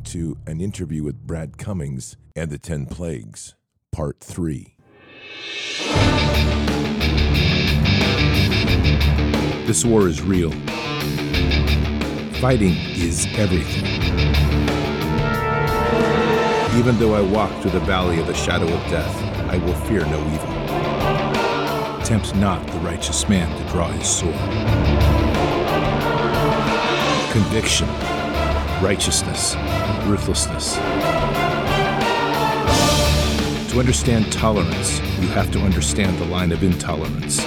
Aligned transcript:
listening 0.00 0.36
to 0.44 0.50
an 0.50 0.60
interview 0.60 1.02
with 1.02 1.26
Brad 1.26 1.58
Cummings 1.58 2.16
and 2.36 2.50
the 2.50 2.58
10 2.58 2.86
Plagues, 2.86 3.54
Part 3.92 4.20
3. 4.20 4.76
This 9.66 9.84
war 9.84 10.08
is 10.08 10.22
real. 10.22 10.50
Fighting 12.40 12.74
is 12.96 13.26
everything. 13.36 13.84
Even 16.78 16.98
though 16.98 17.14
I 17.14 17.20
walk 17.20 17.50
through 17.60 17.72
the 17.72 17.80
valley 17.80 18.20
of 18.20 18.26
the 18.26 18.34
shadow 18.34 18.66
of 18.66 18.90
death, 18.90 19.14
I 19.50 19.58
will 19.58 19.74
fear 19.86 20.04
no 20.06 20.20
evil. 20.32 22.04
Tempt 22.04 22.34
not 22.36 22.66
the 22.68 22.78
righteous 22.78 23.28
man 23.28 23.48
to 23.56 23.72
draw 23.72 23.88
his 23.90 24.08
sword. 24.08 24.34
Conviction, 27.32 27.88
righteousness, 28.80 29.56
ruthlessness. 30.06 30.76
To 33.70 33.78
understand 33.78 34.32
tolerance, 34.32 35.00
you 35.20 35.28
have 35.28 35.50
to 35.52 35.58
understand 35.60 36.18
the 36.18 36.24
line 36.24 36.50
of 36.50 36.62
intolerance. 36.62 37.44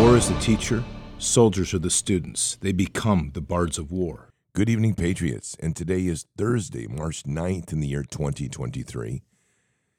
War 0.00 0.16
is 0.16 0.28
the 0.28 0.38
teacher, 0.40 0.82
soldiers 1.18 1.74
are 1.74 1.78
the 1.78 1.90
students. 1.90 2.56
They 2.56 2.72
become 2.72 3.32
the 3.34 3.42
bards 3.42 3.76
of 3.78 3.92
war. 3.92 4.30
Good 4.54 4.70
evening, 4.70 4.94
Patriots. 4.94 5.54
And 5.60 5.76
today 5.76 6.06
is 6.06 6.26
Thursday, 6.38 6.86
March 6.86 7.24
9th 7.24 7.74
in 7.74 7.80
the 7.80 7.88
year 7.88 8.04
2023. 8.04 9.22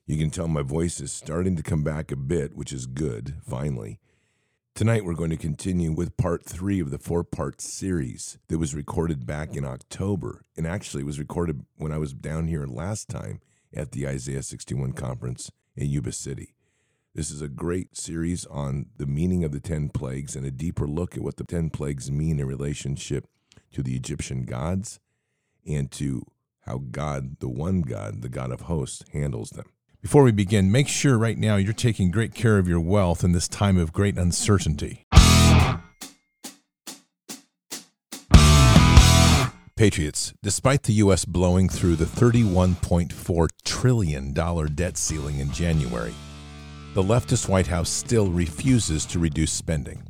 You 0.08 0.18
can 0.18 0.32
tell 0.32 0.48
my 0.48 0.64
voice 0.64 1.00
is 1.00 1.12
starting 1.12 1.56
to 1.58 1.64
come 1.64 1.84
back 1.84 2.12
a 2.12 2.16
bit, 2.16 2.56
which 2.56 2.74
is 2.74 2.88
good, 2.88 3.36
finally. 3.48 4.00
Tonight, 4.78 5.06
we're 5.06 5.16
going 5.16 5.32
to 5.32 5.38
continue 5.38 5.92
with 5.92 6.18
part 6.18 6.46
three 6.46 6.80
of 6.80 6.92
the 6.92 7.00
four 7.00 7.24
part 7.24 7.62
series 7.62 8.38
that 8.48 8.60
was 8.60 8.76
recorded 8.76 9.26
back 9.26 9.56
in 9.56 9.66
October. 9.66 10.44
And 10.56 10.68
actually, 10.68 11.04
was 11.04 11.18
recorded 11.18 11.66
when 11.78 11.92
I 11.92 11.98
was 11.98 12.14
down 12.14 12.46
here 12.46 12.68
last 12.68 13.10
time 13.10 13.42
at 13.74 13.94
the 13.94 14.08
Isaiah 14.08 14.44
61 14.44 14.94
conference 14.94 15.50
in 15.76 15.90
Yuba 15.90 16.12
City. 16.12 16.54
This 17.16 17.32
is 17.32 17.42
a 17.42 17.48
great 17.48 17.98
series 17.98 18.46
on 18.46 18.86
the 18.98 19.08
meaning 19.08 19.44
of 19.44 19.52
the 19.52 19.60
10 19.60 19.90
plagues 19.90 20.36
and 20.36 20.46
a 20.46 20.52
deeper 20.52 20.88
look 20.88 21.18
at 21.18 21.24
what 21.24 21.38
the 21.38 21.44
10 21.44 21.72
plagues 21.72 22.12
mean 22.12 22.40
in 22.40 22.46
relationship 22.46 23.26
to 23.74 23.82
the 23.82 23.96
Egyptian 23.96 24.44
gods 24.44 25.00
and 25.66 25.90
to 25.94 26.22
how 26.68 26.84
God, 26.92 27.40
the 27.40 27.50
one 27.50 27.82
God, 27.82 28.22
the 28.22 28.30
God 28.30 28.52
of 28.52 28.62
hosts, 28.62 29.04
handles 29.12 29.50
them. 29.50 29.66
Before 30.02 30.22
we 30.24 30.32
begin, 30.32 30.72
make 30.72 30.88
sure 30.88 31.18
right 31.18 31.38
now 31.38 31.56
you're 31.56 31.74
taking 31.74 32.12
great 32.12 32.36
care 32.36 32.60
of 32.60 32.68
your 32.68 32.80
wealth 32.80 33.24
in 33.24 33.32
this 33.32 33.48
time 33.48 33.78
of 33.78 33.92
great 33.92 34.16
uncertainty. 34.16 35.06
Patriots, 39.76 40.34
despite 40.44 40.84
the 40.84 40.94
U.S. 40.94 41.26
blowing 41.26 41.68
through 41.68 41.96
the 41.96 42.06
$31.4 42.06 43.48
trillion 43.66 44.34
debt 44.34 44.98
ceiling 44.98 45.40
in 45.40 45.52
January, 45.52 46.14
the 46.94 47.04
leftist 47.04 47.50
White 47.50 47.68
House 47.68 47.90
still 47.90 48.30
refuses 48.30 49.04
to 49.08 49.20
reduce 49.20 49.52
spending. 49.52 50.04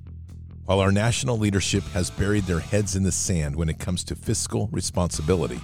While 0.66 0.82
our 0.82 0.92
national 0.92 1.38
leadership 1.38 1.84
has 1.94 2.12
buried 2.12 2.44
their 2.44 2.60
heads 2.60 2.98
in 2.98 3.04
the 3.04 3.12
sand 3.12 3.56
when 3.56 3.70
it 3.70 3.80
comes 3.80 4.04
to 4.06 4.16
fiscal 4.16 4.68
responsibility, 4.72 5.62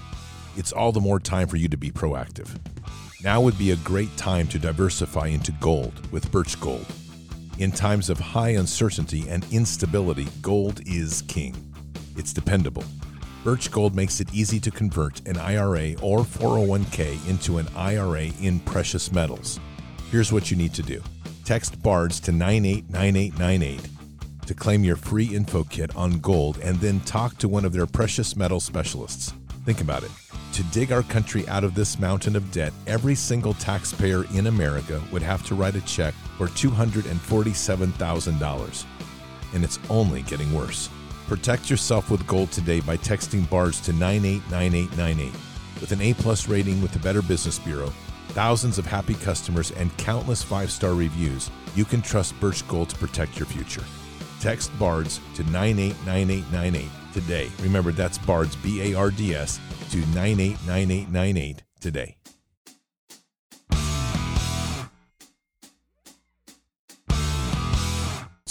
it's 0.56 0.72
all 0.72 0.94
the 0.94 1.02
more 1.02 1.20
time 1.20 1.50
for 1.50 1.58
you 1.58 1.68
to 1.68 1.78
be 1.78 1.92
proactive. 1.92 2.58
Now 3.24 3.40
would 3.40 3.58
be 3.58 3.72
a 3.72 3.78
great 3.78 4.16
time 4.18 4.50
to 4.50 4.60
diversify 4.60 5.28
into 5.28 5.54
gold 5.54 5.94
with 6.12 6.30
Birch 6.30 6.60
Gold. 6.60 6.86
In 7.58 7.72
times 7.72 8.10
of 8.10 8.20
high 8.20 8.50
uncertainty 8.50 9.30
and 9.30 9.46
instability, 9.50 10.28
gold 10.42 10.82
is 10.86 11.22
king. 11.30 11.56
It's 12.18 12.34
dependable. 12.34 12.84
Birch 13.46 13.72
Gold 13.72 13.96
makes 13.96 14.20
it 14.20 14.34
easy 14.34 14.60
to 14.60 14.72
convert 14.72 15.26
an 15.26 15.38
IRA 15.38 15.94
or 16.02 16.20
401k 16.20 17.30
into 17.30 17.60
an 17.60 17.68
IRA 17.78 18.28
in 18.42 18.60
precious 18.60 19.10
metals. 19.10 19.58
Here's 20.12 20.34
what 20.34 20.52
you 20.52 20.58
need 20.58 20.74
to 20.74 20.84
do 20.84 21.02
text 21.46 21.82
BARDS 21.82 22.20
to 22.22 22.34
989898 22.34 24.48
to 24.48 24.54
claim 24.54 24.84
your 24.84 24.98
free 24.98 25.34
info 25.34 25.64
kit 25.64 25.96
on 25.96 26.20
gold 26.20 26.60
and 26.62 26.76
then 26.82 27.00
talk 27.02 27.38
to 27.38 27.48
one 27.48 27.64
of 27.64 27.72
their 27.72 27.88
precious 27.88 28.36
metal 28.36 28.60
specialists. 28.60 29.34
Think 29.66 29.82
about 29.82 30.04
it. 30.04 30.12
To 30.54 30.64
dig 30.66 30.92
our 30.92 31.02
country 31.04 31.48
out 31.48 31.64
of 31.64 31.74
this 31.74 31.98
mountain 31.98 32.36
of 32.36 32.52
debt, 32.52 32.74
every 32.86 33.16
single 33.16 33.54
taxpayer 33.56 34.26
in 34.34 34.46
America 34.48 35.02
would 35.12 35.22
have 35.22 35.46
to 35.48 35.56
write 35.56 35.76
a 35.76 35.82
check 35.82 36.14
for 36.38 36.48
$247,000. 36.48 38.86
And 39.54 39.64
it's 39.64 39.80
only 39.90 40.24
getting 40.24 40.52
worse. 40.54 40.90
Protect 41.28 41.70
yourself 41.70 42.12
with 42.12 42.28
gold 42.28 42.52
today 42.52 42.82
by 42.82 42.98
texting 42.98 43.50
BARDS 43.50 43.80
to 43.82 43.94
989898. 43.94 45.32
With 45.80 45.94
an 45.94 46.02
A 46.02 46.14
plus 46.14 46.50
rating 46.50 46.82
with 46.82 46.92
the 46.92 47.00
Better 47.00 47.22
Business 47.22 47.58
Bureau, 47.58 47.94
thousands 48.30 48.78
of 48.78 48.86
happy 48.86 49.16
customers, 49.16 49.72
and 49.72 49.96
countless 49.98 50.44
five 50.44 50.72
star 50.72 50.94
reviews, 50.94 51.50
you 51.76 51.86
can 51.86 52.02
trust 52.02 52.38
Birch 52.40 52.68
Gold 52.68 52.90
to 52.90 52.98
protect 52.98 53.40
your 53.40 53.46
future. 53.46 53.84
Text 54.40 54.78
BARDS 54.78 55.22
to 55.36 55.44
989898 55.44 57.03
today. 57.14 57.50
Remember, 57.62 57.92
that's 57.92 58.18
BARDS, 58.18 58.56
B 58.58 58.94
A 58.94 58.98
R 58.98 59.12
D 59.12 59.36
S, 59.36 59.60
to 59.92 59.98
989898 59.98 61.64
today. 61.80 62.18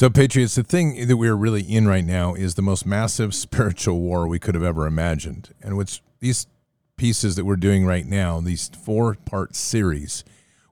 So, 0.02 0.10
Patriots, 0.10 0.56
the 0.56 0.64
thing 0.64 1.06
that 1.06 1.16
we're 1.16 1.36
really 1.36 1.62
in 1.62 1.86
right 1.86 2.04
now 2.04 2.34
is 2.34 2.56
the 2.56 2.62
most 2.62 2.84
massive 2.84 3.34
spiritual 3.34 4.00
war 4.00 4.26
we 4.26 4.40
could 4.40 4.56
have 4.56 4.64
ever 4.64 4.86
imagined. 4.86 5.54
And 5.62 5.76
which 5.76 6.02
these 6.18 6.48
pieces 6.96 7.36
that 7.36 7.44
we're 7.44 7.54
doing 7.54 7.86
right 7.86 8.04
now, 8.04 8.40
these 8.40 8.68
four 8.68 9.14
part 9.14 9.54
series, 9.54 10.24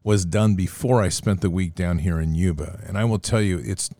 was 0.02 0.24
done 0.24 0.56
before 0.56 1.00
I 1.00 1.10
spent 1.10 1.42
the 1.42 1.50
week 1.50 1.76
down 1.76 1.98
here 1.98 2.18
in 2.18 2.34
Yuba. 2.34 2.80
And 2.86 2.98
I 2.98 3.04
will 3.04 3.20
tell 3.20 3.40
you, 3.40 3.60
it's 3.62 3.90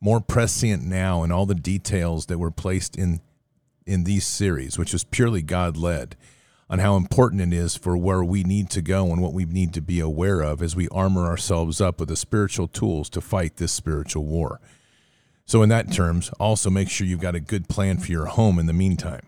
more 0.00 0.20
prescient 0.20 0.82
now 0.82 1.22
in 1.22 1.30
all 1.30 1.46
the 1.46 1.54
details 1.54 2.26
that 2.26 2.38
were 2.38 2.50
placed 2.50 2.96
in 2.96 3.20
in 3.90 4.04
these 4.04 4.24
series, 4.24 4.78
which 4.78 4.94
is 4.94 5.02
purely 5.02 5.42
God 5.42 5.76
led, 5.76 6.16
on 6.70 6.78
how 6.78 6.94
important 6.94 7.42
it 7.42 7.52
is 7.52 7.76
for 7.76 7.96
where 7.96 8.22
we 8.22 8.44
need 8.44 8.70
to 8.70 8.80
go 8.80 9.12
and 9.12 9.20
what 9.20 9.32
we 9.32 9.44
need 9.44 9.74
to 9.74 9.80
be 9.80 9.98
aware 9.98 10.40
of 10.40 10.62
as 10.62 10.76
we 10.76 10.88
armor 10.90 11.26
ourselves 11.26 11.80
up 11.80 11.98
with 11.98 12.08
the 12.08 12.14
spiritual 12.14 12.68
tools 12.68 13.10
to 13.10 13.20
fight 13.20 13.56
this 13.56 13.72
spiritual 13.72 14.24
war. 14.24 14.60
So, 15.44 15.62
in 15.62 15.68
that 15.70 15.92
terms, 15.92 16.30
also 16.38 16.70
make 16.70 16.88
sure 16.88 17.04
you've 17.04 17.18
got 17.18 17.34
a 17.34 17.40
good 17.40 17.68
plan 17.68 17.98
for 17.98 18.12
your 18.12 18.26
home 18.26 18.60
in 18.60 18.66
the 18.66 18.72
meantime. 18.72 19.26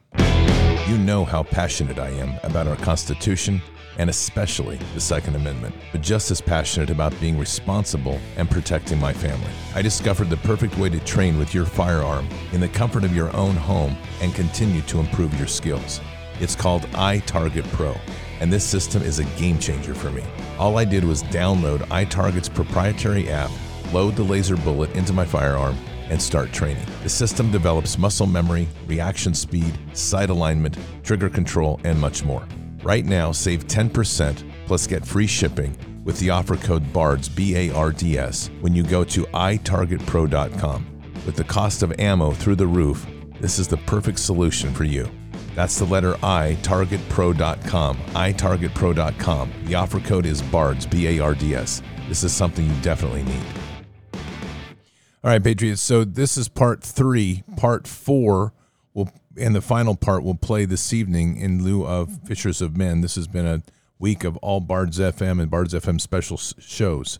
You 0.86 0.96
know 0.96 1.24
how 1.24 1.42
passionate 1.42 1.98
I 1.98 2.10
am 2.10 2.38
about 2.44 2.68
our 2.68 2.76
Constitution 2.76 3.60
and 3.98 4.10
especially 4.10 4.76
the 4.94 5.00
Second 5.00 5.36
Amendment, 5.36 5.74
but 5.92 6.00
just 6.00 6.30
as 6.30 6.40
passionate 6.40 6.90
about 6.90 7.18
being 7.20 7.38
responsible 7.38 8.18
and 8.36 8.50
protecting 8.50 8.98
my 8.98 9.12
family. 9.12 9.50
I 9.74 9.82
discovered 9.82 10.30
the 10.30 10.36
perfect 10.38 10.76
way 10.78 10.88
to 10.88 11.00
train 11.00 11.38
with 11.38 11.54
your 11.54 11.66
firearm 11.66 12.28
in 12.52 12.60
the 12.60 12.68
comfort 12.68 13.04
of 13.04 13.14
your 13.14 13.34
own 13.36 13.54
home 13.56 13.96
and 14.20 14.34
continue 14.34 14.82
to 14.82 15.00
improve 15.00 15.36
your 15.38 15.48
skills. 15.48 16.00
It's 16.40 16.56
called 16.56 16.82
iTarget 16.92 17.70
Pro, 17.72 17.94
and 18.40 18.52
this 18.52 18.64
system 18.64 19.02
is 19.02 19.18
a 19.18 19.24
game 19.38 19.58
changer 19.58 19.94
for 19.94 20.10
me. 20.10 20.24
All 20.58 20.78
I 20.78 20.84
did 20.84 21.04
was 21.04 21.22
download 21.24 21.80
iTarget's 21.88 22.48
proprietary 22.48 23.30
app, 23.30 23.50
load 23.92 24.16
the 24.16 24.24
laser 24.24 24.56
bullet 24.56 24.90
into 24.96 25.12
my 25.12 25.24
firearm, 25.24 25.76
and 26.08 26.20
start 26.20 26.52
training. 26.52 26.84
The 27.02 27.08
system 27.08 27.50
develops 27.50 27.96
muscle 27.96 28.26
memory, 28.26 28.68
reaction 28.86 29.34
speed, 29.34 29.78
sight 29.92 30.30
alignment, 30.30 30.76
trigger 31.02 31.30
control, 31.30 31.80
and 31.84 31.98
much 31.98 32.24
more. 32.24 32.46
Right 32.82 33.04
now, 33.04 33.30
save 33.30 33.66
10% 33.66 34.66
plus 34.66 34.86
get 34.86 35.06
free 35.06 35.26
shipping 35.26 35.76
with 36.04 36.18
the 36.18 36.30
offer 36.30 36.56
code 36.56 36.92
BARDS, 36.92 37.28
B 37.28 37.56
A 37.56 37.74
R 37.74 37.92
D 37.92 38.18
S, 38.18 38.50
when 38.60 38.74
you 38.74 38.82
go 38.82 39.04
to 39.04 39.24
itargetpro.com. 39.26 40.86
With 41.24 41.36
the 41.36 41.44
cost 41.44 41.82
of 41.84 41.98
ammo 42.00 42.32
through 42.32 42.56
the 42.56 42.66
roof, 42.66 43.06
this 43.40 43.58
is 43.58 43.68
the 43.68 43.76
perfect 43.76 44.18
solution 44.18 44.74
for 44.74 44.84
you. 44.84 45.08
That's 45.54 45.78
the 45.78 45.84
letter 45.84 46.16
I, 46.24 46.56
targetpro.com, 46.62 47.96
itargetpro.com. 47.96 49.52
The 49.64 49.74
offer 49.74 50.00
code 50.00 50.26
is 50.26 50.42
BARDS, 50.42 50.86
B 50.86 51.18
A 51.18 51.22
R 51.22 51.34
D 51.34 51.54
S. 51.54 51.82
This 52.08 52.24
is 52.24 52.32
something 52.32 52.68
you 52.68 52.80
definitely 52.82 53.22
need. 53.22 53.44
All 55.24 55.30
right, 55.30 55.42
Patriots. 55.42 55.80
So 55.80 56.02
this 56.02 56.36
is 56.36 56.48
part 56.48 56.82
three. 56.82 57.44
Part 57.56 57.86
four 57.86 58.52
and 59.38 59.54
the 59.54 59.60
final 59.60 59.94
part 59.94 60.22
will 60.22 60.34
play 60.34 60.64
this 60.64 60.92
evening 60.92 61.36
in 61.36 61.62
lieu 61.62 61.86
of 61.86 62.20
Fishers 62.24 62.60
of 62.60 62.76
Men. 62.76 63.00
This 63.00 63.14
has 63.14 63.26
been 63.26 63.46
a 63.46 63.62
week 63.98 64.24
of 64.24 64.36
all 64.38 64.60
Bards 64.60 64.98
FM 64.98 65.40
and 65.40 65.50
Bards 65.50 65.74
FM 65.74 66.00
special 66.00 66.36
shows. 66.36 67.18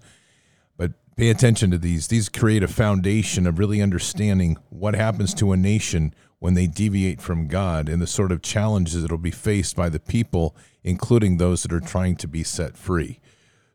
But 0.77 0.93
pay 1.17 1.31
attention 1.31 1.71
to 1.71 1.79
these. 1.79 2.09
These 2.09 2.29
create 2.29 2.63
a 2.63 2.69
foundation 2.69 3.47
of 3.47 3.59
really 3.59 3.81
understanding 3.81 4.57
what 4.69 4.95
happens 4.95 5.33
to 5.35 5.53
a 5.53 5.57
nation 5.57 6.15
when 6.39 6.55
they 6.55 6.67
deviate 6.67 7.21
from 7.21 7.47
God 7.47 7.89
and 7.89 8.03
the 8.03 8.07
sort 8.07 8.33
of 8.33 8.43
challenges 8.43 9.03
that 9.03 9.11
will 9.13 9.19
be 9.19 9.31
faced 9.31 9.77
by 9.77 9.89
the 9.89 10.01
people, 10.01 10.57
including 10.83 11.37
those 11.37 11.63
that 11.63 11.73
are 11.73 11.81
trying 11.81 12.17
to 12.17 12.27
be 12.27 12.43
set 12.43 12.77
free. 12.77 13.21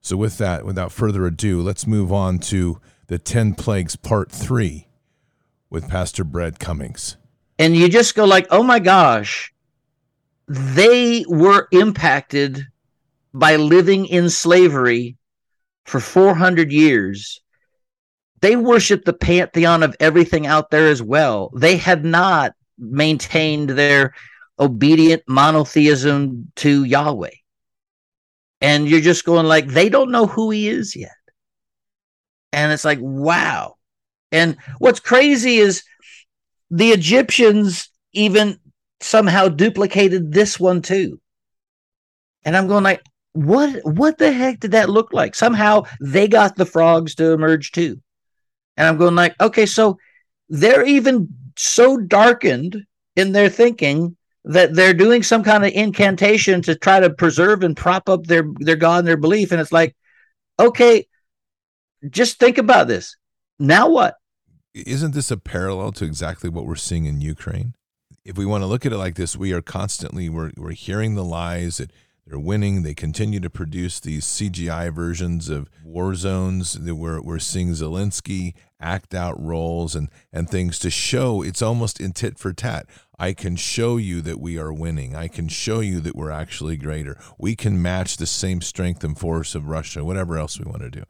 So, 0.02 0.18
with 0.18 0.38
that, 0.38 0.66
without 0.66 0.92
further 0.92 1.26
ado, 1.26 1.62
let's 1.62 1.88
move 1.88 2.12
on 2.12 2.40
to 2.40 2.80
the 3.08 3.18
10 3.18 3.54
plagues, 3.54 3.96
part 3.96 4.32
three 4.32 4.88
with 5.70 5.88
Pastor 5.88 6.24
Brad 6.24 6.60
Cummings. 6.60 7.16
And 7.60 7.76
you 7.76 7.90
just 7.90 8.16
go 8.16 8.26
like, 8.26 8.48
"Oh 8.52 8.64
my 8.64 8.80
gosh, 8.80 9.52
they 10.48 11.26
were 11.28 11.68
impacted 11.72 12.68
by 13.34 13.56
living 13.56 14.06
in 14.06 14.30
slavery 14.30 15.18
for 15.86 16.00
400 16.00 16.72
years. 16.72 17.42
They 18.42 18.56
worshiped 18.56 19.06
the 19.06 19.14
pantheon 19.14 19.84
of 19.84 19.96
everything 20.00 20.46
out 20.46 20.70
there 20.70 20.88
as 20.88 21.02
well. 21.02 21.52
They 21.56 21.78
had 21.78 22.06
not 22.06 22.54
maintained 22.78 23.72
their 23.72 24.14
obedient 24.60 25.24
monotheism 25.28 26.52
to 26.58 26.84
Yahweh. 26.84 27.32
And 28.62 28.88
you're 28.88 29.02
just 29.02 29.26
going 29.26 29.46
like 29.46 29.68
they 29.68 29.90
don't 29.90 30.12
know 30.12 30.28
who 30.28 30.50
he 30.52 30.68
is 30.68 30.96
yet. 30.96 31.12
And 32.54 32.72
it's 32.72 32.86
like, 32.86 33.00
wow. 33.02 33.76
And 34.32 34.58
what's 34.80 35.00
crazy 35.00 35.58
is 35.58 35.84
the 36.70 36.90
Egyptians 36.90 37.90
even 38.14 38.60
somehow 39.00 39.48
duplicated 39.48 40.32
this 40.34 40.60
one 40.60 40.82
too. 40.82 41.20
And 42.44 42.56
I'm 42.56 42.68
going 42.68 42.84
like, 42.84 43.04
what 43.34 43.80
what 43.84 44.18
the 44.18 44.32
heck 44.32 44.60
did 44.60 44.72
that 44.72 44.90
look 44.90 45.14
like? 45.14 45.36
Somehow 45.36 45.84
they 46.02 46.28
got 46.28 46.56
the 46.56 46.66
frogs 46.66 47.16
to 47.16 47.32
emerge 47.32 47.72
too. 47.72 48.02
And 48.76 48.88
I'm 48.88 48.98
going 48.98 49.16
like, 49.16 49.36
okay, 49.40 49.66
so 49.66 49.98
they're 50.50 50.86
even 50.86 51.28
so 51.58 51.98
darkened 51.98 52.86
in 53.16 53.32
their 53.32 53.50
thinking 53.50 54.16
that 54.46 54.74
they're 54.74 54.94
doing 54.94 55.24
some 55.24 55.44
kind 55.44 55.66
of 55.66 55.74
incantation 55.74 56.62
to 56.62 56.76
try 56.76 57.00
to 57.00 57.10
preserve 57.10 57.64
and 57.64 57.76
prop 57.76 58.08
up 58.08 58.26
their 58.26 58.44
their 58.60 58.76
god 58.78 59.00
and 59.00 59.08
their 59.08 59.18
belief 59.18 59.52
and 59.52 59.60
it's 59.60 59.74
like 59.74 59.96
okay 60.60 61.06
just 62.10 62.40
think 62.40 62.58
about 62.58 62.88
this 62.88 63.18
now 63.60 63.90
what 63.90 64.16
isn't 64.86 65.14
this 65.14 65.32
a 65.32 65.38
parallel 65.38 65.92
to 65.92 66.06
exactly 66.06 66.50
what 66.50 66.66
we're 66.66 66.76
seeing 66.76 67.06
in 67.06 67.22
Ukraine 67.22 67.74
if 68.24 68.38
we 68.38 68.46
want 68.46 68.62
to 68.62 68.68
look 68.68 68.86
at 68.86 68.94
it 68.94 68.98
like 68.98 69.16
this 69.16 69.36
we 69.36 69.54
are 69.54 69.62
constantly 69.62 70.30
we're, 70.30 70.52
we're 70.58 70.72
hearing 70.72 71.16
the 71.16 71.24
lies 71.24 71.78
that 71.78 71.92
they're 72.26 72.40
winning 72.40 72.84
they 72.84 72.94
continue 72.94 73.40
to 73.40 73.50
produce 73.50 74.00
these 74.00 74.26
CGI 74.26 74.94
versions 74.94 75.50
of 75.50 75.70
war 75.84 76.14
zones 76.14 76.74
that 76.74 76.96
we're, 76.96 77.22
we're 77.22 77.40
seeing 77.40 77.70
Zelensky 77.70 78.54
act 78.80 79.16
out 79.16 79.42
roles 79.42 79.96
and 79.96 80.10
and 80.32 80.50
things 80.50 80.78
to 80.80 80.90
show 80.90 81.42
it's 81.42 81.62
almost 81.62 82.00
in 82.00 82.12
tit 82.12 82.38
for 82.38 82.54
tat 82.54 82.86
I 83.20 83.34
can 83.34 83.56
show 83.56 83.98
you 83.98 84.22
that 84.22 84.40
we 84.40 84.60
are 84.60 84.72
winning. 84.72 85.16
I 85.16 85.28
can 85.28 85.48
show 85.48 85.80
you 85.80 86.00
that 86.02 86.16
we're 86.16 86.32
actually 86.32 86.78
greater. 86.78 87.18
We 87.40 87.56
can 87.56 87.82
match 87.82 88.18
the 88.18 88.28
same 88.28 88.62
strength 88.62 89.04
and 89.04 89.18
force 89.18 89.56
of 89.56 89.68
Russia, 89.68 90.06
whatever 90.06 90.38
else 90.38 90.60
we 90.60 90.70
want 90.70 90.84
to 90.84 90.92
do. 90.92 91.04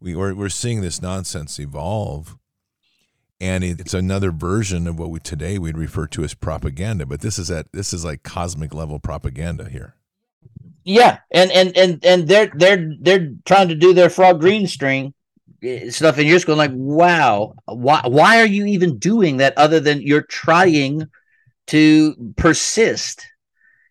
We, 0.00 0.14
we're, 0.14 0.34
we're 0.34 0.48
seeing 0.48 0.80
this 0.80 1.02
nonsense 1.02 1.58
evolve. 1.58 2.38
And 3.40 3.64
it's 3.64 3.94
another 3.94 4.30
version 4.30 4.86
of 4.86 4.98
what 4.98 5.10
we 5.10 5.18
today 5.18 5.58
we'd 5.58 5.78
refer 5.78 6.06
to 6.08 6.24
as 6.24 6.34
propaganda, 6.34 7.06
but 7.06 7.20
this 7.22 7.38
is 7.38 7.50
at 7.50 7.72
this 7.72 7.94
is 7.94 8.04
like 8.04 8.22
cosmic 8.22 8.74
level 8.74 8.98
propaganda 8.98 9.68
here. 9.68 9.94
Yeah, 10.84 11.18
and 11.30 11.50
and 11.50 11.76
and 11.76 12.04
and 12.04 12.28
they're 12.28 12.52
they're 12.54 12.92
they're 13.00 13.32
trying 13.46 13.68
to 13.68 13.74
do 13.74 13.94
their 13.94 14.10
frog 14.10 14.40
green 14.40 14.66
string 14.66 15.14
eh, 15.62 15.90
stuff, 15.90 16.18
and 16.18 16.26
you're 16.26 16.36
just 16.36 16.46
going 16.46 16.58
like, 16.58 16.72
wow, 16.74 17.54
why 17.64 18.02
why 18.06 18.40
are 18.40 18.46
you 18.46 18.66
even 18.66 18.98
doing 18.98 19.38
that? 19.38 19.56
Other 19.56 19.80
than 19.80 20.02
you're 20.02 20.22
trying 20.22 21.08
to 21.68 22.34
persist 22.36 23.26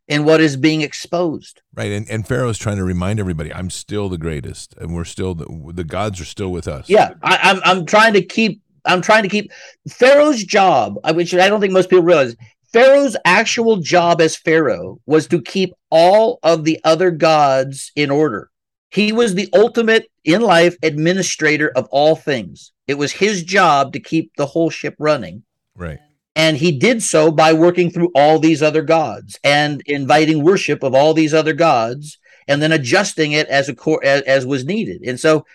in 0.10 0.26
what 0.26 0.42
is 0.42 0.58
being 0.58 0.82
exposed. 0.82 1.62
Right. 1.74 1.92
And, 1.92 2.10
and 2.10 2.28
Pharaoh 2.28 2.50
is 2.50 2.58
trying 2.58 2.78
to 2.78 2.84
remind 2.84 3.20
everybody, 3.20 3.54
I'm 3.54 3.70
still 3.70 4.10
the 4.10 4.18
greatest 4.18 4.76
and 4.78 4.94
we're 4.94 5.06
still 5.06 5.36
the, 5.36 5.72
the 5.74 5.84
gods 5.84 6.20
are 6.20 6.26
still 6.26 6.52
with 6.52 6.68
us. 6.68 6.90
Yeah. 6.90 7.14
I, 7.22 7.38
I'm, 7.44 7.62
I'm 7.64 7.86
trying 7.86 8.14
to 8.14 8.22
keep, 8.24 8.62
I'm 8.90 9.02
trying 9.02 9.24
to 9.24 9.30
keep 9.30 9.52
Pharaoh's 9.90 10.44
job, 10.44 10.98
uh, 11.04 11.14
which 11.14 11.34
I 11.34 11.48
don't 11.48 11.62
think 11.62 11.74
most 11.74 11.90
people 11.90 12.04
realize. 12.04 12.36
Pharaoh's 12.74 13.18
actual 13.26 13.78
job 13.78 14.22
as 14.22 14.36
Pharaoh 14.36 15.00
was 15.06 15.28
to 15.28 15.42
keep 15.42 15.74
all 15.90 16.40
of 16.44 16.66
the 16.66 16.80
other 16.84 17.10
gods 17.10 17.92
in 17.96 18.12
order. 18.12 18.52
He 18.92 19.12
was 19.12 19.36
the 19.36 19.50
ultimate 19.54 20.10
in 20.24 20.42
life 20.42 20.76
administrator 20.84 21.72
of 21.76 21.88
all 21.92 22.16
things. 22.16 22.72
It 22.88 22.98
was 22.98 23.12
his 23.12 23.44
job 23.44 23.94
to 23.94 24.00
keep 24.00 24.32
the 24.36 24.46
whole 24.46 24.70
ship 24.70 24.96
running. 25.00 25.44
Right. 25.76 26.00
And 26.36 26.58
he 26.58 26.72
did 26.72 27.04
so 27.04 27.32
by 27.32 27.54
working 27.54 27.90
through 27.90 28.12
all 28.16 28.40
these 28.40 28.64
other 28.64 28.82
gods 28.82 29.40
and 29.44 29.82
inviting 29.86 30.44
worship 30.44 30.84
of 30.84 30.96
all 30.96 31.14
these 31.14 31.34
other 31.34 31.54
gods 31.54 32.18
and 32.48 32.62
then 32.62 32.72
adjusting 32.72 33.32
it 33.32 33.48
as 33.48 33.70
a 33.70 33.76
as, 34.04 34.22
as 34.22 34.46
was 34.46 34.66
needed. 34.66 35.02
And 35.04 35.20
so 35.20 35.46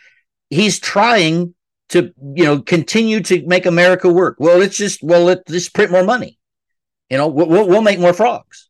he's 0.51 0.79
trying 0.79 1.55
to, 1.91 2.13
you 2.35 2.45
know, 2.45 2.61
continue 2.61 3.21
to 3.21 3.47
make 3.47 3.67
America 3.67 4.13
work. 4.13 4.37
Well, 4.39 4.59
let's 4.59 4.77
just, 4.77 5.03
well, 5.03 5.25
let's 5.25 5.51
just 5.51 5.75
print 5.75 5.91
more 5.91 6.05
money. 6.05 6.39
You 7.11 7.19
know, 7.19 7.29
we'll, 7.29 7.69
we'll 7.69 7.83
make 7.83 8.01
more 8.01 8.15
frogs. 8.15 8.69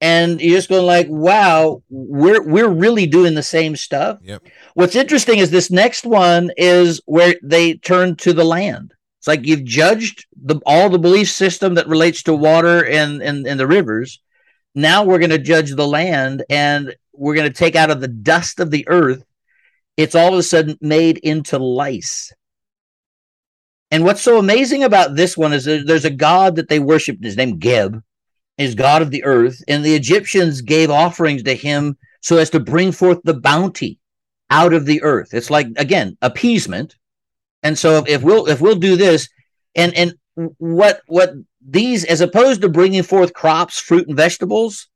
And 0.00 0.40
you're 0.40 0.58
just 0.58 0.68
going 0.68 0.84
like, 0.84 1.06
wow, 1.08 1.82
we're 1.88 2.42
we're 2.42 2.68
really 2.68 3.06
doing 3.06 3.34
the 3.34 3.42
same 3.42 3.74
stuff. 3.74 4.18
Yep. 4.22 4.42
What's 4.74 4.96
interesting 4.96 5.38
is 5.38 5.50
this 5.50 5.70
next 5.70 6.04
one 6.04 6.50
is 6.58 7.00
where 7.06 7.36
they 7.42 7.74
turn 7.74 8.16
to 8.16 8.34
the 8.34 8.44
land 8.44 8.94
it's 9.24 9.26
like 9.26 9.46
you've 9.46 9.64
judged 9.64 10.26
the 10.36 10.60
all 10.66 10.90
the 10.90 10.98
belief 10.98 11.30
system 11.30 11.76
that 11.76 11.88
relates 11.88 12.24
to 12.24 12.34
water 12.34 12.84
and 12.84 13.22
and, 13.22 13.46
and 13.46 13.58
the 13.58 13.66
rivers. 13.66 14.20
Now 14.74 15.02
we're 15.02 15.18
going 15.18 15.30
to 15.30 15.38
judge 15.38 15.74
the 15.74 15.88
land 15.88 16.44
and 16.50 16.94
we're 17.14 17.34
going 17.34 17.50
to 17.50 17.58
take 17.58 17.74
out 17.74 17.90
of 17.90 18.02
the 18.02 18.08
dust 18.08 18.60
of 18.60 18.70
the 18.70 18.86
earth. 18.86 19.24
It's 19.96 20.14
all 20.14 20.32
of 20.32 20.38
a 20.38 20.42
sudden 20.42 20.76
made 20.80 21.18
into 21.18 21.58
lice. 21.58 22.32
And 23.90 24.04
what's 24.04 24.22
so 24.22 24.38
amazing 24.38 24.82
about 24.82 25.14
this 25.14 25.36
one 25.36 25.52
is 25.52 25.64
there's 25.64 26.04
a 26.04 26.10
god 26.10 26.56
that 26.56 26.68
they 26.68 26.80
worship, 26.80 27.22
his 27.22 27.36
name 27.36 27.58
Geb, 27.58 28.02
is 28.58 28.74
god 28.74 29.02
of 29.02 29.10
the 29.10 29.24
earth, 29.24 29.62
and 29.68 29.84
the 29.84 29.94
Egyptians 29.94 30.62
gave 30.62 30.90
offerings 30.90 31.42
to 31.44 31.54
him 31.54 31.96
so 32.20 32.38
as 32.38 32.50
to 32.50 32.60
bring 32.60 32.90
forth 32.90 33.20
the 33.22 33.34
bounty 33.34 34.00
out 34.50 34.72
of 34.72 34.86
the 34.86 35.02
earth. 35.02 35.32
It's 35.32 35.50
like 35.50 35.68
again 35.76 36.16
appeasement, 36.22 36.96
and 37.62 37.78
so 37.78 37.98
if, 37.98 38.08
if 38.08 38.22
we'll 38.22 38.46
if 38.46 38.60
we'll 38.60 38.76
do 38.76 38.96
this, 38.96 39.28
and 39.74 39.94
and 39.94 40.14
what 40.58 41.02
what 41.06 41.34
these 41.66 42.04
as 42.04 42.20
opposed 42.20 42.62
to 42.62 42.68
bringing 42.68 43.02
forth 43.02 43.32
crops, 43.32 43.78
fruit 43.78 44.08
and 44.08 44.16
vegetables, 44.16 44.88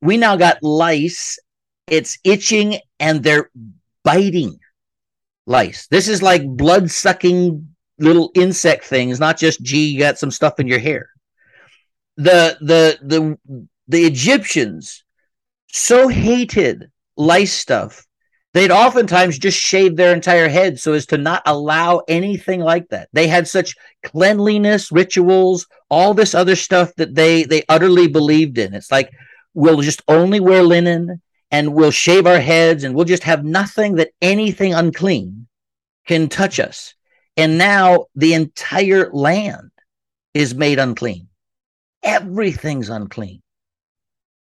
we 0.00 0.16
now 0.16 0.36
got 0.36 0.62
lice. 0.62 1.38
It's 1.86 2.18
itching 2.24 2.78
and 3.00 3.22
they're 3.22 3.50
biting 4.04 4.58
lice. 5.46 5.86
This 5.88 6.08
is 6.08 6.22
like 6.22 6.46
blood 6.46 6.90
sucking 6.90 7.74
little 7.98 8.30
insect 8.34 8.84
things, 8.84 9.20
not 9.20 9.38
just 9.38 9.62
gee, 9.62 9.88
you 9.88 9.98
got 9.98 10.18
some 10.18 10.30
stuff 10.30 10.58
in 10.58 10.66
your 10.66 10.78
hair. 10.78 11.10
The 12.16 12.58
the 12.60 12.98
the 13.02 13.66
the 13.88 14.04
Egyptians 14.04 15.04
so 15.68 16.08
hated 16.08 16.90
lice 17.16 17.52
stuff 17.52 18.06
they'd 18.52 18.70
oftentimes 18.70 19.38
just 19.38 19.58
shave 19.58 19.96
their 19.96 20.14
entire 20.14 20.48
head 20.48 20.78
so 20.78 20.92
as 20.92 21.06
to 21.06 21.18
not 21.18 21.42
allow 21.46 22.02
anything 22.08 22.60
like 22.60 22.88
that. 22.88 23.08
They 23.12 23.28
had 23.28 23.46
such 23.46 23.76
cleanliness 24.02 24.90
rituals, 24.90 25.66
all 25.88 26.14
this 26.14 26.34
other 26.34 26.56
stuff 26.56 26.94
that 26.96 27.14
they 27.14 27.44
they 27.44 27.62
utterly 27.68 28.08
believed 28.08 28.58
in. 28.58 28.74
It's 28.74 28.90
like 28.90 29.10
we'll 29.54 29.80
just 29.80 30.02
only 30.08 30.40
wear 30.40 30.62
linen 30.62 31.20
and 31.50 31.74
we'll 31.74 31.90
shave 31.90 32.26
our 32.26 32.40
heads 32.40 32.84
and 32.84 32.94
we'll 32.94 33.04
just 33.04 33.24
have 33.24 33.44
nothing 33.44 33.96
that 33.96 34.10
anything 34.22 34.74
unclean 34.74 35.46
can 36.06 36.28
touch 36.28 36.60
us. 36.60 36.94
And 37.36 37.58
now 37.58 38.06
the 38.14 38.34
entire 38.34 39.10
land 39.12 39.70
is 40.34 40.54
made 40.54 40.78
unclean. 40.78 41.28
Everything's 42.02 42.88
unclean. 42.88 43.42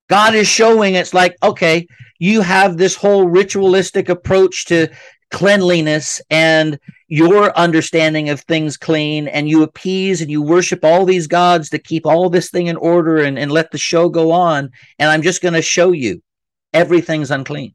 God 0.08 0.34
is 0.34 0.48
showing 0.48 0.94
it's 0.94 1.14
like, 1.14 1.36
okay, 1.42 1.86
you 2.18 2.40
have 2.40 2.76
this 2.76 2.96
whole 2.96 3.28
ritualistic 3.28 4.08
approach 4.08 4.66
to 4.66 4.88
cleanliness 5.30 6.20
and 6.30 6.78
your 7.06 7.56
understanding 7.56 8.28
of 8.28 8.40
things 8.40 8.76
clean, 8.76 9.26
and 9.28 9.48
you 9.48 9.62
appease 9.62 10.20
and 10.20 10.30
you 10.30 10.42
worship 10.42 10.84
all 10.84 11.04
these 11.04 11.26
gods 11.26 11.70
to 11.70 11.78
keep 11.78 12.06
all 12.06 12.30
this 12.30 12.50
thing 12.50 12.68
in 12.68 12.76
order 12.76 13.18
and, 13.18 13.38
and 13.38 13.50
let 13.50 13.70
the 13.70 13.78
show 13.78 14.08
go 14.08 14.30
on. 14.30 14.70
And 14.98 15.10
I'm 15.10 15.22
just 15.22 15.42
going 15.42 15.54
to 15.54 15.62
show 15.62 15.92
you 15.92 16.22
everything's 16.72 17.30
unclean. 17.30 17.74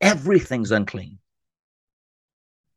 Everything's 0.00 0.70
unclean. 0.70 1.18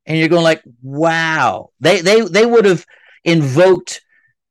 And 0.05 0.17
you're 0.17 0.29
going 0.29 0.43
like, 0.43 0.63
wow. 0.81 1.71
They 1.79 2.01
they 2.01 2.21
they 2.21 2.45
would 2.45 2.65
have 2.65 2.85
invoked 3.23 4.01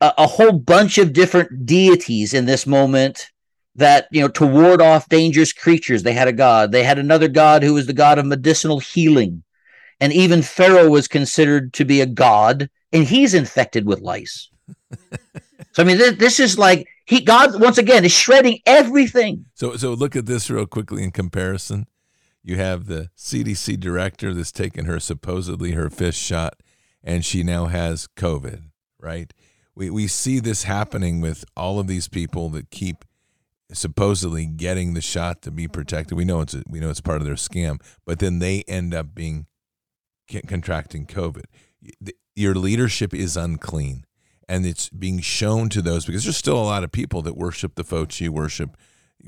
a, 0.00 0.12
a 0.18 0.26
whole 0.26 0.52
bunch 0.52 0.98
of 0.98 1.12
different 1.12 1.66
deities 1.66 2.34
in 2.34 2.44
this 2.44 2.66
moment 2.66 3.30
that 3.74 4.08
you 4.10 4.20
know 4.20 4.28
to 4.28 4.46
ward 4.46 4.80
off 4.80 5.08
dangerous 5.08 5.52
creatures 5.52 6.02
they 6.02 6.12
had 6.12 6.28
a 6.28 6.32
god 6.32 6.72
they 6.72 6.82
had 6.82 6.98
another 6.98 7.28
god 7.28 7.62
who 7.62 7.74
was 7.74 7.86
the 7.86 7.92
god 7.92 8.18
of 8.18 8.26
medicinal 8.26 8.80
healing 8.80 9.42
and 10.00 10.12
even 10.12 10.42
pharaoh 10.42 10.88
was 10.88 11.06
considered 11.06 11.72
to 11.72 11.84
be 11.84 12.00
a 12.00 12.06
god 12.06 12.70
and 12.92 13.04
he's 13.04 13.34
infected 13.34 13.86
with 13.86 14.00
lice 14.00 14.50
so 15.76 15.82
i 15.82 15.86
mean 15.86 15.98
th- 15.98 16.18
this 16.18 16.40
is 16.40 16.58
like 16.58 16.88
he 17.04 17.20
god 17.20 17.60
once 17.60 17.78
again 17.78 18.04
is 18.04 18.12
shredding 18.12 18.58
everything 18.66 19.44
so 19.54 19.76
so 19.76 19.92
look 19.92 20.16
at 20.16 20.26
this 20.26 20.50
real 20.50 20.66
quickly 20.66 21.04
in 21.04 21.10
comparison 21.10 21.86
you 22.42 22.56
have 22.56 22.86
the 22.86 23.10
cdc 23.16 23.78
director 23.78 24.32
that's 24.32 24.52
taken 24.52 24.86
her 24.86 24.98
supposedly 24.98 25.72
her 25.72 25.90
fifth 25.90 26.16
shot 26.16 26.54
and 27.04 27.24
she 27.24 27.42
now 27.42 27.66
has 27.66 28.08
covid 28.16 28.62
right? 29.06 29.32
We 29.74 29.90
we 29.90 30.06
see 30.06 30.40
this 30.40 30.64
happening 30.64 31.20
with 31.20 31.44
all 31.56 31.78
of 31.78 31.86
these 31.86 32.08
people 32.08 32.48
that 32.50 32.70
keep 32.70 33.04
supposedly 33.72 34.46
getting 34.46 34.94
the 34.94 35.00
shot 35.00 35.42
to 35.42 35.50
be 35.50 35.68
protected. 35.68 36.16
We 36.16 36.24
know 36.24 36.40
it's 36.40 36.54
a, 36.54 36.62
we 36.68 36.80
know 36.80 36.90
it's 36.90 37.00
part 37.00 37.20
of 37.20 37.26
their 37.26 37.34
scam, 37.34 37.80
but 38.04 38.18
then 38.18 38.38
they 38.38 38.62
end 38.66 38.94
up 38.94 39.14
being 39.14 39.46
contracting 40.46 41.06
COVID. 41.06 41.44
Your 42.34 42.54
leadership 42.54 43.14
is 43.14 43.36
unclean, 43.36 44.05
and 44.48 44.64
it's 44.64 44.88
being 44.90 45.20
shown 45.20 45.68
to 45.70 45.82
those 45.82 46.06
because 46.06 46.24
there's 46.24 46.36
still 46.36 46.58
a 46.58 46.62
lot 46.62 46.84
of 46.84 46.92
people 46.92 47.22
that 47.22 47.36
worship 47.36 47.74
the 47.74 47.84
Fauci, 47.84 48.28
worship 48.28 48.76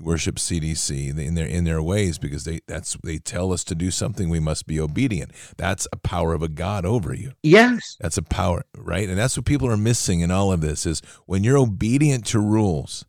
worship 0.00 0.37
CDC 0.37 1.18
in 1.18 1.34
their 1.34 1.46
in 1.46 1.64
their 1.64 1.82
ways 1.82 2.18
because 2.18 2.44
they 2.44 2.60
that's 2.66 2.96
they 3.02 3.18
tell 3.18 3.52
us 3.52 3.64
to 3.64 3.75
do 3.75 3.90
something 3.90 4.28
we 4.28 4.40
must 4.40 4.66
be 4.66 4.78
obedient. 4.78 5.32
That's 5.56 5.88
a 5.92 5.96
power 5.96 6.34
of 6.34 6.42
a 6.42 6.48
God 6.48 6.84
over 6.84 7.14
you. 7.14 7.32
Yes. 7.42 7.96
That's 8.00 8.18
a 8.18 8.22
power, 8.22 8.64
right? 8.76 9.08
And 9.08 9.18
that's 9.18 9.37
what 9.37 9.46
people 9.46 9.68
are 9.68 9.76
missing 9.76 10.20
in 10.20 10.30
all 10.30 10.52
of 10.52 10.60
this 10.60 10.87
is 10.87 11.02
when 11.26 11.44
you're 11.44 11.58
obedient 11.58 12.26
to 12.26 12.38
rules 12.38 13.04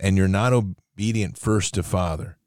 and 0.00 0.16
you're 0.16 0.28
not 0.28 0.52
obedient 0.52 1.36
first 1.38 1.74
to 1.74 1.82
Father, 1.82 2.38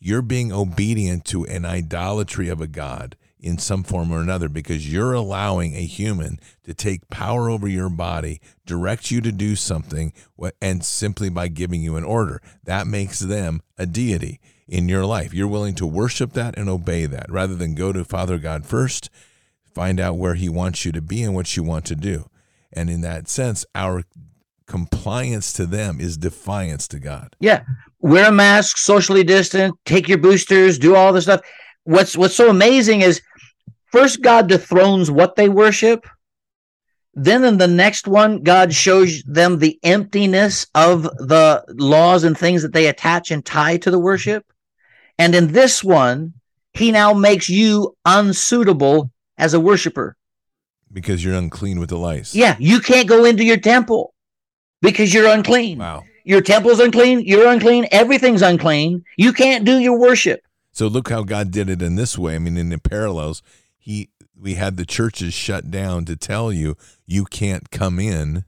you're 0.00 0.22
being 0.22 0.52
obedient 0.52 1.24
to 1.26 1.44
an 1.44 1.64
idolatry 1.64 2.48
of 2.48 2.60
a 2.60 2.66
God 2.66 3.16
in 3.40 3.58
some 3.58 3.82
form 3.82 4.10
or 4.10 4.20
another 4.20 4.48
because 4.48 4.92
you're 4.92 5.12
allowing 5.12 5.74
a 5.74 5.84
human 5.84 6.38
to 6.64 6.74
take 6.74 7.08
power 7.08 7.48
over 7.48 7.68
your 7.68 7.88
body, 7.88 8.40
direct 8.66 9.10
you 9.10 9.20
to 9.20 9.32
do 9.32 9.54
something, 9.54 10.12
and 10.60 10.84
simply 10.84 11.28
by 11.28 11.48
giving 11.48 11.82
you 11.82 11.96
an 11.96 12.04
order. 12.04 12.40
That 12.64 12.86
makes 12.86 13.20
them 13.20 13.62
a 13.76 13.86
deity 13.86 14.40
in 14.66 14.88
your 14.88 15.06
life. 15.06 15.32
You're 15.32 15.48
willing 15.48 15.74
to 15.76 15.86
worship 15.86 16.32
that 16.32 16.58
and 16.58 16.68
obey 16.68 17.06
that 17.06 17.30
rather 17.30 17.54
than 17.54 17.74
go 17.74 17.92
to 17.92 18.04
Father 18.04 18.38
God 18.38 18.66
first, 18.66 19.08
find 19.74 20.00
out 20.00 20.18
where 20.18 20.34
He 20.34 20.48
wants 20.48 20.84
you 20.84 20.92
to 20.92 21.00
be 21.00 21.22
and 21.22 21.34
what 21.34 21.56
you 21.56 21.62
want 21.62 21.84
to 21.86 21.94
do. 21.94 22.28
And 22.72 22.90
in 22.90 23.00
that 23.00 23.28
sense, 23.28 23.64
our 23.74 24.04
compliance 24.66 25.52
to 25.54 25.64
them 25.64 26.00
is 26.00 26.16
defiance 26.16 26.86
to 26.88 26.98
God. 26.98 27.34
Yeah. 27.40 27.64
Wear 28.00 28.28
a 28.28 28.32
mask, 28.32 28.76
socially 28.76 29.24
distant, 29.24 29.74
take 29.84 30.08
your 30.08 30.18
boosters, 30.18 30.78
do 30.78 30.94
all 30.94 31.12
this 31.12 31.24
stuff. 31.24 31.40
What's 31.88 32.18
what's 32.18 32.36
so 32.36 32.50
amazing 32.50 33.00
is 33.00 33.22
first 33.86 34.20
God 34.20 34.46
dethrones 34.46 35.10
what 35.10 35.36
they 35.36 35.48
worship. 35.48 36.06
Then 37.14 37.44
in 37.44 37.56
the 37.56 37.66
next 37.66 38.06
one, 38.06 38.42
God 38.42 38.74
shows 38.74 39.22
them 39.22 39.58
the 39.58 39.78
emptiness 39.82 40.66
of 40.74 41.04
the 41.04 41.64
laws 41.70 42.24
and 42.24 42.36
things 42.36 42.60
that 42.60 42.74
they 42.74 42.88
attach 42.88 43.30
and 43.30 43.42
tie 43.42 43.78
to 43.78 43.90
the 43.90 43.98
worship. 43.98 44.44
And 45.18 45.34
in 45.34 45.52
this 45.52 45.82
one, 45.82 46.34
he 46.74 46.92
now 46.92 47.14
makes 47.14 47.48
you 47.48 47.96
unsuitable 48.04 49.10
as 49.38 49.54
a 49.54 49.60
worshiper. 49.60 50.14
Because 50.92 51.24
you're 51.24 51.36
unclean 51.36 51.80
with 51.80 51.88
the 51.88 51.96
lice. 51.96 52.34
Yeah, 52.34 52.56
you 52.58 52.80
can't 52.80 53.08
go 53.08 53.24
into 53.24 53.44
your 53.44 53.56
temple 53.56 54.12
because 54.82 55.14
you're 55.14 55.32
unclean. 55.32 55.78
Wow. 55.78 56.04
Your 56.24 56.42
temple's 56.42 56.80
unclean. 56.80 57.22
You're 57.24 57.48
unclean. 57.48 57.88
Everything's 57.90 58.42
unclean. 58.42 59.04
You 59.16 59.32
can't 59.32 59.64
do 59.64 59.78
your 59.78 59.98
worship. 59.98 60.42
So 60.78 60.86
look 60.86 61.08
how 61.08 61.24
God 61.24 61.50
did 61.50 61.68
it 61.68 61.82
in 61.82 61.96
this 61.96 62.16
way. 62.16 62.36
I 62.36 62.38
mean, 62.38 62.56
in 62.56 62.68
the 62.68 62.78
parallels, 62.78 63.42
he 63.76 64.10
we 64.40 64.54
had 64.54 64.76
the 64.76 64.86
churches 64.86 65.34
shut 65.34 65.72
down 65.72 66.04
to 66.04 66.14
tell 66.14 66.52
you 66.52 66.76
you 67.04 67.24
can't 67.24 67.72
come 67.72 67.98
in 67.98 68.44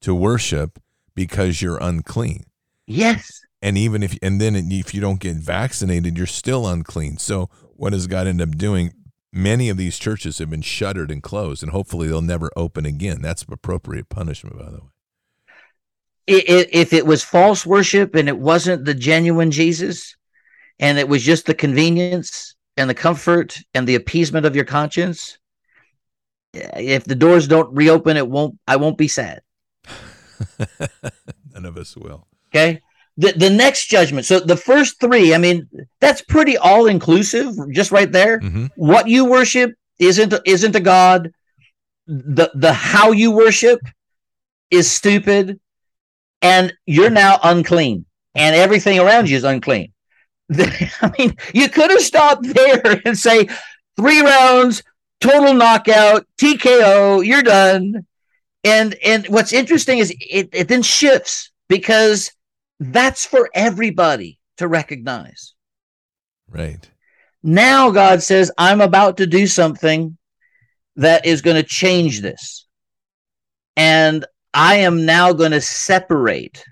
to 0.00 0.14
worship 0.14 0.78
because 1.14 1.60
you're 1.60 1.76
unclean. 1.76 2.44
Yes. 2.86 3.42
And 3.60 3.76
even 3.76 4.02
if 4.02 4.16
and 4.22 4.40
then 4.40 4.56
if 4.56 4.94
you 4.94 5.02
don't 5.02 5.20
get 5.20 5.36
vaccinated, 5.36 6.16
you're 6.16 6.26
still 6.26 6.66
unclean. 6.66 7.18
So 7.18 7.50
what 7.74 7.90
does 7.90 8.06
God 8.06 8.26
end 8.26 8.40
up 8.40 8.56
doing? 8.56 8.94
Many 9.30 9.68
of 9.68 9.76
these 9.76 9.98
churches 9.98 10.38
have 10.38 10.48
been 10.48 10.62
shuttered 10.62 11.10
and 11.10 11.22
closed, 11.22 11.62
and 11.62 11.72
hopefully 11.72 12.08
they'll 12.08 12.22
never 12.22 12.50
open 12.56 12.86
again. 12.86 13.20
That's 13.20 13.42
appropriate 13.42 14.08
punishment, 14.08 14.56
by 14.56 14.70
the 14.70 14.78
way 14.78 14.88
if 16.26 16.92
it 16.92 17.06
was 17.06 17.22
false 17.22 17.64
worship 17.64 18.14
and 18.14 18.28
it 18.28 18.38
wasn't 18.38 18.84
the 18.84 18.94
genuine 18.94 19.50
Jesus, 19.50 20.16
and 20.78 20.98
it 20.98 21.08
was 21.08 21.22
just 21.22 21.46
the 21.46 21.54
convenience 21.54 22.54
and 22.76 22.88
the 22.90 22.94
comfort 22.94 23.58
and 23.74 23.86
the 23.86 23.94
appeasement 23.94 24.46
of 24.46 24.54
your 24.54 24.64
conscience, 24.64 25.38
if 26.52 27.04
the 27.04 27.14
doors 27.14 27.48
don't 27.48 27.74
reopen, 27.74 28.16
it 28.16 28.28
won't. 28.28 28.58
I 28.66 28.76
won't 28.76 28.98
be 28.98 29.08
sad. 29.08 29.40
None 31.52 31.64
of 31.64 31.76
us 31.76 31.96
will. 31.96 32.26
Okay. 32.50 32.82
The 33.16 33.32
the 33.32 33.50
next 33.50 33.86
judgment. 33.86 34.26
So 34.26 34.40
the 34.40 34.56
first 34.56 35.00
three, 35.00 35.34
I 35.34 35.38
mean, 35.38 35.68
that's 36.00 36.22
pretty 36.22 36.56
all 36.58 36.86
inclusive, 36.86 37.54
just 37.72 37.90
right 37.90 38.10
there. 38.10 38.40
Mm-hmm. 38.40 38.66
What 38.76 39.08
you 39.08 39.24
worship 39.24 39.72
isn't 39.98 40.34
isn't 40.44 40.76
a 40.76 40.80
god. 40.80 41.32
The 42.06 42.50
the 42.54 42.72
how 42.72 43.12
you 43.12 43.32
worship 43.32 43.80
is 44.70 44.90
stupid 44.90 45.58
and 46.42 46.72
you're 46.86 47.10
now 47.10 47.38
unclean 47.42 48.04
and 48.34 48.54
everything 48.54 48.98
around 48.98 49.30
you 49.30 49.36
is 49.36 49.44
unclean. 49.44 49.92
I 50.52 51.12
mean, 51.18 51.36
you 51.54 51.68
could 51.68 51.90
have 51.90 52.00
stopped 52.00 52.46
there 52.54 53.02
and 53.04 53.18
say 53.18 53.48
three 53.96 54.20
rounds, 54.20 54.82
total 55.20 55.54
knockout, 55.54 56.26
TKO, 56.40 57.24
you're 57.24 57.42
done. 57.42 58.06
And 58.64 58.96
and 59.04 59.26
what's 59.26 59.52
interesting 59.52 59.98
is 59.98 60.14
it, 60.18 60.48
it 60.52 60.68
then 60.68 60.82
shifts 60.82 61.50
because 61.68 62.32
that's 62.80 63.24
for 63.24 63.48
everybody 63.54 64.38
to 64.58 64.68
recognize. 64.68 65.54
Right. 66.48 66.88
Now 67.42 67.90
God 67.90 68.22
says, 68.22 68.50
I'm 68.58 68.80
about 68.80 69.18
to 69.18 69.26
do 69.26 69.46
something 69.46 70.16
that 70.96 71.26
is 71.26 71.42
going 71.42 71.56
to 71.56 71.62
change 71.62 72.20
this. 72.20 72.66
And 73.76 74.24
I 74.54 74.76
am 74.76 75.04
now 75.04 75.32
going 75.32 75.52
to 75.52 75.60
separate 75.60 76.64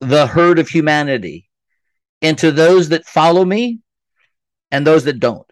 the 0.00 0.26
herd 0.26 0.58
of 0.58 0.68
humanity 0.68 1.47
into 2.20 2.50
those 2.50 2.88
that 2.90 3.06
follow 3.06 3.44
me 3.44 3.80
and 4.70 4.86
those 4.86 5.04
that 5.04 5.20
don't. 5.20 5.50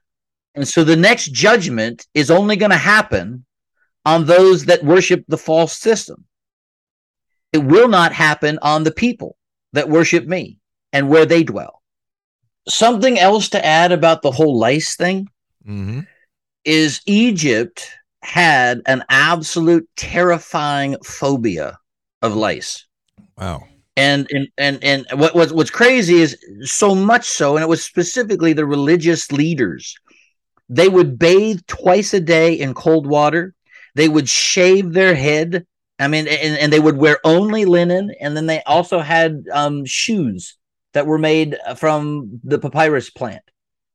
And 0.55 0.67
so 0.67 0.85
the 0.85 0.97
next 0.97 1.33
judgment 1.33 2.07
is 2.15 2.31
only 2.31 2.57
going 2.57 2.71
to 2.71 2.77
happen 2.77 3.45
on 4.05 4.25
those 4.25 4.65
that 4.67 4.85
worship 4.85 5.25
the 5.29 5.39
false 5.39 5.77
system. 5.77 6.25
It 7.53 7.59
will 7.59 7.89
not 7.89 8.13
happen 8.13 8.59
on 8.63 8.85
the 8.85 8.93
people 8.93 9.37
that 9.73 9.89
worship 9.89 10.27
me 10.27 10.59
and 10.93 11.09
where 11.09 11.27
they 11.27 11.43
dwell. 11.43 11.83
Something 12.69 13.19
else 13.19 13.51
to 13.51 13.65
add 13.65 13.93
about 13.93 14.23
the 14.23 14.31
whole 14.31 14.59
lice 14.59 14.97
thing 14.97 15.29
mm-hmm. 15.67 16.01
is 16.65 17.01
Egypt 17.07 17.89
had 18.23 18.81
an 18.87 19.05
absolute 19.09 19.89
terrifying 19.97 20.97
phobia 21.05 21.79
of 22.23 22.35
lice. 22.35 22.87
Wow. 23.39 23.65
And 23.97 24.29
and 24.31 24.49
and 24.59 24.85
and 24.85 25.07
what 25.19 25.35
what's 25.35 25.53
what's 25.53 25.71
crazy 25.71 26.17
is 26.17 26.37
so 26.63 26.95
much 26.95 27.25
so, 27.25 27.57
and 27.57 27.63
it 27.63 27.69
was 27.69 27.83
specifically 27.83 28.53
the 28.53 28.67
religious 28.67 29.33
leaders. 29.33 29.97
They 30.69 30.89
would 30.89 31.19
bathe 31.19 31.61
twice 31.67 32.13
a 32.13 32.21
day 32.21 32.55
in 32.55 32.75
cold 32.75 33.07
water. 33.07 33.55
They 33.95 34.09
would 34.09 34.29
shave 34.29 34.93
their 34.93 35.15
head. 35.15 35.67
I 35.99 36.09
mean, 36.09 36.29
and, 36.29 36.59
and 36.59 36.71
they 36.71 36.81
would 36.81 36.99
wear 36.99 37.19
only 37.25 37.65
linen, 37.65 38.13
and 38.21 38.37
then 38.37 38.45
they 38.45 38.63
also 38.65 39.01
had 39.01 39.45
um, 39.51 39.87
shoes 39.87 40.57
that 40.93 41.07
were 41.07 41.19
made 41.19 41.57
from 41.77 42.41
the 42.45 42.59
papyrus 42.59 43.09
plant. 43.09 43.43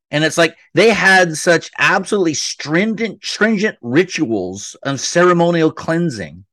And 0.09 0.23
it's 0.23 0.37
like 0.37 0.57
they 0.73 0.89
had 0.89 1.37
such 1.37 1.69
absolutely 1.77 2.33
stringent, 2.33 3.23
stringent 3.23 3.77
rituals 3.81 4.75
of 4.83 4.99
ceremonial 4.99 5.71
cleansing 5.71 6.43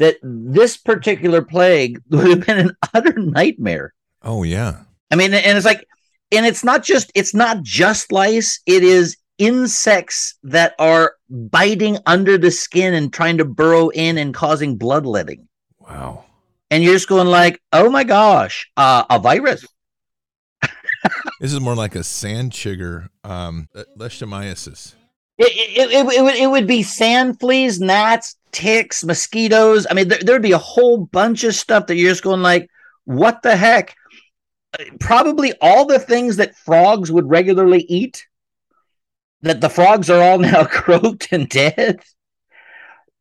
that 0.00 0.16
this 0.22 0.76
particular 0.76 1.42
plague 1.42 2.02
would 2.10 2.28
have 2.28 2.46
been 2.46 2.58
an 2.58 2.76
utter 2.92 3.12
nightmare. 3.18 3.94
Oh 4.22 4.42
yeah. 4.42 4.80
I 5.10 5.16
mean, 5.16 5.32
and 5.32 5.56
it's 5.56 5.66
like, 5.66 5.86
and 6.32 6.44
it's 6.44 6.64
not 6.64 6.82
just 6.82 7.12
it's 7.14 7.34
not 7.34 7.62
just 7.62 8.12
lice, 8.12 8.60
it 8.66 8.82
is 8.82 9.16
insects 9.38 10.34
that 10.42 10.74
are 10.78 11.14
biting 11.30 11.98
under 12.06 12.36
the 12.36 12.50
skin 12.50 12.94
and 12.94 13.12
trying 13.12 13.38
to 13.38 13.44
burrow 13.44 13.88
in 13.90 14.18
and 14.18 14.34
causing 14.34 14.76
bloodletting. 14.76 15.48
Wow. 15.78 16.24
And 16.70 16.84
you're 16.84 16.94
just 16.94 17.08
going 17.08 17.26
like, 17.26 17.60
oh 17.72 17.90
my 17.90 18.04
gosh, 18.04 18.70
uh, 18.76 19.04
a 19.08 19.18
virus 19.18 19.66
this 21.40 21.52
is 21.52 21.60
more 21.60 21.74
like 21.74 21.94
a 21.94 22.04
sand 22.04 22.52
chigger, 22.52 23.08
um, 23.24 23.68
leishmaniasis. 23.96 24.94
It, 25.40 25.90
it, 25.90 26.06
it, 26.06 26.22
would, 26.22 26.34
it 26.34 26.50
would 26.50 26.66
be 26.66 26.82
sand 26.82 27.40
fleas, 27.40 27.80
gnats, 27.80 28.36
ticks, 28.52 29.02
mosquitoes. 29.02 29.86
I 29.90 29.94
mean, 29.94 30.08
there, 30.08 30.18
there'd 30.20 30.42
be 30.42 30.52
a 30.52 30.58
whole 30.58 30.98
bunch 30.98 31.44
of 31.44 31.54
stuff 31.54 31.86
that 31.86 31.96
you're 31.96 32.10
just 32.10 32.22
going 32.22 32.42
like, 32.42 32.68
what 33.06 33.40
the 33.42 33.56
heck? 33.56 33.96
Probably 35.00 35.54
all 35.62 35.86
the 35.86 35.98
things 35.98 36.36
that 36.36 36.56
frogs 36.56 37.10
would 37.10 37.26
regularly 37.30 37.80
eat, 37.88 38.26
that 39.40 39.62
the 39.62 39.70
frogs 39.70 40.10
are 40.10 40.20
all 40.20 40.38
now 40.38 40.64
croaked 40.64 41.28
and 41.32 41.48
dead. 41.48 42.02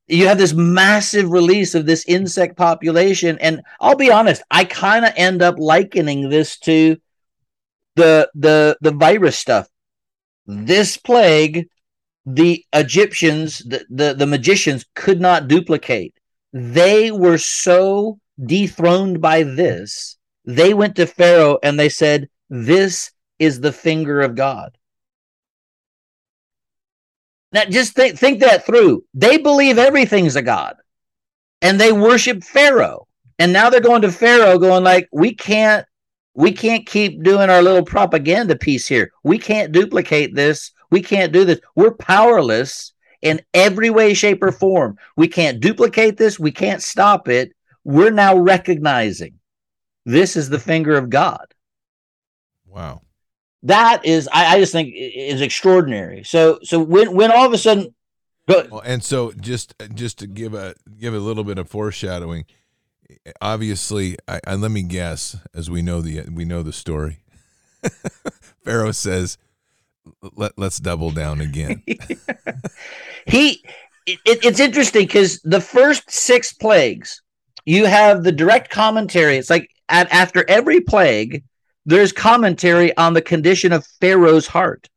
You 0.07 0.27
have 0.27 0.39
this 0.39 0.53
massive 0.53 1.31
release 1.31 1.73
of 1.73 1.85
this 1.85 2.03
insect 2.05 2.57
population. 2.57 3.37
And 3.39 3.61
I'll 3.79 3.95
be 3.95 4.11
honest, 4.11 4.41
I 4.51 4.65
kind 4.65 5.05
of 5.05 5.13
end 5.15 5.41
up 5.41 5.55
likening 5.57 6.27
this 6.27 6.59
to 6.59 6.97
the 7.95 8.29
the 8.35 8.77
the 8.81 8.91
virus 8.91 9.39
stuff. 9.39 9.69
This 10.47 10.97
plague, 10.97 11.69
the 12.35 12.65
Egyptians, 12.73 13.59
the, 13.59 13.85
the, 13.89 14.13
the 14.13 14.27
magicians 14.27 14.85
could 14.95 15.19
not 15.19 15.47
duplicate 15.47 16.13
they 16.53 17.11
were 17.11 17.37
so 17.37 18.19
dethroned 18.43 19.21
by 19.21 19.43
this, 19.43 20.17
they 20.45 20.73
went 20.73 20.95
to 20.95 21.05
Pharaoh 21.05 21.59
and 21.61 21.79
they 21.79 21.89
said, 21.89 22.29
This 22.49 23.11
is 23.37 23.61
the 23.61 23.71
finger 23.71 24.21
of 24.21 24.35
God. 24.35 24.75
Now, 27.51 27.65
just 27.65 27.93
think, 27.93 28.17
think 28.17 28.41
that 28.41 28.65
through. 28.65 29.03
They 29.13 29.37
believe 29.37 29.77
everything's 29.77 30.35
a 30.35 30.41
God 30.41 30.75
and 31.61 31.79
they 31.79 31.91
worship 31.91 32.43
Pharaoh. 32.43 33.07
And 33.39 33.53
now 33.53 33.69
they're 33.69 33.79
going 33.79 34.01
to 34.03 34.11
Pharaoh 34.11 34.59
going 34.59 34.83
like, 34.83 35.07
we 35.11 35.33
can't, 35.33 35.85
we 36.35 36.51
can't 36.51 36.85
keep 36.85 37.23
doing 37.23 37.49
our 37.49 37.61
little 37.61 37.83
propaganda 37.83 38.55
piece 38.55 38.87
here. 38.87 39.11
We 39.23 39.39
can't 39.39 39.71
duplicate 39.71 40.35
this. 40.35 40.71
We 40.91 41.01
can't 41.01 41.31
do 41.31 41.45
this. 41.45 41.59
We're 41.75 41.91
powerless 41.91 42.93
in 43.21 43.41
every 43.53 43.89
way, 43.89 44.13
shape, 44.13 44.41
or 44.41 44.51
form. 44.51 44.97
We 45.15 45.27
can't 45.27 45.59
duplicate 45.59 46.17
this. 46.17 46.39
We 46.39 46.51
can't 46.51 46.81
stop 46.81 47.27
it. 47.27 47.53
We're 47.83 48.11
now 48.11 48.37
recognizing 48.37 49.39
this 50.05 50.35
is 50.35 50.49
the 50.49 50.59
finger 50.59 50.97
of 50.97 51.09
God. 51.09 51.53
Wow. 52.67 53.01
That 53.63 54.05
is, 54.05 54.29
I, 54.31 54.55
I 54.55 54.59
just 54.59 54.71
think 54.71 54.93
is 54.95 55.41
extraordinary. 55.41 56.23
So, 56.23 56.59
so 56.63 56.79
when 56.79 57.13
when 57.13 57.31
all 57.31 57.45
of 57.45 57.51
a 57.51 57.57
sudden, 57.57 57.93
well, 58.47 58.81
and 58.85 59.03
so 59.03 59.33
just 59.33 59.75
just 59.93 60.17
to 60.19 60.27
give 60.27 60.53
a 60.53 60.75
give 60.97 61.13
a 61.13 61.19
little 61.19 61.43
bit 61.43 61.57
of 61.57 61.69
foreshadowing, 61.69 62.45
obviously, 63.41 64.17
I, 64.27 64.39
I 64.47 64.55
let 64.55 64.71
me 64.71 64.81
guess, 64.81 65.35
as 65.53 65.69
we 65.69 65.81
know 65.81 66.01
the 66.01 66.21
we 66.31 66.45
know 66.45 66.63
the 66.63 66.73
story. 66.73 67.19
Pharaoh 68.63 68.91
says, 68.91 69.37
"Let 70.35 70.53
let's 70.57 70.79
double 70.79 71.11
down 71.11 71.41
again." 71.41 71.83
he, 73.25 73.63
it, 74.05 74.19
it's 74.25 74.59
interesting 74.59 75.05
because 75.05 75.39
the 75.41 75.61
first 75.61 76.09
six 76.11 76.53
plagues, 76.53 77.21
you 77.65 77.85
have 77.85 78.23
the 78.23 78.31
direct 78.31 78.69
commentary. 78.69 79.37
It's 79.37 79.49
like 79.49 79.69
at, 79.89 80.11
after 80.11 80.45
every 80.49 80.81
plague, 80.81 81.43
there's 81.85 82.11
commentary 82.11 82.95
on 82.97 83.13
the 83.13 83.21
condition 83.21 83.71
of 83.71 83.85
Pharaoh's 83.99 84.47
heart. 84.47 84.89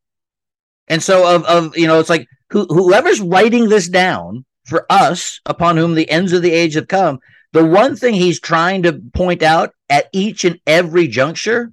And 0.89 1.03
so 1.03 1.35
of 1.35 1.45
of 1.45 1.77
you 1.77 1.87
know, 1.87 2.01
it's 2.01 2.11
like 2.11 2.27
who, 2.51 2.67
whoever's 2.67 3.21
writing 3.21 3.69
this 3.69 3.89
down 3.89 4.45
for 4.65 4.87
us, 4.91 5.41
upon 5.47 5.77
whom 5.77 5.95
the 5.95 6.09
ends 6.11 6.33
of 6.33 6.43
the 6.43 6.53
age 6.53 6.75
have 6.75 6.89
come, 6.89 7.19
the 7.53 7.65
one 7.65 7.97
thing 7.97 8.15
he's 8.15 8.41
trying 8.41 8.83
to 8.83 9.01
point 9.15 9.43
out 9.43 9.75
at 9.91 10.09
each 10.13 10.45
and 10.45 10.61
every 10.67 11.09
juncture 11.09 11.73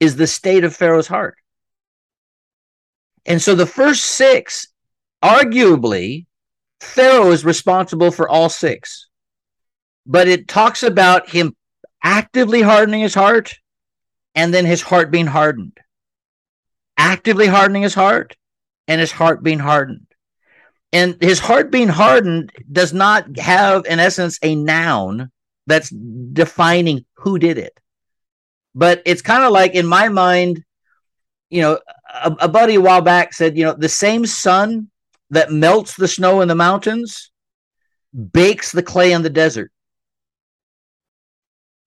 is 0.00 0.16
the 0.16 0.26
state 0.26 0.64
of 0.64 0.74
Pharaoh's 0.74 1.08
heart. 1.08 1.36
And 3.28 3.40
so 3.40 3.54
the 3.54 3.66
first 3.66 4.04
six, 4.04 4.68
arguably, 5.22 6.26
Pharaoh 6.80 7.30
is 7.30 7.44
responsible 7.44 8.10
for 8.10 8.28
all 8.28 8.48
six. 8.48 9.08
But 10.06 10.28
it 10.28 10.48
talks 10.48 10.82
about 10.82 11.28
him 11.28 11.54
actively 12.02 12.62
hardening 12.62 13.02
his 13.02 13.14
heart 13.14 13.54
and 14.34 14.54
then 14.54 14.64
his 14.64 14.80
heart 14.80 15.10
being 15.10 15.26
hardened. 15.26 15.76
Actively 16.96 17.46
hardening 17.46 17.82
his 17.82 17.94
heart 17.94 18.34
and 18.88 18.98
his 18.98 19.12
heart 19.12 19.42
being 19.42 19.58
hardened. 19.58 20.06
And 20.90 21.18
his 21.20 21.38
heart 21.38 21.70
being 21.70 21.88
hardened 21.88 22.50
does 22.72 22.94
not 22.94 23.38
have, 23.38 23.84
in 23.84 24.00
essence, 24.00 24.38
a 24.42 24.54
noun 24.54 25.30
that's 25.66 25.90
defining 25.90 27.04
who 27.16 27.38
did 27.38 27.58
it. 27.58 27.78
But 28.74 29.02
it's 29.04 29.20
kind 29.20 29.44
of 29.44 29.52
like, 29.52 29.74
in 29.74 29.86
my 29.86 30.08
mind, 30.08 30.64
you 31.50 31.60
know, 31.60 31.78
a, 32.08 32.36
a 32.40 32.48
buddy 32.48 32.76
a 32.76 32.80
while 32.80 33.00
back 33.00 33.32
said, 33.32 33.56
you 33.56 33.64
know, 33.64 33.74
the 33.74 33.88
same 33.88 34.26
sun 34.26 34.88
that 35.30 35.52
melts 35.52 35.96
the 35.96 36.08
snow 36.08 36.40
in 36.40 36.48
the 36.48 36.54
mountains 36.54 37.30
bakes 38.32 38.72
the 38.72 38.82
clay 38.82 39.12
in 39.12 39.22
the 39.22 39.30
desert. 39.30 39.70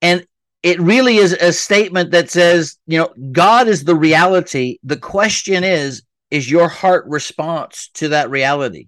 And 0.01 0.25
it 0.63 0.79
really 0.79 1.17
is 1.17 1.34
a 1.34 1.51
statement 1.51 2.12
that 2.12 2.29
says, 2.29 2.77
you 2.86 2.97
know, 2.97 3.13
God 3.31 3.67
is 3.67 3.84
the 3.84 3.95
reality. 3.95 4.77
The 4.84 4.97
question 4.97 5.63
is, 5.63 6.03
is 6.29 6.49
your 6.49 6.67
heart 6.67 7.05
response 7.07 7.89
to 7.95 8.10
that 8.10 8.29
reality? 8.29 8.88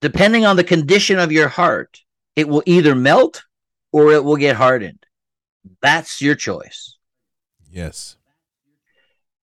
Depending 0.00 0.44
on 0.44 0.56
the 0.56 0.64
condition 0.64 1.18
of 1.18 1.32
your 1.32 1.48
heart, 1.48 2.00
it 2.34 2.48
will 2.48 2.62
either 2.66 2.94
melt 2.94 3.44
or 3.92 4.12
it 4.12 4.24
will 4.24 4.36
get 4.36 4.56
hardened. 4.56 5.04
That's 5.80 6.20
your 6.20 6.34
choice. 6.34 6.96
Yes. 7.70 8.16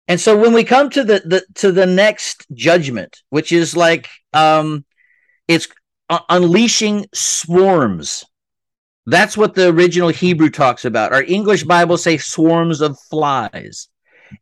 And 0.07 0.19
so 0.19 0.37
when 0.37 0.53
we 0.53 0.63
come 0.63 0.89
to 0.91 1.03
the, 1.03 1.21
the 1.25 1.45
to 1.55 1.71
the 1.71 1.85
next 1.85 2.45
judgment, 2.53 3.21
which 3.29 3.51
is 3.51 3.75
like 3.75 4.09
um 4.33 4.85
it's 5.47 5.67
uh, 6.09 6.19
unleashing 6.29 7.05
swarms 7.13 8.25
that's 9.07 9.37
what 9.37 9.55
the 9.55 9.69
original 9.69 10.09
Hebrew 10.09 10.49
talks 10.49 10.83
about. 10.83 11.13
Our 11.13 11.23
English 11.23 11.63
Bible 11.63 11.97
say 11.97 12.17
swarms 12.17 12.81
of 12.81 12.99
flies. 13.09 13.87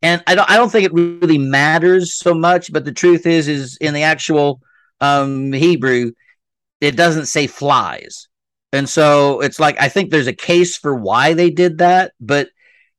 And 0.01 0.23
I 0.25 0.33
don't 0.33 0.49
I 0.49 0.57
don't 0.57 0.71
think 0.71 0.85
it 0.85 0.93
really 0.93 1.37
matters 1.37 2.15
so 2.15 2.33
much, 2.33 2.73
but 2.73 2.83
the 2.83 2.91
truth 2.91 3.27
is 3.27 3.47
is 3.47 3.77
in 3.77 3.93
the 3.93 4.01
actual 4.01 4.59
um 4.99 5.53
Hebrew 5.53 6.13
it 6.81 6.97
doesn't 6.97 7.27
say 7.27 7.45
flies. 7.45 8.27
And 8.73 8.89
so 8.89 9.39
it's 9.41 9.59
like 9.59 9.79
I 9.79 9.87
think 9.87 10.09
there's 10.09 10.27
a 10.27 10.33
case 10.33 10.77
for 10.77 10.95
why 10.95 11.35
they 11.35 11.51
did 11.51 11.77
that, 11.77 12.13
but 12.19 12.49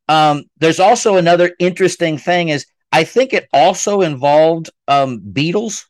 um 0.08 0.44
there's 0.58 0.80
also 0.80 1.16
another 1.16 1.54
interesting 1.58 2.18
thing 2.18 2.48
is 2.48 2.66
I 2.92 3.04
think 3.04 3.32
it 3.32 3.48
also 3.52 4.02
involved 4.02 4.70
um 4.88 5.18
beetles. 5.18 5.86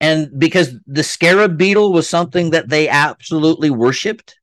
And 0.00 0.38
because 0.38 0.74
the 0.86 1.02
scarab 1.02 1.56
beetle 1.56 1.92
was 1.92 2.08
something 2.08 2.50
that 2.50 2.68
they 2.68 2.88
absolutely 2.88 3.70
worshipped. 3.70 4.36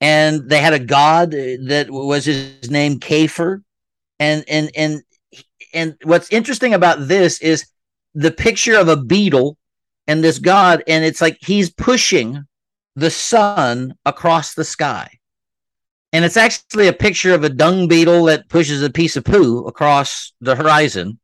And 0.00 0.48
they 0.48 0.60
had 0.60 0.72
a 0.74 0.78
god 0.78 1.32
that 1.32 1.86
was 1.90 2.24
his 2.24 2.70
name 2.70 3.00
Kafir, 3.00 3.62
and 4.20 4.44
and 4.48 4.70
and 4.76 5.02
and 5.74 5.96
what's 6.04 6.30
interesting 6.32 6.72
about 6.72 7.08
this 7.08 7.40
is 7.40 7.66
the 8.14 8.30
picture 8.30 8.76
of 8.76 8.88
a 8.88 8.96
beetle 8.96 9.58
and 10.06 10.22
this 10.22 10.38
god, 10.38 10.82
and 10.86 11.04
it's 11.04 11.20
like 11.20 11.38
he's 11.40 11.70
pushing 11.70 12.46
the 12.96 13.10
sun 13.10 13.94
across 14.06 14.54
the 14.54 14.64
sky. 14.64 15.17
And 16.12 16.24
it's 16.24 16.36
actually 16.36 16.88
a 16.88 16.92
picture 16.92 17.34
of 17.34 17.44
a 17.44 17.50
dung 17.50 17.86
beetle 17.86 18.24
that 18.24 18.48
pushes 18.48 18.82
a 18.82 18.90
piece 18.90 19.16
of 19.16 19.24
poo 19.24 19.66
across 19.66 20.32
the 20.40 20.56
horizon. 20.56 21.18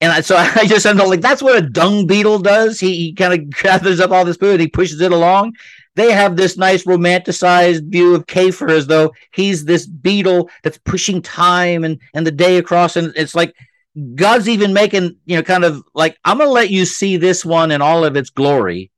And 0.00 0.12
I, 0.12 0.20
so 0.22 0.36
I 0.38 0.66
just 0.66 0.86
up 0.86 0.96
like, 0.96 1.20
that's 1.20 1.42
what 1.42 1.58
a 1.58 1.68
dung 1.68 2.06
beetle 2.06 2.38
does. 2.38 2.80
He, 2.80 2.96
he 2.96 3.14
kind 3.14 3.34
of 3.34 3.50
gathers 3.62 4.00
up 4.00 4.10
all 4.10 4.24
this 4.24 4.36
poo 4.36 4.52
and 4.52 4.60
he 4.60 4.68
pushes 4.68 5.00
it 5.00 5.12
along 5.12 5.52
they 5.96 6.12
have 6.12 6.36
this 6.36 6.56
nice 6.56 6.84
romanticized 6.84 7.90
view 7.90 8.14
of 8.14 8.26
Kafir 8.26 8.68
as 8.68 8.86
though 8.86 9.12
he's 9.32 9.64
this 9.64 9.86
beetle 9.86 10.50
that's 10.62 10.78
pushing 10.78 11.22
time 11.22 11.84
and, 11.84 12.00
and 12.14 12.26
the 12.26 12.30
day 12.30 12.58
across. 12.58 12.96
And 12.96 13.12
it's 13.16 13.34
like 13.34 13.56
God's 14.14 14.48
even 14.48 14.74
making, 14.74 15.16
you 15.24 15.36
know, 15.36 15.42
kind 15.42 15.64
of 15.64 15.82
like, 15.94 16.18
I'm 16.24 16.36
to 16.48 16.52
let 16.52 16.70
you 16.70 16.84
see 16.84 17.16
this 17.16 17.44
one 17.44 17.72
in 17.72 17.80
all 17.80 18.04
of 18.04 18.14
its 18.14 18.30
glory. 18.30 18.92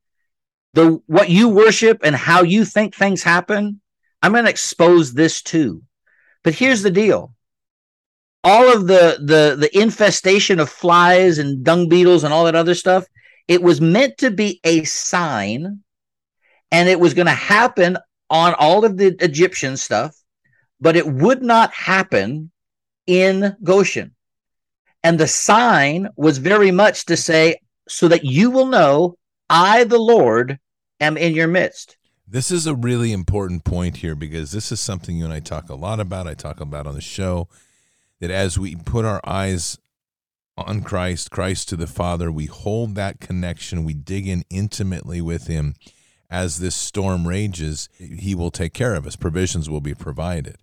The 0.73 1.01
what 1.07 1.29
you 1.29 1.49
worship 1.49 2.01
and 2.03 2.15
how 2.15 2.43
you 2.43 2.63
think 2.65 2.93
things 2.93 3.23
happen, 3.23 3.81
I'm 4.21 4.31
going 4.33 4.43
to 4.45 4.49
expose 4.49 5.13
this 5.13 5.41
too. 5.41 5.83
But 6.43 6.55
here's 6.55 6.81
the 6.81 6.91
deal. 6.91 7.33
All 8.43 8.73
of 8.73 8.87
the 8.87 9.17
the 9.19 9.57
the 9.59 9.69
infestation 9.77 10.59
of 10.59 10.69
flies 10.69 11.39
and 11.39 11.63
dung 11.63 11.89
beetles 11.89 12.23
and 12.23 12.33
all 12.33 12.45
that 12.45 12.55
other 12.55 12.75
stuff, 12.75 13.05
it 13.47 13.61
was 13.61 13.81
meant 13.81 14.17
to 14.19 14.31
be 14.31 14.61
a 14.63 14.85
sign 14.85 15.83
and 16.71 16.87
it 16.87 16.99
was 16.99 17.13
going 17.13 17.25
to 17.25 17.31
happen 17.31 17.97
on 18.29 18.53
all 18.53 18.85
of 18.85 18.97
the 18.97 19.15
Egyptian 19.19 19.75
stuff, 19.75 20.15
but 20.79 20.95
it 20.95 21.05
would 21.05 21.41
not 21.41 21.73
happen 21.73 22.51
in 23.07 23.55
Goshen. 23.63 24.15
And 25.03 25.19
the 25.19 25.27
sign 25.27 26.09
was 26.15 26.37
very 26.37 26.71
much 26.71 27.05
to 27.05 27.17
say, 27.17 27.59
so 27.87 28.07
that 28.07 28.23
you 28.23 28.51
will 28.51 28.67
know 28.67 29.17
I, 29.49 29.83
the 29.85 29.97
Lord, 29.97 30.59
am 30.99 31.17
in 31.17 31.33
your 31.33 31.47
midst. 31.47 31.97
This 32.31 32.51
is 32.51 32.67
a 32.67 32.75
really 32.75 33.11
important 33.11 33.63
point 33.63 33.97
here 33.97 34.13
because 34.13 34.51
this 34.51 34.71
is 34.71 34.79
something 34.79 35.17
you 35.17 35.23
and 35.23 35.33
I 35.33 35.39
talk 35.39 35.67
a 35.67 35.75
lot 35.75 35.99
about. 35.99 36.27
I 36.27 36.35
talk 36.35 36.59
about 36.61 36.85
on 36.85 36.93
the 36.93 37.01
show 37.01 37.47
that 38.19 38.29
as 38.29 38.59
we 38.59 38.75
put 38.75 39.03
our 39.03 39.19
eyes 39.25 39.79
on 40.55 40.83
Christ, 40.83 41.31
Christ 41.31 41.69
to 41.69 41.75
the 41.75 41.87
Father, 41.87 42.31
we 42.31 42.45
hold 42.45 42.93
that 42.93 43.19
connection, 43.19 43.83
we 43.83 43.95
dig 43.95 44.27
in 44.27 44.43
intimately 44.51 45.21
with 45.21 45.47
Him 45.47 45.73
as 46.29 46.59
this 46.59 46.75
storm 46.75 47.27
rages, 47.27 47.89
he 47.97 48.35
will 48.35 48.51
take 48.51 48.73
care 48.73 48.93
of 48.93 49.07
us. 49.07 49.15
Provisions 49.15 49.67
will 49.67 49.81
be 49.81 49.95
provided. 49.95 50.57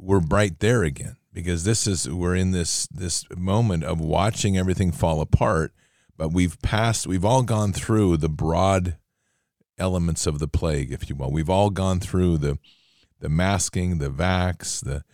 We're 0.00 0.18
right 0.18 0.58
there 0.58 0.82
again 0.82 1.16
because 1.32 1.62
this 1.62 1.86
is 1.86 2.08
we're 2.08 2.34
in 2.34 2.50
this 2.50 2.88
this 2.88 3.24
moment 3.36 3.84
of 3.84 4.00
watching 4.00 4.58
everything 4.58 4.90
fall 4.90 5.20
apart, 5.20 5.72
but 6.16 6.32
we've 6.32 6.60
passed 6.62 7.06
we've 7.06 7.24
all 7.24 7.44
gone 7.44 7.72
through 7.72 8.16
the 8.16 8.28
broad 8.28 8.96
elements 9.78 10.26
of 10.26 10.38
the 10.38 10.48
plague, 10.48 10.92
if 10.92 11.08
you 11.08 11.16
will. 11.16 11.30
We've 11.30 11.50
all 11.50 11.70
gone 11.70 12.00
through 12.00 12.38
the 12.38 12.58
the 13.20 13.28
masking, 13.28 13.98
the 13.98 14.10
vax, 14.10 14.84
the 14.84 15.04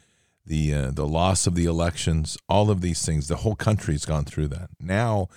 the 0.46 0.74
uh, 0.74 0.90
the 0.90 1.06
loss 1.06 1.46
of 1.46 1.54
the 1.54 1.64
elections, 1.64 2.36
all 2.48 2.70
of 2.70 2.80
these 2.80 3.04
things. 3.04 3.28
The 3.28 3.36
whole 3.36 3.56
country's 3.56 4.04
gone 4.04 4.24
through 4.24 4.48
that. 4.48 4.70
Now, 4.78 5.28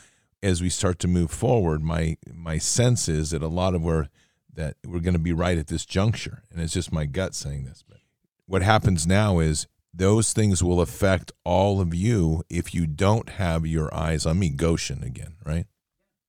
as 0.43 0.61
we 0.61 0.69
start 0.69 0.99
to 0.99 1.07
move 1.07 1.31
forward, 1.31 1.81
my 1.81 2.17
my 2.31 2.57
sense 2.57 3.07
is 3.07 3.31
that 3.31 3.41
a 3.41 3.47
lot 3.47 3.75
of 3.75 3.83
where 3.83 4.09
that 4.57 4.75
we're 4.85 4.99
going 4.99 5.13
to 5.13 5.19
be 5.19 5.33
right 5.33 5.57
at 5.57 5.67
this 5.67 5.85
juncture. 5.85 6.43
And 6.51 6.61
it's 6.61 6.73
just 6.73 6.91
my 6.91 7.05
gut 7.05 7.35
saying 7.35 7.65
this. 7.65 7.83
But 7.87 7.99
what 8.47 8.63
happens 8.63 9.07
now 9.07 9.39
is 9.39 9.67
those 9.93 10.33
things 10.33 10.63
will 10.63 10.81
affect 10.81 11.31
all 11.43 11.79
of 11.79 11.93
you 11.93 12.43
if 12.49 12.73
you 12.73 12.85
don't 12.85 13.29
have 13.29 13.65
your 13.65 13.93
eyes 13.93 14.25
on 14.25 14.39
me, 14.39 14.49
Goshen 14.49 15.03
again, 15.03 15.35
right? 15.45 15.67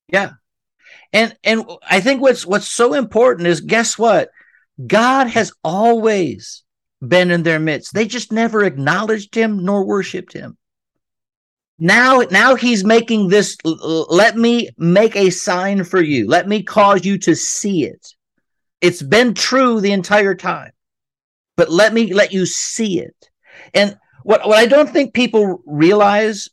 Yeah. 0.09 0.33
And 1.13 1.37
and 1.43 1.65
I 1.89 2.01
think 2.01 2.21
what's 2.21 2.45
what's 2.47 2.71
so 2.71 2.95
important 2.95 3.49
is 3.49 3.61
guess 3.61 3.99
what? 3.99 4.31
God 4.87 5.29
has 5.29 5.53
always 5.65 6.63
been 7.07 7.31
in 7.31 7.43
their 7.43 7.59
midst. 7.59 7.95
They 7.95 8.07
just 8.07 8.33
never 8.33 8.65
acknowledged 8.65 9.35
him 9.35 9.65
nor 9.65 9.85
worshiped 9.85 10.33
him. 10.33 10.57
Now 11.79 12.21
now 12.31 12.55
he's 12.57 12.85
making 12.85 13.29
this 13.29 13.57
let 13.65 14.37
me 14.37 14.69
make 14.77 15.17
a 15.17 15.31
sign 15.31 15.85
for 15.85 16.03
you. 16.03 16.29
Let 16.29 16.49
me 16.49 16.63
cause 16.63 17.05
you 17.05 17.19
to 17.19 17.35
see 17.35 17.85
it. 17.85 18.15
It's 18.81 19.03
been 19.03 19.35
true 19.35 19.81
the 19.81 19.93
entire 19.93 20.35
time. 20.35 20.73
But 21.57 21.71
let 21.71 21.93
me 21.93 22.13
let 22.13 22.33
you 22.33 22.47
see 22.47 23.01
it. 23.01 23.31
And 23.75 23.97
what 24.25 24.47
what 24.47 24.59
I 24.59 24.67
don't 24.67 24.91
think 24.91 25.15
people 25.15 25.63
realize 25.67 26.49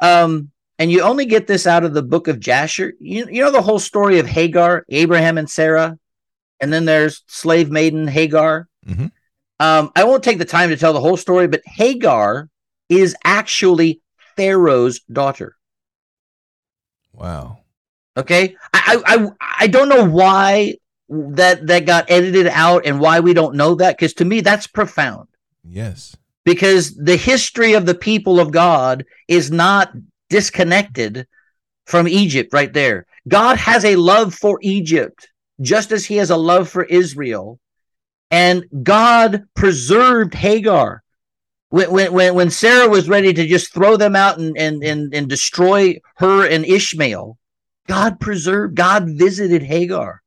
um 0.00 0.50
and 0.80 0.90
you 0.90 1.02
only 1.02 1.26
get 1.26 1.46
this 1.46 1.66
out 1.66 1.84
of 1.84 1.92
the 1.92 2.02
book 2.02 2.26
of 2.26 2.40
Jasher. 2.40 2.94
You, 2.98 3.28
you 3.30 3.44
know 3.44 3.52
the 3.52 3.60
whole 3.60 3.78
story 3.78 4.18
of 4.18 4.26
Hagar, 4.26 4.86
Abraham 4.88 5.36
and 5.36 5.48
Sarah, 5.48 5.98
and 6.58 6.72
then 6.72 6.86
there's 6.86 7.22
slave 7.26 7.70
maiden 7.70 8.08
Hagar. 8.08 8.66
Mm-hmm. 8.88 9.06
Um, 9.60 9.92
I 9.94 10.04
won't 10.04 10.24
take 10.24 10.38
the 10.38 10.46
time 10.46 10.70
to 10.70 10.78
tell 10.78 10.94
the 10.94 11.00
whole 11.00 11.18
story, 11.18 11.48
but 11.48 11.60
Hagar 11.66 12.48
is 12.88 13.14
actually 13.22 14.00
Pharaoh's 14.36 15.00
daughter. 15.00 15.54
Wow. 17.12 17.58
Okay. 18.16 18.56
I, 18.72 19.02
I 19.04 19.28
I 19.60 19.66
don't 19.66 19.90
know 19.90 20.08
why 20.08 20.76
that 21.10 21.66
that 21.66 21.84
got 21.84 22.10
edited 22.10 22.46
out 22.46 22.86
and 22.86 23.00
why 23.00 23.20
we 23.20 23.34
don't 23.34 23.54
know 23.54 23.74
that 23.74 23.98
because 23.98 24.14
to 24.14 24.24
me 24.24 24.40
that's 24.40 24.66
profound. 24.66 25.28
Yes. 25.62 26.16
Because 26.46 26.94
the 26.94 27.16
history 27.16 27.74
of 27.74 27.84
the 27.84 27.94
people 27.94 28.40
of 28.40 28.50
God 28.50 29.04
is 29.28 29.50
not 29.50 29.92
disconnected 30.30 31.26
from 31.84 32.08
Egypt 32.08 32.54
right 32.54 32.72
there. 32.72 33.06
God 33.28 33.58
has 33.58 33.84
a 33.84 33.96
love 33.96 34.34
for 34.34 34.58
Egypt 34.62 35.28
just 35.60 35.92
as 35.92 36.06
he 36.06 36.16
has 36.16 36.30
a 36.30 36.36
love 36.36 36.68
for 36.68 36.84
Israel. 36.84 37.58
And 38.30 38.64
God 38.82 39.44
preserved 39.54 40.34
Hagar. 40.34 41.02
When, 41.68 42.12
when, 42.12 42.34
when 42.34 42.50
Sarah 42.50 42.88
was 42.88 43.08
ready 43.08 43.32
to 43.32 43.46
just 43.46 43.74
throw 43.74 43.96
them 43.96 44.16
out 44.16 44.38
and, 44.38 44.56
and, 44.56 44.82
and, 44.82 45.14
and 45.14 45.28
destroy 45.28 46.00
her 46.16 46.46
and 46.46 46.64
Ishmael, 46.64 47.36
God 47.86 48.20
preserved, 48.20 48.74
God 48.74 49.06
visited 49.08 49.62
Hagar. 49.62 50.22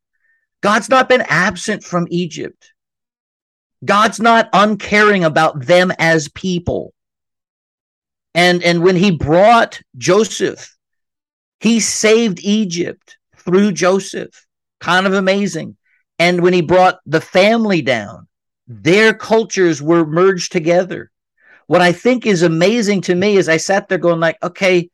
God's 0.61 0.89
not 0.89 1.09
been 1.09 1.21
absent 1.21 1.83
from 1.83 2.07
Egypt. 2.09 2.71
God's 3.83 4.19
not 4.19 4.49
uncaring 4.53 5.23
about 5.25 5.65
them 5.65 5.91
as 5.99 6.29
people. 6.29 6.92
And, 8.35 8.63
and 8.63 8.83
when 8.83 8.95
he 8.95 9.11
brought 9.11 9.81
Joseph, 9.97 10.75
he 11.59 11.79
saved 11.79 12.39
Egypt 12.41 13.17
through 13.37 13.71
Joseph. 13.73 14.45
Kind 14.79 15.07
of 15.07 15.13
amazing. 15.13 15.77
And 16.19 16.41
when 16.41 16.53
he 16.53 16.61
brought 16.61 16.99
the 17.05 17.21
family 17.21 17.81
down, 17.81 18.27
their 18.67 19.13
cultures 19.13 19.81
were 19.81 20.05
merged 20.05 20.51
together. 20.51 21.11
What 21.67 21.81
I 21.81 21.91
think 21.91 22.25
is 22.25 22.43
amazing 22.43 23.01
to 23.01 23.15
me 23.15 23.37
is 23.37 23.47
I 23.47 23.57
sat 23.57 23.87
there 23.87 23.97
going 23.97 24.19
like, 24.19 24.37
okay, 24.43 24.89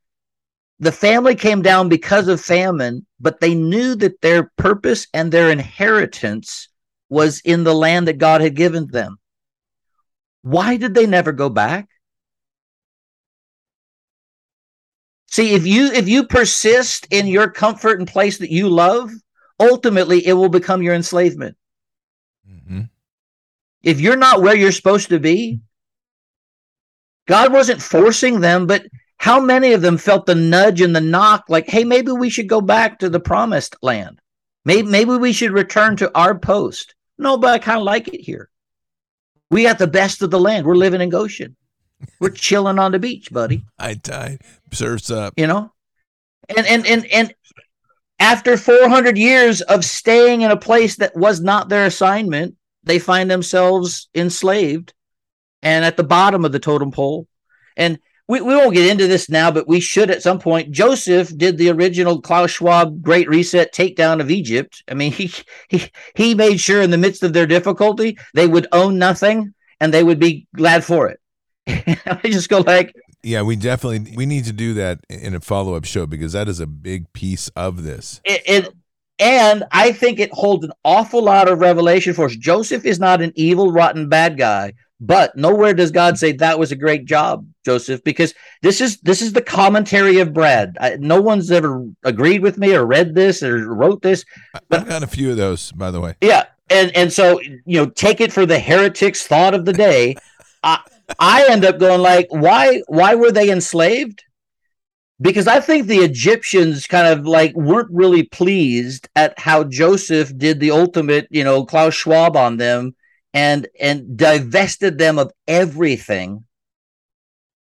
the 0.80 0.92
family 0.92 1.36
came 1.36 1.62
down 1.62 1.90
because 1.90 2.28
of 2.28 2.40
famine, 2.40 3.06
but 3.20 3.40
they 3.40 3.54
knew 3.54 3.96
that 3.96 4.22
their 4.22 4.52
purpose 4.58 5.08
and 5.14 5.32
their 5.32 5.50
inheritance 5.50 6.70
was 7.10 7.42
in 7.42 7.64
the 7.64 7.74
land 7.74 8.08
that 8.08 8.18
God 8.18 8.42
had 8.42 8.56
given 8.56 8.88
them. 8.88 9.18
Why 10.42 10.78
did 10.78 10.94
they 10.94 11.06
never 11.06 11.32
go 11.32 11.50
back? 11.50 11.90
See, 15.32 15.54
if 15.54 15.66
you 15.66 15.92
if 15.92 16.08
you 16.08 16.26
persist 16.26 17.08
in 17.12 17.28
your 17.28 17.50
comfort 17.50 18.00
and 18.00 18.08
place 18.08 18.40
that 18.40 18.52
you 18.52 18.68
love, 18.68 19.12
ultimately 19.60 20.26
it 20.26 20.34
will 20.34 20.50
become 20.50 20.82
your 20.82 20.96
enslavement. 20.96 21.56
Mm-hmm. 22.50 22.82
If 23.84 24.02
you're 24.02 24.18
not 24.18 24.42
where 24.42 24.56
you're 24.56 24.72
supposed 24.72 25.10
to 25.10 25.20
be, 25.20 25.60
God 27.28 27.54
wasn't 27.54 27.82
forcing 27.82 28.40
them, 28.40 28.66
but 28.66 28.88
how 29.18 29.40
many 29.40 29.74
of 29.74 29.82
them 29.82 29.98
felt 29.98 30.26
the 30.26 30.34
nudge 30.34 30.82
and 30.82 30.96
the 30.96 31.02
knock 31.02 31.46
like, 31.48 31.70
hey, 31.70 31.84
maybe 31.84 32.12
we 32.12 32.30
should 32.30 32.50
go 32.50 32.60
back 32.60 33.00
to 33.00 33.10
the 33.10 33.20
promised 33.20 33.76
land? 33.84 34.20
Maybe, 34.66 34.88
maybe 34.88 35.12
we 35.12 35.34
should 35.34 35.52
return 35.52 35.96
to 35.98 36.12
our 36.18 36.38
post. 36.38 36.96
No, 37.18 37.38
but 37.38 37.52
I 37.52 37.60
kind 37.60 37.78
of 37.78 37.84
like 37.84 38.08
it 38.08 38.22
here. 38.22 38.50
We 39.52 39.64
got 39.64 39.78
the 39.78 39.88
best 39.88 40.22
of 40.22 40.32
the 40.32 40.40
land. 40.40 40.66
We're 40.66 40.76
living 40.76 41.02
in 41.02 41.10
Goshen. 41.10 41.56
We're 42.20 42.30
chilling 42.30 42.80
on 42.80 42.92
the 42.92 43.00
beach, 43.00 43.32
buddy. 43.32 43.66
I 43.78 43.96
died. 43.96 44.42
Surf's 44.72 45.12
up. 45.12 45.34
You 45.38 45.48
know? 45.48 45.72
And 46.56 46.66
and 46.66 46.88
and 46.88 47.06
and 47.08 47.34
after 48.20 48.58
400 48.58 49.18
years 49.18 49.62
of 49.62 49.86
staying 49.86 50.42
in 50.42 50.52
a 50.52 50.58
place 50.58 50.98
that 50.98 51.16
was 51.16 51.42
not 51.42 51.70
their 51.70 51.86
assignment, 51.86 52.56
they 52.84 53.00
find 53.00 53.30
themselves 53.30 54.10
enslaved 54.14 54.94
and 55.62 55.86
at 55.86 55.98
the 55.98 56.04
bottom 56.04 56.46
of 56.46 56.52
the 56.52 56.60
totem 56.60 56.92
pole. 56.92 57.28
And 57.78 58.00
we, 58.28 58.42
we 58.42 58.56
won't 58.56 58.76
get 58.76 58.90
into 58.90 59.08
this 59.08 59.30
now, 59.30 59.52
but 59.52 59.68
we 59.68 59.80
should 59.80 60.12
at 60.12 60.22
some 60.22 60.40
point. 60.40 60.72
Joseph 60.72 61.36
did 61.36 61.58
the 61.58 61.70
original 61.70 62.22
Klaus 62.22 62.52
Schwab 62.52 63.02
Great 63.02 63.28
Reset 63.28 63.74
takedown 63.74 64.22
of 64.22 64.30
Egypt. 64.30 64.84
I 64.88 64.94
mean, 64.94 65.12
he 65.14 65.32
he 65.68 65.92
he 66.16 66.36
made 66.36 66.60
sure 66.60 66.82
in 66.82 66.92
the 66.92 66.98
midst 66.98 67.24
of 67.24 67.34
their 67.34 67.48
difficulty 67.48 68.18
they 68.34 68.48
would 68.48 68.68
own 68.72 68.98
nothing 69.00 69.54
and 69.80 69.94
they 69.94 70.04
would 70.04 70.20
be 70.20 70.48
glad 70.56 70.84
for 70.84 71.08
it. 71.08 71.20
I 72.06 72.20
just 72.26 72.50
go 72.50 72.60
like, 72.60 72.94
yeah, 73.24 73.42
we 73.42 73.56
definitely 73.56 74.16
we 74.16 74.26
need 74.26 74.46
to 74.46 74.54
do 74.54 74.74
that 74.76 75.00
in 75.10 75.36
a 75.36 75.40
follow 75.40 75.76
up 75.76 75.86
show 75.86 76.06
because 76.06 76.34
that 76.34 76.48
is 76.48 76.60
a 76.60 76.68
big 76.68 77.12
piece 77.14 77.50
of 77.50 77.84
this. 77.84 78.22
It, 78.24 78.42
it, 78.46 78.74
and 79.20 79.66
I 79.72 79.92
think 79.92 80.20
it 80.20 80.32
holds 80.32 80.64
an 80.64 80.72
awful 80.86 81.22
lot 81.22 81.50
of 81.50 81.60
revelation 81.60 82.14
for 82.14 82.26
us. 82.26 82.36
Joseph 82.36 82.86
is 82.86 83.00
not 83.00 83.22
an 83.22 83.34
evil, 83.36 83.72
rotten, 83.72 84.08
bad 84.08 84.38
guy, 84.38 84.74
but 85.02 85.36
nowhere 85.36 85.74
does 85.74 85.92
God 85.92 86.18
say 86.18 86.32
that 86.32 86.58
was 86.58 86.72
a 86.72 86.78
great 86.78 87.06
job, 87.06 87.46
Joseph, 87.66 88.02
because 88.04 88.34
this 88.62 88.80
is 88.80 89.00
this 89.02 89.22
is 89.22 89.34
the 89.34 89.42
commentary 89.42 90.20
of 90.20 90.34
Brad. 90.34 90.78
I, 90.80 90.96
no 90.98 91.22
one's 91.22 91.52
ever 91.52 91.86
agreed 92.04 92.42
with 92.42 92.58
me 92.58 92.74
or 92.74 92.86
read 92.86 93.16
this 93.16 93.44
or 93.44 93.74
wrote 93.74 94.02
this. 94.02 94.24
But, 94.70 94.82
I've 94.82 94.88
got 94.88 95.04
a 95.04 95.08
few 95.08 95.32
of 95.32 95.38
those, 95.38 95.74
by 95.74 95.92
the 95.92 96.00
way. 96.00 96.16
Yeah, 96.22 96.46
and 96.70 96.96
and 96.96 97.12
so 97.12 97.42
you 97.42 97.62
know, 97.82 97.88
take 97.88 98.22
it 98.22 98.32
for 98.32 98.46
the 98.46 98.60
heretics' 98.60 99.28
thought 99.28 99.54
of 99.54 99.66
the 99.66 99.74
day. 99.74 100.16
I, 100.64 100.80
I 101.18 101.48
end 101.50 101.66
up 101.66 101.80
going 101.80 102.02
like, 102.02 102.28
why 102.30 102.82
why 102.88 103.16
were 103.16 103.32
they 103.32 103.50
enslaved? 103.50 104.24
Because 105.22 105.48
I 105.48 105.60
think 105.60 105.88
the 105.88 105.98
Egyptians 105.98 106.88
kind 106.88 107.08
of 107.08 107.26
like 107.26 107.54
weren't 107.56 107.90
really 107.92 108.24
pleased 108.24 109.10
at 109.16 109.38
how 109.38 109.66
Joseph 109.66 110.38
did 110.38 110.60
the 110.60 110.72
ultimate, 110.72 111.28
you 111.30 111.44
know, 111.44 111.66
Klaus 111.66 111.94
Schwab 111.94 112.38
on 112.38 112.58
them 112.58 112.96
and 113.34 113.68
and 113.80 114.18
divested 114.18 114.98
them 114.98 115.20
of 115.20 115.32
everything 115.48 116.46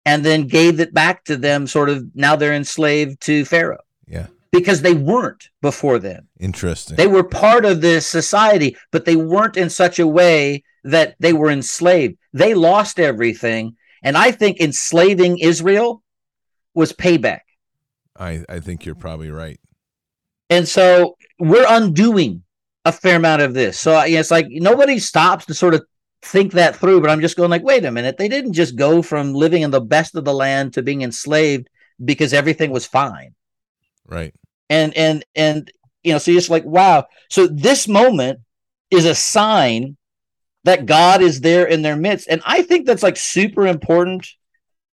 and 0.04 0.24
then 0.24 0.46
gave 0.46 0.80
it 0.80 0.94
back 0.94 1.24
to 1.24 1.36
them 1.36 1.66
sort 1.66 1.90
of 1.90 2.04
now 2.14 2.36
they're 2.36 2.54
enslaved 2.54 3.20
to 3.22 3.44
Pharaoh. 3.44 3.82
Yeah. 4.06 4.26
Because 4.52 4.80
they 4.80 4.94
weren't 4.94 5.50
before 5.60 5.98
then. 5.98 6.28
Interesting. 6.38 6.96
They 6.96 7.08
were 7.08 7.24
part 7.24 7.64
of 7.64 7.80
this 7.80 8.06
society, 8.06 8.76
but 8.92 9.04
they 9.04 9.16
weren't 9.16 9.56
in 9.56 9.68
such 9.68 9.98
a 9.98 10.06
way 10.06 10.62
that 10.86 11.16
they 11.18 11.32
were 11.32 11.50
enslaved. 11.50 12.16
They 12.32 12.54
lost 12.54 12.98
everything. 12.98 13.76
And 14.02 14.16
I 14.16 14.30
think 14.30 14.60
enslaving 14.60 15.38
Israel 15.38 16.02
was 16.74 16.92
payback. 16.92 17.40
I, 18.18 18.44
I 18.48 18.60
think 18.60 18.86
you're 18.86 18.94
probably 18.94 19.30
right. 19.30 19.60
And 20.48 20.66
so 20.66 21.16
we're 21.38 21.66
undoing 21.68 22.42
a 22.84 22.92
fair 22.92 23.16
amount 23.16 23.42
of 23.42 23.52
this. 23.52 23.78
So 23.78 24.00
it's 24.00 24.30
like 24.30 24.46
nobody 24.48 24.98
stops 24.98 25.46
to 25.46 25.54
sort 25.54 25.74
of 25.74 25.84
think 26.22 26.52
that 26.52 26.76
through, 26.76 27.00
but 27.00 27.10
I'm 27.10 27.20
just 27.20 27.36
going 27.36 27.50
like, 27.50 27.64
wait 27.64 27.84
a 27.84 27.90
minute. 27.90 28.16
They 28.16 28.28
didn't 28.28 28.52
just 28.52 28.76
go 28.76 29.02
from 29.02 29.34
living 29.34 29.62
in 29.62 29.70
the 29.70 29.80
best 29.80 30.14
of 30.14 30.24
the 30.24 30.34
land 30.34 30.74
to 30.74 30.82
being 30.82 31.02
enslaved 31.02 31.68
because 32.04 32.32
everything 32.32 32.70
was 32.70 32.86
fine. 32.86 33.34
Right. 34.06 34.34
And 34.70 34.96
and 34.96 35.24
and 35.34 35.70
you 36.04 36.12
know, 36.12 36.18
so 36.18 36.30
you're 36.30 36.40
just 36.40 36.50
like, 36.50 36.64
wow. 36.64 37.06
So 37.28 37.48
this 37.48 37.88
moment 37.88 38.40
is 38.90 39.04
a 39.04 39.14
sign 39.14 39.96
that 40.66 40.84
God 40.84 41.22
is 41.22 41.40
there 41.40 41.64
in 41.64 41.82
their 41.82 41.96
midst. 41.96 42.26
And 42.28 42.42
I 42.44 42.62
think 42.62 42.86
that's 42.86 43.04
like 43.04 43.16
super 43.16 43.68
important. 43.68 44.26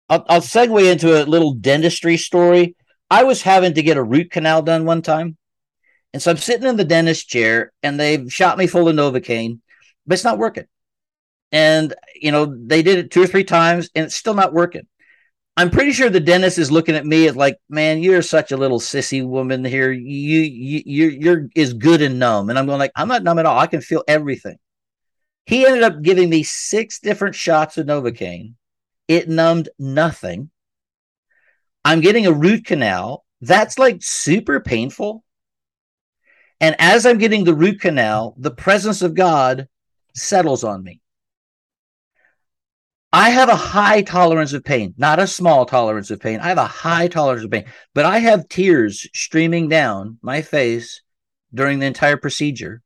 I'll, 0.09 0.25
I'll 0.27 0.41
segue 0.41 0.91
into 0.91 1.23
a 1.23 1.29
little 1.29 1.53
dentistry 1.53 2.17
story. 2.17 2.75
I 3.11 3.25
was 3.25 3.43
having 3.43 3.75
to 3.75 3.83
get 3.83 3.99
a 3.99 4.03
root 4.03 4.31
canal 4.31 4.63
done 4.63 4.87
one 4.87 5.03
time. 5.03 5.37
And 6.15 6.23
so 6.23 6.31
I'm 6.31 6.39
sitting 6.39 6.67
in 6.67 6.77
the 6.77 6.87
dentist 6.87 7.29
chair 7.29 7.71
and 7.83 8.01
they've 8.01 8.33
shot 8.33 8.57
me 8.57 8.67
full 8.67 8.89
of 8.89 8.97
Novocaine, 8.97 9.61
but 10.07 10.15
it's 10.15 10.25
not 10.25 10.39
working. 10.39 10.65
And, 11.53 11.93
you 12.19 12.33
know, 12.33 12.47
they 12.47 12.83
did 12.83 12.99
it 12.99 13.11
two 13.11 13.23
or 13.23 13.27
three 13.27 13.45
times 13.45 13.91
and 13.95 14.07
it's 14.07 14.17
still 14.17 14.35
not 14.35 14.55
working. 14.55 14.87
I'm 15.59 15.69
pretty 15.69 15.93
sure 15.93 16.09
the 16.09 16.19
dentist 16.19 16.57
is 16.57 16.73
looking 16.73 16.95
at 16.95 17.05
me 17.05 17.29
as 17.29 17.37
like, 17.37 17.59
man, 17.69 18.03
you're 18.03 18.23
such 18.23 18.53
a 18.53 18.57
little 18.57 18.81
sissy 18.81 19.27
woman 19.27 19.67
here. 19.67 19.93
You, 19.93 20.41
you, 20.41 20.83
you're, 20.87 21.11
you're 21.11 21.49
is 21.55 21.75
good 21.75 22.01
and 22.01 22.19
numb. 22.19 22.49
And 22.49 22.59
I'm 22.59 22.65
going 22.65 22.79
like, 22.79 22.93
I'm 22.97 23.09
not 23.09 23.23
numb 23.23 23.39
at 23.39 23.45
all. 23.45 23.59
I 23.59 23.67
can 23.67 23.83
feel 23.83 24.03
everything. 24.09 24.57
He 25.49 25.65
ended 25.65 25.83
up 25.83 26.03
giving 26.03 26.29
me 26.29 26.43
six 26.43 26.99
different 26.99 27.35
shots 27.35 27.79
of 27.79 27.87
Novocaine. 27.87 28.53
It 29.09 29.31
numbed 29.31 29.71
nothing. 29.79 30.51
I'm 31.87 32.03
getting 32.03 32.27
a 32.27 32.33
root 32.33 32.67
canal. 32.67 33.25
That's 33.41 33.79
like 33.79 34.03
super 34.03 34.61
painful. 34.61 35.25
And 36.61 36.77
as 36.79 37.07
I'm 37.07 37.17
getting 37.17 37.45
the 37.45 37.55
root 37.55 37.81
canal, 37.81 38.35
the 38.37 38.51
presence 38.51 39.01
of 39.01 39.15
God 39.15 39.69
settles 40.15 40.65
on 40.65 40.83
me. 40.85 41.01
I 43.11 43.31
have 43.31 43.49
a 43.49 43.57
high 43.57 44.03
tolerance 44.03 44.53
of 44.53 44.65
pain, 44.65 44.93
not 44.99 45.19
a 45.19 45.27
small 45.27 45.65
tolerance 45.65 46.11
of 46.11 46.21
pain. 46.21 46.41
I 46.41 46.49
have 46.49 46.59
a 46.59 46.67
high 46.67 47.09
tolerance 47.09 47.43
of 47.43 47.51
pain, 47.51 47.65
but 47.95 48.05
I 48.05 48.19
have 48.19 48.51
tears 48.51 49.09
streaming 49.15 49.71
down 49.71 50.19
my 50.21 50.43
face 50.43 51.01
during 51.55 51.79
the 51.79 51.87
entire 51.87 52.19
procedure. 52.19 52.83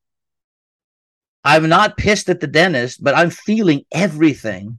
I'm 1.44 1.68
not 1.68 1.96
pissed 1.96 2.28
at 2.28 2.40
the 2.40 2.46
dentist, 2.46 3.02
but 3.02 3.16
I'm 3.16 3.30
feeling 3.30 3.84
everything. 3.92 4.78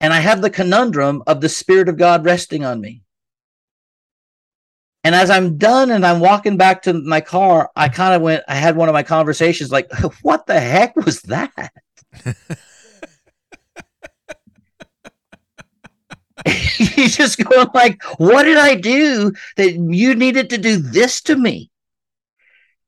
And 0.00 0.12
I 0.12 0.20
have 0.20 0.42
the 0.42 0.50
conundrum 0.50 1.22
of 1.26 1.40
the 1.40 1.48
Spirit 1.48 1.88
of 1.88 1.96
God 1.96 2.24
resting 2.24 2.64
on 2.64 2.80
me. 2.80 3.02
And 5.02 5.14
as 5.14 5.30
I'm 5.30 5.56
done 5.56 5.90
and 5.90 6.04
I'm 6.04 6.20
walking 6.20 6.58
back 6.58 6.82
to 6.82 6.92
my 6.92 7.22
car, 7.22 7.70
I 7.74 7.88
kind 7.88 8.14
of 8.14 8.20
went, 8.20 8.44
I 8.48 8.54
had 8.54 8.76
one 8.76 8.88
of 8.88 8.92
my 8.92 9.02
conversations 9.02 9.72
like, 9.72 9.90
what 10.22 10.46
the 10.46 10.60
heck 10.60 10.94
was 10.96 11.22
that? 11.22 11.72
you 16.46 17.08
just 17.08 17.42
go 17.42 17.70
like, 17.72 18.02
what 18.18 18.44
did 18.44 18.58
I 18.58 18.74
do 18.74 19.32
that 19.56 19.72
you 19.72 20.14
needed 20.14 20.50
to 20.50 20.58
do 20.58 20.76
this 20.76 21.22
to 21.22 21.36
me? 21.36 21.69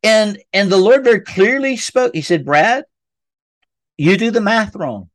And 0.02 0.38
and 0.52 0.70
the 0.70 0.78
Lord 0.78 1.04
very 1.04 1.20
clearly 1.20 1.76
spoke. 1.76 2.14
He 2.14 2.22
said, 2.22 2.44
Brad, 2.44 2.84
you 3.96 4.16
do 4.16 4.30
the 4.30 4.40
math 4.40 4.74
wrong. 4.74 5.10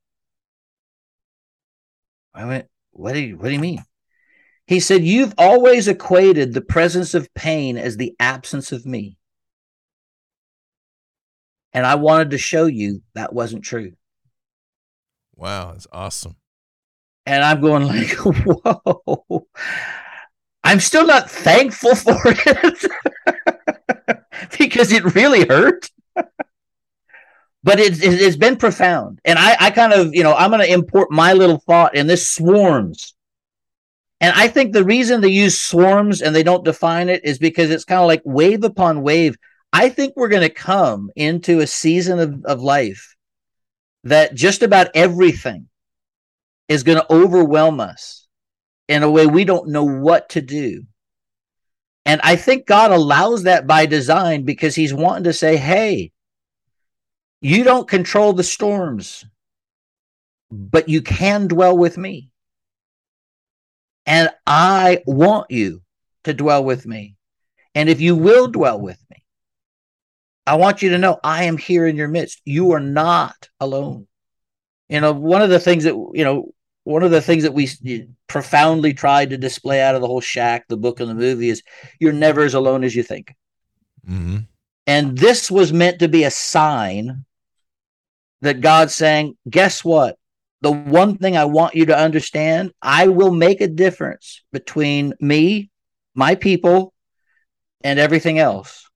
I 2.34 2.46
went, 2.46 2.68
what 2.92 3.14
do 3.14 3.20
you 3.20 3.38
what 3.38 3.48
do 3.48 3.54
you 3.54 3.60
mean? 3.60 3.84
He 4.68 4.80
said, 4.80 5.04
You've 5.04 5.34
always 5.38 5.88
equated 5.88 6.54
the 6.54 6.62
presence 6.62 7.14
of 7.14 7.34
pain 7.34 7.78
as 7.78 7.98
the 7.98 8.16
absence 8.20 8.72
of 8.72 8.86
me. 8.86 9.18
And 11.74 11.86
I 11.86 11.96
wanted 11.96 12.32
to 12.32 12.38
show 12.38 12.66
you 12.66 13.02
that 13.14 13.34
wasn't 13.34 13.64
true. 13.64 13.94
Wow, 15.36 15.72
that's 15.72 15.88
awesome. 15.92 16.36
And 17.26 17.44
I'm 17.44 17.62
going 17.62 17.86
like, 17.88 18.10
whoa. 18.16 19.48
I'm 20.64 20.80
still 20.80 21.06
not 21.06 21.30
thankful 21.30 21.96
for 21.96 22.18
it 22.26 22.92
because 24.58 24.92
it 24.92 25.16
really 25.16 25.46
hurt. 25.46 25.90
but 26.16 27.80
it, 27.80 28.04
it, 28.04 28.22
has 28.22 28.38
been 28.38 28.56
profound. 28.56 29.20
And 29.26 29.38
I, 29.38 29.56
I 29.60 29.72
kind 29.72 29.94
of, 29.94 30.14
you 30.14 30.24
know, 30.24 30.34
I'm 30.34 30.52
going 30.52 30.66
to 30.66 30.74
import 30.74 31.12
my 31.12 31.34
little 31.34 31.60
thought, 31.60 31.96
and 31.96 32.10
this 32.10 32.30
swarms 32.30 33.16
and 34.20 34.34
I 34.36 34.48
think 34.48 34.74
the 34.74 34.84
reason 34.84 35.22
they 35.22 35.30
use 35.30 35.62
swarms 35.62 36.22
and 36.22 36.36
they 36.36 36.44
don't 36.44 36.66
define 36.66 37.10
it 37.10 37.24
is 37.24 37.38
because 37.38 37.70
it's 37.70 37.86
kind 37.86 38.02
of 38.02 38.08
like 38.08 38.22
wave 38.26 38.64
upon 38.64 39.04
wave. 39.04 39.38
I 39.72 39.90
think 39.90 40.14
we're 40.16 40.30
going 40.30 40.48
to 40.48 40.50
come 40.50 41.12
into 41.16 41.60
a 41.60 41.68
season 41.68 42.20
of, 42.20 42.46
of 42.46 42.62
life 42.62 43.16
that 44.06 44.34
just 44.34 44.64
about 44.64 44.90
everything 44.96 45.68
is 46.68 46.84
going 46.84 46.98
to 46.98 47.14
overwhelm 47.14 47.80
us 47.80 48.28
in 48.88 49.04
a 49.04 49.12
way 49.12 49.28
we 49.28 49.44
don't 49.44 49.70
know 49.70 49.84
what 49.84 50.30
to 50.30 50.42
do. 50.42 50.84
And 52.08 52.22
I 52.24 52.38
think 52.38 52.66
God 52.66 52.92
allows 52.92 53.44
that 53.44 53.68
by 53.68 53.86
design 53.86 54.44
because 54.44 54.74
he's 54.76 54.94
wanting 54.94 55.26
to 55.26 55.34
say, 55.34 55.58
hey, 55.58 56.14
you 57.42 57.66
don't 57.66 57.88
control 57.88 58.32
the 58.32 58.46
storms, 58.46 59.26
but 60.50 60.88
you 60.88 61.02
can 61.02 61.48
dwell 61.48 61.78
with 61.78 61.98
me. 61.98 62.30
And 64.06 64.30
I 64.46 65.04
want 65.06 65.52
you 65.52 65.82
to 66.24 66.34
dwell 66.34 66.64
with 66.64 66.86
me. 66.86 67.18
And 67.76 67.90
if 67.90 68.00
you 68.00 68.16
will 68.16 68.48
dwell 68.48 68.80
with 68.80 69.04
me, 69.12 69.24
I 70.46 70.56
want 70.56 70.82
you 70.82 70.92
to 70.92 70.98
know 70.98 71.20
I 71.26 71.44
am 71.44 71.58
here 71.58 71.86
in 71.86 71.98
your 71.98 72.08
midst. 72.08 72.42
You 72.46 72.72
are 72.72 72.80
not 72.80 73.50
alone. 73.60 74.08
You 74.88 75.02
know, 75.02 75.12
one 75.12 75.42
of 75.42 75.50
the 75.50 75.60
things 75.60 75.84
that, 75.84 75.94
you 76.14 76.24
know, 76.24 76.54
one 76.88 77.04
of 77.04 77.12
the 77.12 77.22
things 77.22 77.44
that 77.44 77.54
we 77.54 77.70
profoundly 78.28 78.94
tried 78.94 79.30
to 79.30 79.38
display 79.38 79.82
out 79.82 79.96
of 79.96 80.02
the 80.02 80.08
whole 80.08 80.22
shack, 80.22 80.66
the 80.68 80.78
book 80.78 81.00
and 81.00 81.10
the 81.10 81.16
movie 81.16 81.50
is 81.50 81.64
you're 82.00 82.14
never 82.14 82.42
as 82.42 82.54
alone 82.54 82.84
as 82.84 82.96
you 82.96 83.04
think. 83.04 83.36
Mm-hmm. 84.08 84.38
And 84.86 85.18
this 85.18 85.52
was 85.52 85.74
meant 85.74 86.00
to 86.00 86.08
be 86.08 86.24
a 86.24 86.32
sign 86.32 87.26
that 88.42 88.62
God's 88.62 88.94
saying, 88.94 89.38
guess 89.50 89.84
what? 89.84 90.18
the 90.62 90.72
one 90.72 91.18
thing 91.18 91.38
I 91.38 91.46
want 91.46 91.76
you 91.76 91.86
to 91.88 91.98
understand 91.98 92.72
I 92.82 93.08
will 93.08 93.32
make 93.32 93.62
a 93.62 93.68
difference 93.68 94.44
between 94.52 95.14
me, 95.20 95.70
my 96.16 96.36
people, 96.36 96.94
and 97.84 98.00
everything 98.00 98.40
else. 98.40 98.90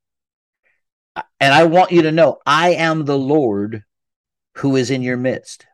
And 1.40 1.54
I 1.54 1.66
want 1.66 1.92
you 1.92 2.04
to 2.04 2.12
know 2.12 2.40
I 2.46 2.72
am 2.72 3.06
the 3.06 3.18
Lord 3.18 3.84
who 4.58 4.76
is 4.76 4.90
in 4.90 5.02
your 5.02 5.18
midst. 5.18 5.66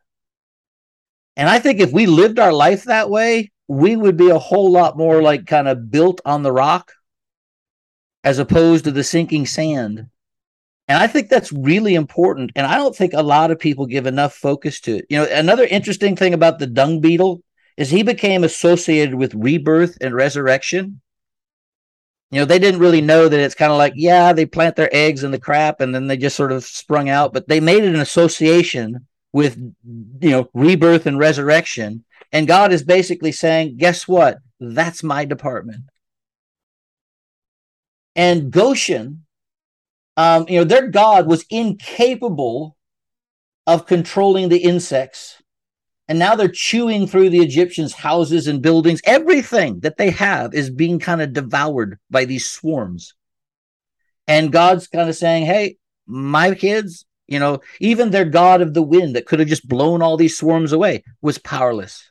And 1.37 1.47
I 1.47 1.59
think 1.59 1.79
if 1.79 1.93
we 1.93 2.05
lived 2.05 2.39
our 2.39 2.51
life 2.51 2.83
that 2.83 3.09
way, 3.09 3.51
we 3.69 3.95
would 3.95 4.17
be 4.17 4.29
a 4.29 4.39
whole 4.39 4.71
lot 4.71 4.97
more 4.97 5.21
like 5.21 5.45
kind 5.45 5.69
of 5.69 5.89
built 5.89 6.19
on 6.25 6.43
the 6.43 6.51
rock 6.51 6.91
as 8.25 8.39
opposed 8.39 8.83
to 8.83 8.91
the 8.91 9.03
sinking 9.03 9.45
sand 9.45 10.07
and 10.87 10.97
I 10.97 11.07
think 11.07 11.29
that's 11.29 11.51
really 11.51 11.95
important. 11.95 12.51
And 12.55 12.65
I 12.65 12.77
don't 12.77 12.95
think 12.95 13.13
a 13.13 13.21
lot 13.21 13.51
of 13.51 13.59
people 13.59 13.85
give 13.85 14.07
enough 14.07 14.33
focus 14.33 14.79
to 14.81 14.97
it. 14.97 15.05
You 15.09 15.17
know, 15.17 15.27
another 15.29 15.65
interesting 15.65 16.15
thing 16.15 16.33
about 16.33 16.59
the 16.59 16.67
dung 16.67 17.01
beetle 17.01 17.43
is 17.75 17.89
he 17.89 18.03
became 18.03 18.43
associated 18.43 19.15
with 19.15 19.35
rebirth 19.35 19.97
and 19.99 20.15
resurrection. 20.15 21.01
You 22.31 22.39
know, 22.39 22.45
they 22.45 22.59
didn't 22.59 22.79
really 22.79 23.01
know 23.01 23.27
that 23.27 23.39
it's 23.39 23.55
kind 23.55 23.71
of 23.71 23.77
like, 23.77 23.93
yeah, 23.95 24.31
they 24.31 24.45
plant 24.45 24.75
their 24.75 24.93
eggs 24.93 25.23
in 25.23 25.31
the 25.31 25.39
crap 25.39 25.81
and 25.81 25.93
then 25.93 26.07
they 26.07 26.17
just 26.17 26.35
sort 26.35 26.51
of 26.51 26.63
sprung 26.63 27.09
out, 27.09 27.33
but 27.33 27.47
they 27.47 27.59
made 27.59 27.83
it 27.83 27.93
an 27.93 28.01
association 28.01 29.07
with, 29.37 29.55
you 30.19 30.31
know, 30.31 30.49
rebirth 30.53 31.05
and 31.05 31.19
resurrection. 31.19 32.03
And 32.31 32.47
God 32.47 32.71
is 32.73 32.83
basically 32.83 33.31
saying, 33.31 33.77
guess 33.77 34.07
what? 34.07 34.39
That's 34.59 35.03
my 35.03 35.25
department. 35.25 35.83
And 38.15 38.51
Goshen 38.51 39.27
um, 40.17 40.47
you 40.49 40.57
know, 40.57 40.63
their 40.63 40.87
god 40.87 41.27
was 41.27 41.45
incapable 41.49 42.75
of 43.67 43.85
controlling 43.85 44.49
the 44.49 44.57
insects. 44.57 45.41
And 46.07 46.17
now 46.17 46.35
they're 46.35 46.47
chewing 46.47 47.05
through 47.05 47.29
the 47.29 47.41
Egyptians' 47.41 47.93
houses 47.93 48.47
and 48.47 48.61
buildings. 48.61 49.01
Everything 49.05 49.81
that 49.81 49.97
they 49.97 50.09
have 50.11 50.53
is 50.53 50.69
being 50.69 50.99
kind 50.99 51.21
of 51.21 51.33
devoured 51.33 51.99
by 52.09 52.25
these 52.25 52.49
swarms. 52.49 53.13
And 54.27 54.51
God's 54.51 54.87
kind 54.87 55.07
of 55.07 55.15
saying, 55.15 55.45
hey, 55.45 55.77
my 56.07 56.55
kids, 56.55 57.05
you 57.27 57.39
know, 57.39 57.59
even 57.79 58.09
their 58.09 58.25
God 58.25 58.61
of 58.61 58.73
the 58.73 58.81
wind 58.81 59.15
that 59.15 59.25
could 59.25 59.39
have 59.39 59.49
just 59.49 59.67
blown 59.67 60.01
all 60.01 60.17
these 60.17 60.37
swarms 60.37 60.71
away 60.71 61.03
was 61.21 61.37
powerless. 61.37 62.09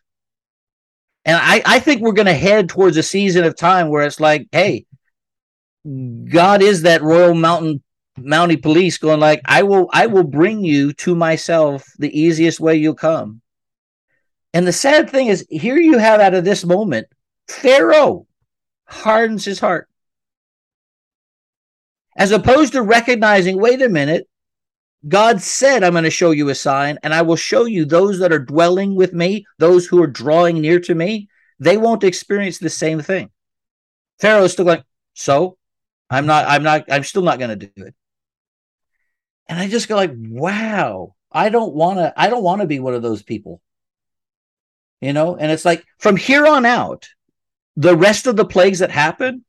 And 1.24 1.36
I, 1.36 1.62
I 1.66 1.80
think 1.80 2.02
we're 2.02 2.12
going 2.12 2.26
to 2.26 2.34
head 2.34 2.68
towards 2.68 2.96
a 2.96 3.02
season 3.02 3.44
of 3.44 3.56
time 3.56 3.88
where 3.88 4.06
it's 4.06 4.20
like, 4.20 4.46
hey, 4.52 4.86
God 5.84 6.62
is 6.62 6.82
that 6.82 7.02
royal 7.02 7.34
mountain 7.34 7.82
Mountie 8.18 8.62
police 8.62 8.96
going 8.98 9.20
like, 9.20 9.42
I 9.44 9.62
will, 9.62 9.88
I 9.92 10.06
will 10.06 10.24
bring 10.24 10.64
you 10.64 10.92
to 10.94 11.14
myself 11.14 11.84
the 11.98 12.18
easiest 12.18 12.60
way 12.60 12.76
you'll 12.76 12.94
come. 12.94 13.42
And 14.54 14.66
the 14.66 14.72
sad 14.72 15.10
thing 15.10 15.26
is, 15.26 15.46
here 15.50 15.76
you 15.76 15.98
have 15.98 16.20
out 16.20 16.34
of 16.34 16.44
this 16.44 16.64
moment, 16.64 17.08
Pharaoh 17.48 18.26
hardens 18.86 19.44
his 19.44 19.60
heart. 19.60 19.88
As 22.16 22.32
opposed 22.32 22.72
to 22.72 22.82
recognizing, 22.82 23.60
wait 23.60 23.82
a 23.82 23.88
minute, 23.90 24.26
God 25.08 25.40
said, 25.40 25.84
I'm 25.84 25.92
going 25.92 26.04
to 26.04 26.10
show 26.10 26.32
you 26.32 26.48
a 26.48 26.54
sign, 26.54 26.98
and 27.02 27.14
I 27.14 27.22
will 27.22 27.36
show 27.36 27.64
you 27.64 27.84
those 27.84 28.18
that 28.18 28.32
are 28.32 28.38
dwelling 28.38 28.94
with 28.94 29.12
me, 29.12 29.46
those 29.58 29.86
who 29.86 30.02
are 30.02 30.08
drawing 30.08 30.60
near 30.60 30.80
to 30.80 30.94
me, 30.94 31.28
they 31.60 31.76
won't 31.76 32.04
experience 32.04 32.58
the 32.58 32.70
same 32.70 33.00
thing. 33.00 33.30
Pharaoh 34.20 34.44
is 34.44 34.52
still 34.52 34.64
going, 34.64 34.82
so 35.14 35.56
I'm 36.10 36.26
not, 36.26 36.46
I'm 36.48 36.62
not, 36.62 36.84
I'm 36.90 37.04
still 37.04 37.22
not 37.22 37.38
going 37.38 37.58
to 37.58 37.66
do 37.66 37.84
it 37.84 37.94
and 39.48 39.58
I 39.58 39.68
just 39.68 39.88
go 39.88 39.96
like, 39.96 40.12
wow, 40.14 41.14
I 41.30 41.48
don't 41.48 41.74
want 41.74 41.98
to, 41.98 42.12
I 42.16 42.28
don't 42.28 42.42
want 42.42 42.60
to 42.60 42.66
be 42.66 42.80
one 42.80 42.94
of 42.94 43.02
those 43.02 43.22
people. 43.22 43.60
You 45.00 45.12
know, 45.12 45.36
and 45.36 45.52
it's 45.52 45.64
like 45.64 45.84
from 45.98 46.16
here 46.16 46.46
on 46.46 46.64
out, 46.64 47.08
the 47.76 47.96
rest 47.96 48.26
of 48.26 48.36
the 48.36 48.46
plagues 48.46 48.78
that 48.78 48.90
happen, 48.90 49.44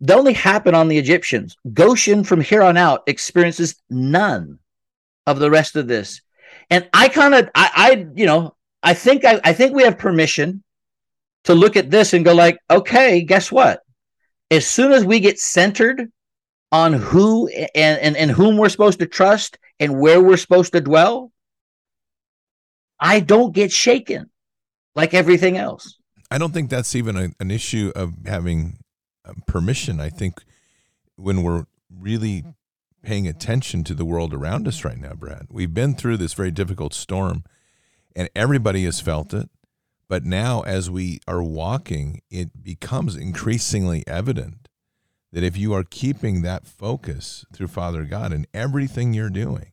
they 0.00 0.14
only 0.14 0.32
happen 0.32 0.74
on 0.74 0.88
the 0.88 0.98
Egyptians. 0.98 1.56
Goshen 1.72 2.24
from 2.24 2.40
here 2.40 2.62
on 2.62 2.76
out 2.76 3.04
experiences 3.06 3.76
none 3.88 4.58
of 5.28 5.38
the 5.38 5.50
rest 5.50 5.76
of 5.76 5.86
this. 5.86 6.22
And 6.70 6.88
I 6.94 7.08
kind 7.08 7.34
of, 7.34 7.48
I, 7.54 7.70
I, 7.74 8.06
you 8.14 8.24
know, 8.24 8.54
I 8.82 8.94
think 8.94 9.24
I, 9.24 9.40
I 9.44 9.52
think 9.52 9.74
we 9.74 9.82
have 9.82 9.98
permission 9.98 10.64
to 11.44 11.54
look 11.54 11.76
at 11.76 11.90
this 11.90 12.14
and 12.14 12.24
go 12.24 12.34
like, 12.34 12.58
okay, 12.70 13.22
guess 13.22 13.52
what? 13.52 13.82
As 14.50 14.66
soon 14.66 14.92
as 14.92 15.04
we 15.04 15.20
get 15.20 15.38
centered 15.38 16.10
on 16.72 16.94
who 16.94 17.48
and, 17.48 17.98
and, 18.00 18.16
and 18.16 18.30
whom 18.30 18.56
we're 18.56 18.68
supposed 18.70 18.98
to 19.00 19.06
trust 19.06 19.58
and 19.78 20.00
where 20.00 20.22
we're 20.22 20.36
supposed 20.38 20.72
to 20.72 20.80
dwell, 20.80 21.30
I 22.98 23.20
don't 23.20 23.54
get 23.54 23.70
shaken 23.70 24.30
like 24.94 25.12
everything 25.12 25.58
else. 25.58 25.98
I 26.30 26.38
don't 26.38 26.52
think 26.52 26.70
that's 26.70 26.94
even 26.94 27.16
a, 27.16 27.28
an 27.40 27.50
issue 27.50 27.92
of 27.94 28.14
having 28.26 28.78
uh, 29.24 29.34
permission. 29.46 30.00
I 30.00 30.08
think 30.08 30.42
when 31.16 31.42
we're 31.42 31.66
really 31.90 32.44
paying 33.02 33.26
attention 33.26 33.84
to 33.84 33.94
the 33.94 34.04
world 34.04 34.34
around 34.34 34.66
us 34.68 34.84
right 34.84 34.98
now, 34.98 35.14
Brad, 35.14 35.46
we've 35.50 35.74
been 35.74 35.94
through 35.94 36.16
this 36.16 36.34
very 36.34 36.50
difficult 36.50 36.94
storm 36.94 37.44
and 38.16 38.28
everybody 38.34 38.84
has 38.84 39.00
felt 39.00 39.32
it. 39.32 39.48
But 40.08 40.24
now, 40.24 40.62
as 40.62 40.90
we 40.90 41.20
are 41.28 41.42
walking, 41.42 42.22
it 42.30 42.64
becomes 42.64 43.14
increasingly 43.14 44.06
evident 44.06 44.68
that 45.32 45.44
if 45.44 45.56
you 45.56 45.74
are 45.74 45.84
keeping 45.84 46.40
that 46.42 46.66
focus 46.66 47.44
through 47.52 47.68
Father 47.68 48.04
God 48.04 48.32
in 48.32 48.46
everything 48.54 49.12
you're 49.12 49.28
doing, 49.28 49.72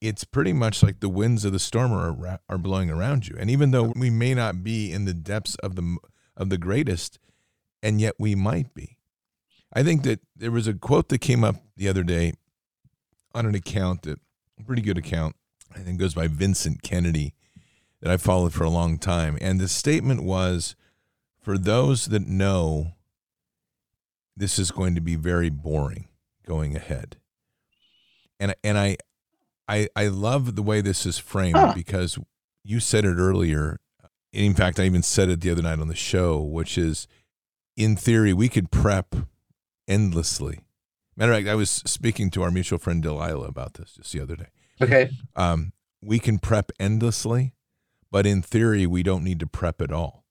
it's 0.00 0.24
pretty 0.24 0.52
much 0.52 0.82
like 0.82 1.00
the 1.00 1.08
winds 1.08 1.44
of 1.44 1.52
the 1.52 1.58
storm 1.58 1.92
are, 1.92 2.40
are 2.48 2.58
blowing 2.58 2.90
around 2.90 3.28
you. 3.28 3.36
And 3.38 3.48
even 3.48 3.70
though 3.70 3.92
we 3.94 4.10
may 4.10 4.34
not 4.34 4.64
be 4.64 4.92
in 4.92 5.04
the 5.04 5.14
depths 5.14 5.54
of 5.56 5.76
the 5.76 5.96
of 6.36 6.48
the 6.48 6.58
greatest, 6.58 7.18
and 7.82 8.00
yet 8.00 8.14
we 8.18 8.34
might 8.34 8.72
be. 8.74 8.96
I 9.72 9.82
think 9.82 10.02
that 10.02 10.20
there 10.36 10.50
was 10.50 10.66
a 10.66 10.74
quote 10.74 11.08
that 11.10 11.20
came 11.20 11.44
up 11.44 11.56
the 11.76 11.88
other 11.88 12.02
day 12.02 12.34
on 13.34 13.46
an 13.46 13.54
account 13.54 14.02
that 14.02 14.18
a 14.58 14.64
pretty 14.64 14.82
good 14.82 14.98
account, 14.98 15.36
I 15.74 15.78
think 15.80 15.98
goes 15.98 16.14
by 16.14 16.26
Vincent 16.26 16.82
Kennedy 16.82 17.34
that 18.02 18.10
I 18.10 18.16
followed 18.16 18.52
for 18.52 18.64
a 18.64 18.70
long 18.70 18.98
time. 18.98 19.38
And 19.40 19.60
the 19.60 19.68
statement 19.68 20.22
was 20.22 20.74
for 21.40 21.56
those 21.56 22.06
that 22.06 22.26
know 22.26 22.94
this 24.36 24.58
is 24.58 24.70
going 24.70 24.94
to 24.94 25.00
be 25.00 25.16
very 25.16 25.50
boring 25.50 26.08
going 26.46 26.74
ahead. 26.74 27.16
And 28.38 28.54
and 28.64 28.78
I 28.78 28.96
I 29.68 29.88
I 29.94 30.08
love 30.08 30.56
the 30.56 30.62
way 30.62 30.80
this 30.80 31.06
is 31.06 31.18
framed 31.18 31.56
huh. 31.56 31.72
because 31.74 32.18
you 32.64 32.80
said 32.80 33.04
it 33.04 33.16
earlier. 33.16 33.78
In 34.32 34.54
fact, 34.54 34.80
I 34.80 34.84
even 34.84 35.02
said 35.02 35.28
it 35.28 35.40
the 35.40 35.50
other 35.50 35.62
night 35.62 35.80
on 35.80 35.88
the 35.88 35.94
show, 35.94 36.40
which 36.40 36.78
is 36.78 37.06
in 37.76 37.96
theory 37.96 38.32
we 38.32 38.48
could 38.48 38.70
prep 38.70 39.14
endlessly. 39.90 40.60
Matter 41.16 41.32
of 41.32 41.38
fact, 41.38 41.48
I 41.48 41.54
was 41.54 41.68
speaking 41.68 42.30
to 42.30 42.42
our 42.42 42.50
mutual 42.50 42.78
friend 42.78 43.02
Delilah 43.02 43.48
about 43.48 43.74
this 43.74 43.92
just 43.92 44.12
the 44.12 44.20
other 44.20 44.36
day. 44.36 44.46
Okay. 44.80 45.10
Um, 45.36 45.72
we 46.00 46.18
can 46.18 46.38
prep 46.38 46.72
endlessly, 46.80 47.52
but 48.10 48.24
in 48.24 48.40
theory, 48.40 48.86
we 48.86 49.02
don't 49.02 49.24
need 49.24 49.40
to 49.40 49.46
prep 49.46 49.82
at 49.82 49.92
all. 49.92 50.24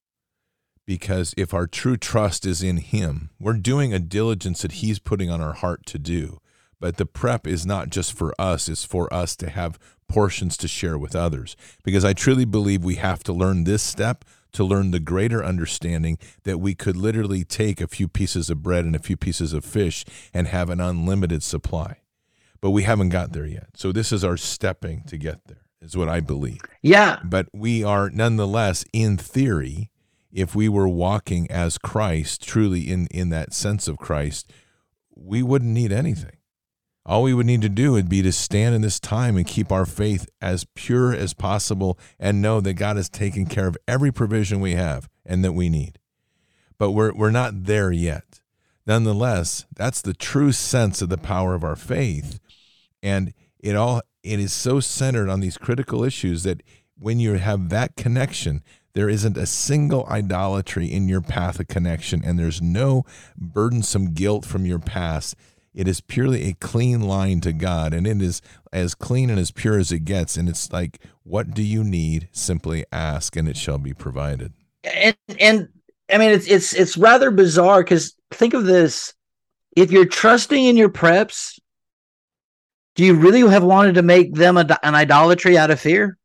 Because 0.88 1.36
if 1.38 1.54
our 1.54 1.68
true 1.68 1.98
trust 1.98 2.48
is 2.48 2.64
in 2.64 2.78
Him, 2.78 3.30
we're 3.40 3.54
doing 3.54 3.94
a 3.94 4.00
diligence 4.00 4.64
that 4.64 4.74
He's 4.74 4.98
putting 4.98 5.30
on 5.30 5.42
our 5.42 5.54
heart 5.54 5.86
to 5.88 6.00
do. 6.00 6.40
But 6.80 6.98
the 6.98 7.06
prep 7.06 7.46
is 7.46 7.66
not 7.66 7.90
just 7.90 8.14
for 8.14 8.34
us, 8.40 8.68
it's 8.68 8.86
for 8.86 9.14
us 9.14 9.36
to 9.36 9.50
have 9.50 9.78
portions 10.08 10.58
to 10.58 10.68
share 10.68 10.98
with 10.98 11.16
others. 11.16 11.56
Because 11.84 12.04
I 12.04 12.14
truly 12.14 12.46
believe 12.46 12.84
we 12.84 12.96
have 12.96 13.22
to 13.26 13.34
learn 13.34 13.66
this 13.66 13.84
step 13.84 14.26
to 14.54 14.64
learn 14.64 14.92
the 14.92 15.00
greater 15.00 15.44
understanding 15.44 16.18
that 16.44 16.60
we 16.60 16.76
could 16.76 16.98
literally 16.98 17.44
take 17.44 17.82
a 17.82 17.88
few 17.88 18.08
pieces 18.08 18.50
of 18.50 18.64
bread 18.64 18.86
and 18.86 18.96
a 18.96 19.00
few 19.00 19.18
pieces 19.18 19.54
of 19.54 19.64
fish 19.64 20.06
and 20.34 20.48
have 20.48 20.70
an 20.70 20.82
unlimited 20.82 21.44
supply. 21.44 21.98
But 22.62 22.72
we 22.72 22.84
haven't 22.84 23.10
got 23.10 23.32
there 23.32 23.46
yet. 23.46 23.70
So 23.76 23.92
this 23.92 24.12
is 24.12 24.24
our 24.24 24.38
stepping 24.38 25.04
to 25.04 25.18
get 25.18 25.48
there 25.48 25.62
is 25.82 25.96
what 25.96 26.10
I 26.10 26.20
believe. 26.20 26.62
Yeah. 26.82 27.20
But 27.24 27.48
we 27.54 27.84
are 27.84 28.10
nonetheless, 28.10 28.84
in 28.92 29.18
theory, 29.18 29.92
if 30.32 30.56
we 30.56 30.70
were 30.70 30.88
walking 30.88 31.50
as 31.50 31.78
Christ, 31.78 32.46
truly 32.46 32.90
in, 32.90 33.08
in 33.08 33.30
that 33.30 33.54
sense 33.54 33.88
of 33.88 33.98
Christ, 33.98 34.52
we 35.16 35.42
wouldn't 35.42 35.72
need 35.72 35.92
anything. 35.92 36.39
All 37.06 37.24
we 37.24 37.34
would 37.34 37.46
need 37.46 37.62
to 37.62 37.70
do 37.70 37.94
would 37.94 38.10
be 38.10 38.22
to 38.22 38.32
stand 38.32 38.76
in 38.76 38.82
this 38.82 39.00
time 39.00 39.38
and 39.38 39.48
keep 39.48 39.72
our 39.72 39.86
faith 39.86 40.28
as 40.42 40.66
pure 40.76 41.14
as 41.14 41.34
possible 41.34 41.98
and 42.20 42.42
know 42.42 42.62
that 42.62 42.74
God 42.74 42.98
has 42.98 43.10
taken 43.10 43.46
care 43.46 43.68
of 43.68 43.78
every 43.88 44.12
provision 44.12 44.60
we 44.60 44.74
have 44.74 45.10
and 45.26 45.44
that 45.44 45.54
we 45.54 45.70
need. 45.70 45.98
But 46.78 46.92
we're, 46.92 47.14
we're 47.14 47.32
not 47.32 47.66
there 47.66 47.92
yet. 47.92 48.42
Nonetheless, 48.86 49.66
that's 49.76 50.02
the 50.02 50.14
true 50.14 50.52
sense 50.52 51.02
of 51.02 51.10
the 51.10 51.18
power 51.18 51.54
of 51.54 51.64
our 51.64 51.76
faith. 51.76 52.40
And 53.02 53.34
it 53.60 53.76
all 53.76 54.02
it 54.24 54.40
is 54.40 54.54
so 54.54 54.80
centered 54.80 55.30
on 55.30 55.40
these 55.40 55.58
critical 55.58 56.04
issues 56.04 56.44
that 56.44 56.62
when 56.98 57.20
you 57.20 57.34
have 57.34 57.70
that 57.70 57.96
connection, 57.96 58.64
there 58.94 59.10
isn't 59.10 59.38
a 59.38 59.46
single 59.46 60.06
idolatry 60.08 60.92
in 60.92 61.08
your 61.08 61.22
path 61.22 61.60
of 61.60 61.68
connection, 61.68 62.22
and 62.26 62.38
there's 62.38 62.62
no 62.62 63.06
burdensome 63.38 64.14
guilt 64.14 64.46
from 64.46 64.66
your 64.66 64.80
past. 64.80 65.36
It 65.74 65.88
is 65.88 66.02
purely 66.02 66.48
a 66.48 66.54
clean 66.54 67.02
line 67.02 67.42
to 67.42 67.54
God, 67.54 67.94
and 67.94 68.08
it 68.08 68.22
is 68.22 68.42
as 68.74 68.96
clean 68.96 69.30
and 69.30 69.40
as 69.40 69.52
pure 69.52 69.78
as 69.78 69.92
it 69.92 70.00
gets. 70.00 70.36
And 70.36 70.50
it's 70.50 70.72
like, 70.72 71.00
what 71.24 71.54
do 71.54 71.62
you 71.62 71.84
need? 71.84 72.30
Simply 72.32 72.86
ask, 72.92 73.36
and 73.36 73.48
it 73.48 73.58
shall 73.58 73.78
be 73.78 73.94
provided. 73.94 74.54
And 74.84 75.16
and 75.40 75.70
I 76.12 76.18
mean, 76.18 76.32
it's 76.32 76.48
it's 76.48 76.74
it's 76.74 76.98
rather 76.98 77.32
bizarre 77.32 77.84
because 77.84 78.16
think 78.32 78.54
of 78.54 78.66
this: 78.66 79.14
if 79.76 79.92
you're 79.92 80.06
trusting 80.06 80.66
in 80.66 80.76
your 80.76 80.90
preps, 80.90 81.60
do 82.96 83.06
you 83.06 83.14
really 83.14 83.42
have 83.42 83.64
wanted 83.64 83.96
to 83.96 84.02
make 84.02 84.34
them 84.34 84.58
a, 84.58 84.66
an 84.84 84.96
idolatry 84.96 85.58
out 85.58 85.72
of 85.72 85.80
fear? 85.80 86.18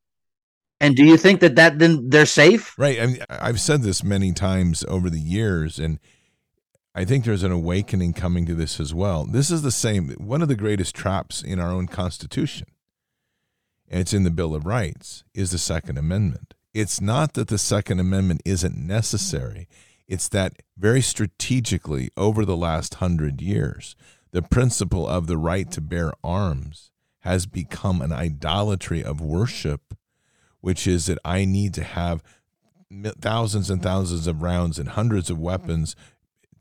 And 0.80 0.96
do 0.96 1.04
you 1.04 1.16
think 1.16 1.40
that 1.40 1.56
that 1.56 1.78
then 1.78 2.08
they're 2.08 2.26
safe? 2.26 2.74
Right. 2.78 3.00
I 3.00 3.06
mean, 3.06 3.24
I've 3.30 3.60
said 3.60 3.82
this 3.82 4.02
many 4.02 4.32
times 4.32 4.84
over 4.88 5.08
the 5.08 5.20
years, 5.20 5.78
and 5.78 6.00
I 6.94 7.04
think 7.04 7.24
there's 7.24 7.42
an 7.42 7.50
awakening 7.50 8.12
coming 8.12 8.46
to 8.46 8.54
this 8.54 8.78
as 8.78 8.94
well. 8.94 9.24
This 9.24 9.50
is 9.50 9.62
the 9.62 9.72
same, 9.72 10.10
one 10.10 10.42
of 10.42 10.48
the 10.48 10.54
greatest 10.54 10.94
traps 10.94 11.42
in 11.42 11.58
our 11.58 11.70
own 11.70 11.88
Constitution, 11.88 12.68
and 13.88 14.00
it's 14.00 14.12
in 14.14 14.22
the 14.22 14.30
Bill 14.30 14.54
of 14.54 14.64
Rights, 14.64 15.24
is 15.34 15.50
the 15.50 15.58
Second 15.58 15.98
Amendment. 15.98 16.54
It's 16.72 17.00
not 17.00 17.34
that 17.34 17.48
the 17.48 17.58
Second 17.58 17.98
Amendment 17.98 18.42
isn't 18.44 18.76
necessary, 18.76 19.68
it's 20.06 20.28
that 20.28 20.52
very 20.76 21.00
strategically 21.00 22.10
over 22.16 22.44
the 22.44 22.56
last 22.56 22.94
hundred 22.94 23.40
years, 23.42 23.96
the 24.30 24.42
principle 24.42 25.08
of 25.08 25.26
the 25.26 25.38
right 25.38 25.70
to 25.72 25.80
bear 25.80 26.12
arms 26.22 26.90
has 27.20 27.46
become 27.46 28.02
an 28.02 28.12
idolatry 28.12 29.02
of 29.02 29.20
worship, 29.20 29.94
which 30.60 30.86
is 30.86 31.06
that 31.06 31.18
I 31.24 31.44
need 31.44 31.74
to 31.74 31.82
have 31.82 32.22
thousands 33.20 33.70
and 33.70 33.82
thousands 33.82 34.26
of 34.26 34.42
rounds 34.42 34.78
and 34.78 34.90
hundreds 34.90 35.30
of 35.30 35.40
weapons 35.40 35.96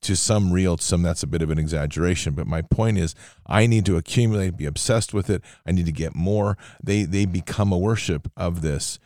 to 0.04 0.16
some 0.16 0.51
real 0.51 0.78
some 0.78 1.01
that's 1.01 1.24
a 1.24 1.28
bit 1.28 1.41
of 1.41 1.49
an 1.49 1.58
exaggeration 1.58 2.34
but 2.34 2.47
my 2.47 2.62
point 2.62 2.97
is 2.97 3.16
i 3.47 3.66
need 3.66 3.86
to 3.86 3.97
accumulate 3.97 4.58
be 4.58 4.66
obsessed 4.66 5.14
with 5.14 5.30
it 5.30 5.41
i 5.66 5.72
need 5.72 5.86
to 5.86 5.91
get 5.91 6.16
more 6.16 6.58
they 6.84 7.04
they 7.04 7.26
become 7.26 7.72
a 7.72 7.78
worship 7.78 8.32
of 8.38 8.62
this 8.62 8.99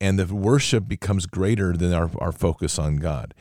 and 0.00 0.18
the 0.18 0.34
worship 0.34 0.88
becomes 0.88 1.26
greater 1.26 1.76
than 1.76 1.92
our, 1.92 2.10
our 2.18 2.32
focus 2.32 2.78
on 2.78 2.96
god 2.96 3.34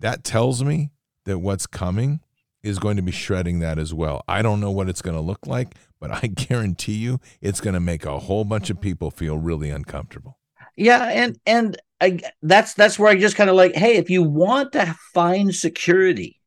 that 0.00 0.24
tells 0.24 0.62
me 0.62 0.90
that 1.24 1.38
what's 1.38 1.66
coming 1.66 2.20
is 2.64 2.78
going 2.78 2.96
to 2.96 3.02
be 3.02 3.12
shredding 3.12 3.60
that 3.60 3.78
as 3.78 3.92
well. 3.92 4.24
I 4.26 4.40
don't 4.42 4.58
know 4.58 4.70
what 4.70 4.88
it's 4.88 5.02
going 5.02 5.14
to 5.14 5.20
look 5.20 5.46
like, 5.46 5.74
but 6.00 6.10
I 6.10 6.26
guarantee 6.34 6.94
you 6.94 7.20
it's 7.40 7.60
going 7.60 7.74
to 7.74 7.80
make 7.80 8.04
a 8.04 8.18
whole 8.20 8.44
bunch 8.44 8.70
of 8.70 8.80
people 8.80 9.10
feel 9.10 9.38
really 9.38 9.70
uncomfortable. 9.70 10.38
Yeah, 10.76 11.04
and 11.04 11.38
and 11.46 11.76
I, 12.00 12.20
that's 12.42 12.74
that's 12.74 12.98
where 12.98 13.10
I 13.10 13.18
just 13.18 13.36
kind 13.36 13.50
of 13.50 13.56
like, 13.56 13.74
hey, 13.74 13.96
if 13.96 14.10
you 14.10 14.22
want 14.22 14.72
to 14.72 14.96
find 15.12 15.54
security, 15.54 16.40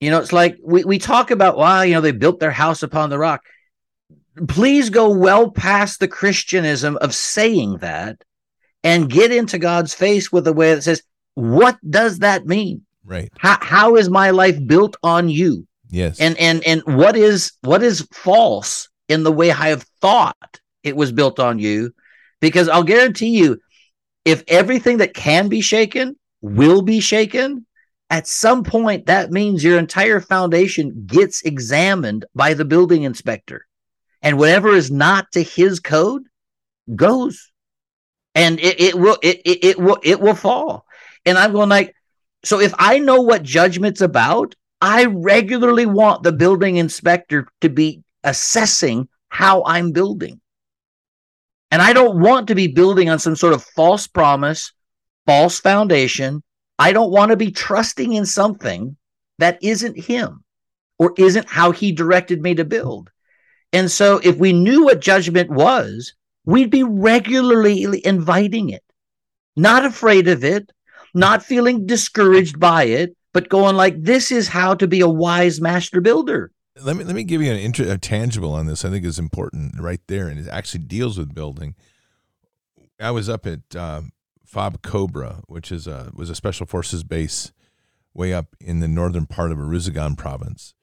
you 0.00 0.10
know, 0.10 0.18
it's 0.18 0.32
like 0.32 0.58
we 0.62 0.84
we 0.84 0.98
talk 0.98 1.30
about, 1.30 1.56
wow, 1.56 1.82
you 1.82 1.94
know, 1.94 2.00
they 2.00 2.12
built 2.12 2.40
their 2.40 2.50
house 2.50 2.82
upon 2.82 3.10
the 3.10 3.18
rock. 3.18 3.44
Please 4.48 4.90
go 4.90 5.10
well 5.10 5.50
past 5.50 6.00
the 6.00 6.08
Christianism 6.08 6.96
of 7.00 7.14
saying 7.14 7.78
that 7.78 8.22
and 8.82 9.10
get 9.10 9.32
into 9.32 9.58
God's 9.58 9.94
face 9.94 10.32
with 10.32 10.46
a 10.46 10.52
way 10.52 10.74
that 10.74 10.82
says, 10.82 11.02
what 11.34 11.78
does 11.88 12.20
that 12.20 12.46
mean? 12.46 12.82
Right. 13.04 13.30
How 13.38 13.58
how 13.60 13.96
is 13.96 14.08
my 14.08 14.30
life 14.30 14.58
built 14.66 14.96
on 15.02 15.28
you? 15.28 15.66
Yes. 15.90 16.20
And 16.20 16.38
and 16.38 16.64
and 16.66 16.82
what 16.84 17.16
is 17.16 17.52
what 17.62 17.82
is 17.82 18.06
false 18.12 18.88
in 19.08 19.22
the 19.22 19.32
way 19.32 19.50
I 19.50 19.68
have 19.68 19.84
thought 20.00 20.60
it 20.82 20.96
was 20.96 21.12
built 21.12 21.38
on 21.40 21.58
you? 21.58 21.92
Because 22.40 22.68
I'll 22.68 22.84
guarantee 22.84 23.38
you, 23.38 23.60
if 24.24 24.44
everything 24.48 24.98
that 24.98 25.14
can 25.14 25.48
be 25.48 25.60
shaken 25.60 26.16
will 26.40 26.82
be 26.82 27.00
shaken, 27.00 27.66
at 28.08 28.26
some 28.26 28.64
point 28.64 29.06
that 29.06 29.30
means 29.30 29.62
your 29.62 29.78
entire 29.78 30.20
foundation 30.20 31.04
gets 31.06 31.42
examined 31.42 32.24
by 32.34 32.54
the 32.54 32.64
building 32.64 33.04
inspector. 33.04 33.66
And 34.22 34.38
whatever 34.38 34.70
is 34.70 34.90
not 34.90 35.32
to 35.32 35.42
his 35.42 35.80
code 35.80 36.24
goes. 36.94 37.50
And 38.34 38.60
it, 38.60 38.80
it 38.80 38.94
will 38.94 39.16
it, 39.22 39.40
it, 39.44 39.64
it 39.64 39.78
will 39.78 39.98
it 40.02 40.20
will 40.20 40.34
fall. 40.34 40.86
And 41.24 41.38
I'm 41.38 41.52
going 41.52 41.68
like, 41.68 41.94
so 42.44 42.60
if 42.60 42.74
I 42.78 42.98
know 42.98 43.20
what 43.20 43.42
judgment's 43.42 44.00
about, 44.00 44.54
I 44.80 45.06
regularly 45.06 45.86
want 45.86 46.22
the 46.22 46.32
building 46.32 46.76
inspector 46.76 47.46
to 47.60 47.68
be 47.68 48.02
assessing 48.24 49.08
how 49.28 49.62
I'm 49.64 49.92
building. 49.92 50.40
And 51.70 51.80
I 51.80 51.92
don't 51.92 52.20
want 52.20 52.48
to 52.48 52.54
be 52.54 52.66
building 52.66 53.08
on 53.08 53.18
some 53.18 53.36
sort 53.36 53.54
of 53.54 53.62
false 53.62 54.06
promise, 54.06 54.72
false 55.26 55.60
foundation. 55.60 56.42
I 56.78 56.92
don't 56.92 57.12
want 57.12 57.30
to 57.30 57.36
be 57.36 57.50
trusting 57.50 58.12
in 58.12 58.26
something 58.26 58.96
that 59.38 59.58
isn't 59.62 59.98
him 59.98 60.44
or 60.98 61.14
isn't 61.16 61.48
how 61.48 61.70
he 61.70 61.92
directed 61.92 62.42
me 62.42 62.54
to 62.54 62.64
build. 62.64 63.10
And 63.72 63.90
so 63.90 64.20
if 64.22 64.36
we 64.36 64.52
knew 64.52 64.84
what 64.84 65.00
judgment 65.00 65.50
was, 65.50 66.14
we'd 66.44 66.70
be 66.70 66.82
regularly 66.82 68.04
inviting 68.04 68.70
it, 68.70 68.82
not 69.56 69.84
afraid 69.84 70.26
of 70.28 70.42
it, 70.42 70.70
not 71.14 71.44
feeling 71.44 71.86
discouraged 71.86 72.58
by 72.58 72.84
it, 72.84 73.16
but 73.32 73.48
going 73.48 73.76
like, 73.76 74.02
this 74.02 74.32
is 74.32 74.48
how 74.48 74.74
to 74.74 74.88
be 74.88 75.00
a 75.00 75.08
wise 75.08 75.60
master 75.60 76.00
builder. 76.00 76.50
Let 76.80 76.96
me 76.96 77.04
let 77.04 77.14
me 77.14 77.24
give 77.24 77.42
you 77.42 77.50
an 77.50 77.58
inter- 77.58 77.92
a 77.92 77.98
tangible 77.98 78.52
on 78.52 78.66
this. 78.66 78.84
I 78.84 78.90
think 78.90 79.04
is 79.04 79.18
important 79.18 79.74
right 79.78 80.00
there, 80.06 80.28
and 80.28 80.38
it 80.38 80.48
actually 80.48 80.84
deals 80.84 81.18
with 81.18 81.34
building. 81.34 81.74
I 83.00 83.10
was 83.10 83.28
up 83.28 83.46
at 83.46 83.74
uh, 83.74 84.02
FOB 84.44 84.82
Cobra, 84.82 85.42
which 85.46 85.72
is 85.72 85.86
a 85.86 86.10
was 86.14 86.30
a 86.30 86.34
special 86.34 86.66
forces 86.66 87.02
base 87.02 87.52
way 88.14 88.32
up 88.32 88.56
in 88.60 88.80
the 88.80 88.88
northern 88.88 89.26
part 89.26 89.52
of 89.52 89.58
Uruzgan 89.58 90.16
province, 90.16 90.74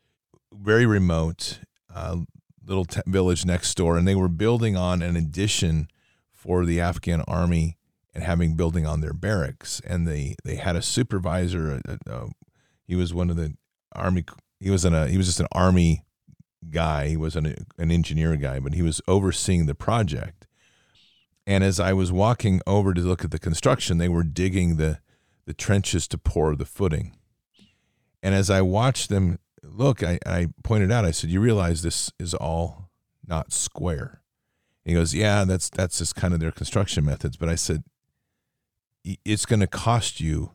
very 0.54 0.86
remote, 0.86 1.60
uh, 1.94 2.18
little 2.66 2.86
t- 2.86 3.02
village 3.06 3.46
next 3.46 3.76
door, 3.76 3.98
and 3.98 4.08
they 4.08 4.16
were 4.16 4.30
building 4.30 4.76
on 4.76 5.02
an 5.02 5.16
addition 5.16 5.88
for 6.34 6.66
the 6.66 6.80
Afghan 6.80 7.22
army 7.28 7.78
and 8.14 8.24
having 8.24 8.56
building 8.56 8.86
on 8.86 9.02
their 9.02 9.14
barracks. 9.14 9.82
And 9.86 10.08
they 10.08 10.36
they 10.44 10.56
had 10.56 10.76
a 10.76 10.82
supervisor. 10.82 11.82
Uh, 11.88 11.96
uh, 12.10 12.28
he 12.86 12.96
was 12.96 13.14
one 13.14 13.30
of 13.30 13.36
the 13.36 13.56
army. 13.94 14.26
He 14.60 14.70
was 14.70 14.86
in 14.86 14.94
a 14.94 15.08
he 15.08 15.18
was 15.18 15.28
just 15.28 15.40
an 15.40 15.48
army 15.52 16.06
guy. 16.70 17.08
He 17.08 17.18
wasn't 17.18 17.48
a, 17.48 17.56
an 17.78 17.92
engineer 17.92 18.36
guy, 18.36 18.60
but 18.60 18.74
he 18.74 18.82
was 18.82 19.02
overseeing 19.08 19.66
the 19.66 19.76
project. 19.76 20.48
And 21.46 21.64
as 21.64 21.80
I 21.80 21.94
was 21.94 22.12
walking 22.12 22.62
over 22.68 22.94
to 22.94 23.02
look 23.02 23.24
at 23.24 23.32
the 23.32 23.40
construction, 23.40 23.98
they 23.98 24.10
were 24.10 24.24
digging 24.24 24.78
the 24.78 25.00
the 25.46 25.54
trenches 25.54 26.08
to 26.10 26.18
pour 26.18 26.56
the 26.56 26.66
footing. 26.66 27.16
And 28.22 28.36
as 28.36 28.50
I 28.50 28.62
watched 28.62 29.10
them 29.10 29.40
look, 29.64 30.04
I, 30.04 30.20
I 30.26 30.48
pointed 30.64 30.92
out, 30.92 31.06
I 31.06 31.12
said, 31.12 31.30
you 31.30 31.40
realize 31.40 31.82
this 31.82 32.12
is 32.20 32.34
all 32.34 32.90
not 33.26 33.54
square. 33.54 34.22
And 34.86 34.92
he 34.92 34.94
goes, 34.96 35.14
yeah, 35.14 35.46
that's 35.46 35.70
that's 35.70 36.00
just 36.00 36.16
kind 36.16 36.34
of 36.34 36.40
their 36.40 36.52
construction 36.52 37.06
methods. 37.06 37.38
But 37.38 37.50
I 37.50 37.56
said, 37.56 37.84
it's 39.04 39.46
going 39.46 39.60
to 39.60 39.68
cost 39.68 40.20
you 40.20 40.52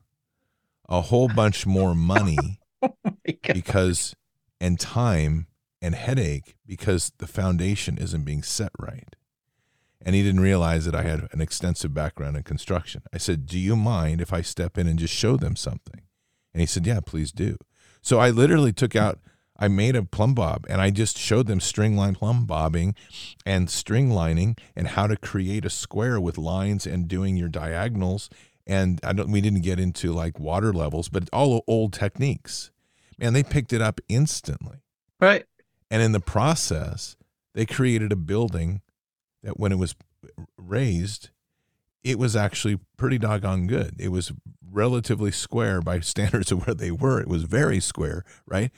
a 0.89 1.01
whole 1.01 1.29
bunch 1.29 1.65
more 1.67 1.95
money 1.95 2.61
because 3.25 4.15
and 4.61 4.79
time 4.79 5.47
and 5.81 5.95
headache 5.95 6.57
because 6.67 7.13
the 7.19 7.27
foundation 7.27 7.99
isn't 7.99 8.25
being 8.25 8.43
set 8.43 8.73
right. 8.79 9.17
And 10.05 10.15
he 10.15 10.23
didn't 10.23 10.41
realize 10.41 10.85
that 10.85 10.95
I 10.95 11.03
had 11.03 11.29
an 11.33 11.41
extensive 11.41 11.95
background 11.95 12.37
in 12.37 12.43
construction. 12.43 13.03
I 13.13 13.19
said, 13.19 13.47
"Do 13.47 13.59
you 13.59 13.77
mind 13.77 14.21
if 14.21 14.33
I 14.33 14.43
step 14.43 14.77
in 14.77 14.89
and 14.89 14.99
just 14.99 15.15
show 15.15 15.37
them 15.37 15.55
something?" 15.55 16.03
And 16.53 16.61
he 16.61 16.67
said, 16.67 16.87
"Yeah, 16.87 17.01
please 17.01 17.31
do." 17.31 17.57
So 18.01 18.19
I 18.19 18.31
literally 18.31 18.73
took 18.73 18.97
out 18.97 19.21
I 19.63 19.69
made 19.69 19.95
a 19.95 20.03
plumb 20.03 20.35
bob 20.35 20.67
and 20.69 20.81
I 20.81 20.91
just 20.91 21.17
showed 21.17 21.47
them 21.47 21.61
string 21.61 21.97
line 21.97 22.17
plumb 22.17 22.47
bobbing 22.47 22.97
and 23.47 23.71
string 23.71 24.11
lining 24.11 24.57
and 24.75 24.89
how 24.89 25.07
to 25.07 25.17
create 25.17 25.65
a 25.65 25.71
square 25.71 26.21
with 26.21 26.37
lines 26.37 26.85
and 26.85 27.07
doing 27.07 27.37
your 27.37 27.49
diagonals. 27.49 28.29
And 28.67 28.99
I 29.05 29.13
don't, 29.13 29.31
we 29.31 29.41
didn't 29.41 29.61
get 29.61 29.79
into 29.79 30.13
like 30.13 30.41
water 30.41 30.73
levels, 30.73 31.09
but 31.09 31.29
all 31.33 31.63
old 31.69 31.93
techniques. 31.93 32.72
Man, 33.23 33.33
they 33.33 33.45
picked 33.45 33.73
it 33.73 33.81
up 33.81 34.01
instantly. 34.09 34.79
Right. 35.21 35.45
And 35.91 36.03
in 36.03 36.13
the 36.13 36.21
process, 36.21 37.17
they 37.55 37.65
created 37.65 38.13
a 38.13 38.17
building 38.17 38.83
that 39.43 39.61
when 39.61 39.71
it 39.71 39.79
was 39.79 39.95
raised, 40.59 41.31
it 42.03 42.19
was 42.19 42.35
actually 42.35 42.81
pretty 42.97 43.19
doggone 43.19 43.69
good. 43.69 43.95
It 43.99 44.09
was 44.09 44.33
relatively 44.69 45.31
square 45.31 45.81
by 45.81 46.01
standards 46.01 46.51
of 46.51 46.67
where 46.67 46.75
they 46.75 46.91
were. 46.91 47.21
It 47.21 47.29
was 47.29 47.45
very 47.45 47.79
square, 47.79 48.25
right? 48.47 48.73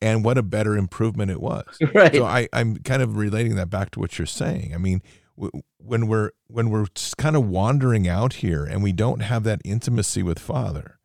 And 0.00 0.24
what 0.24 0.38
a 0.38 0.42
better 0.42 0.76
improvement 0.76 1.30
it 1.30 1.40
was. 1.40 1.64
Right. 1.94 2.14
So 2.14 2.24
I, 2.24 2.48
I'm 2.52 2.76
kind 2.76 3.02
of 3.02 3.16
relating 3.16 3.56
that 3.56 3.70
back 3.70 3.90
to 3.92 4.00
what 4.00 4.18
you're 4.18 4.26
saying. 4.26 4.74
I 4.74 4.78
mean, 4.78 5.02
w- 5.36 5.62
when 5.78 6.06
we're 6.06 6.30
when 6.46 6.70
we're 6.70 6.86
kind 7.16 7.34
of 7.34 7.48
wandering 7.48 8.06
out 8.06 8.34
here 8.34 8.64
and 8.64 8.82
we 8.82 8.92
don't 8.92 9.20
have 9.20 9.42
that 9.44 9.60
intimacy 9.64 10.22
with 10.22 10.38
Father, 10.38 10.97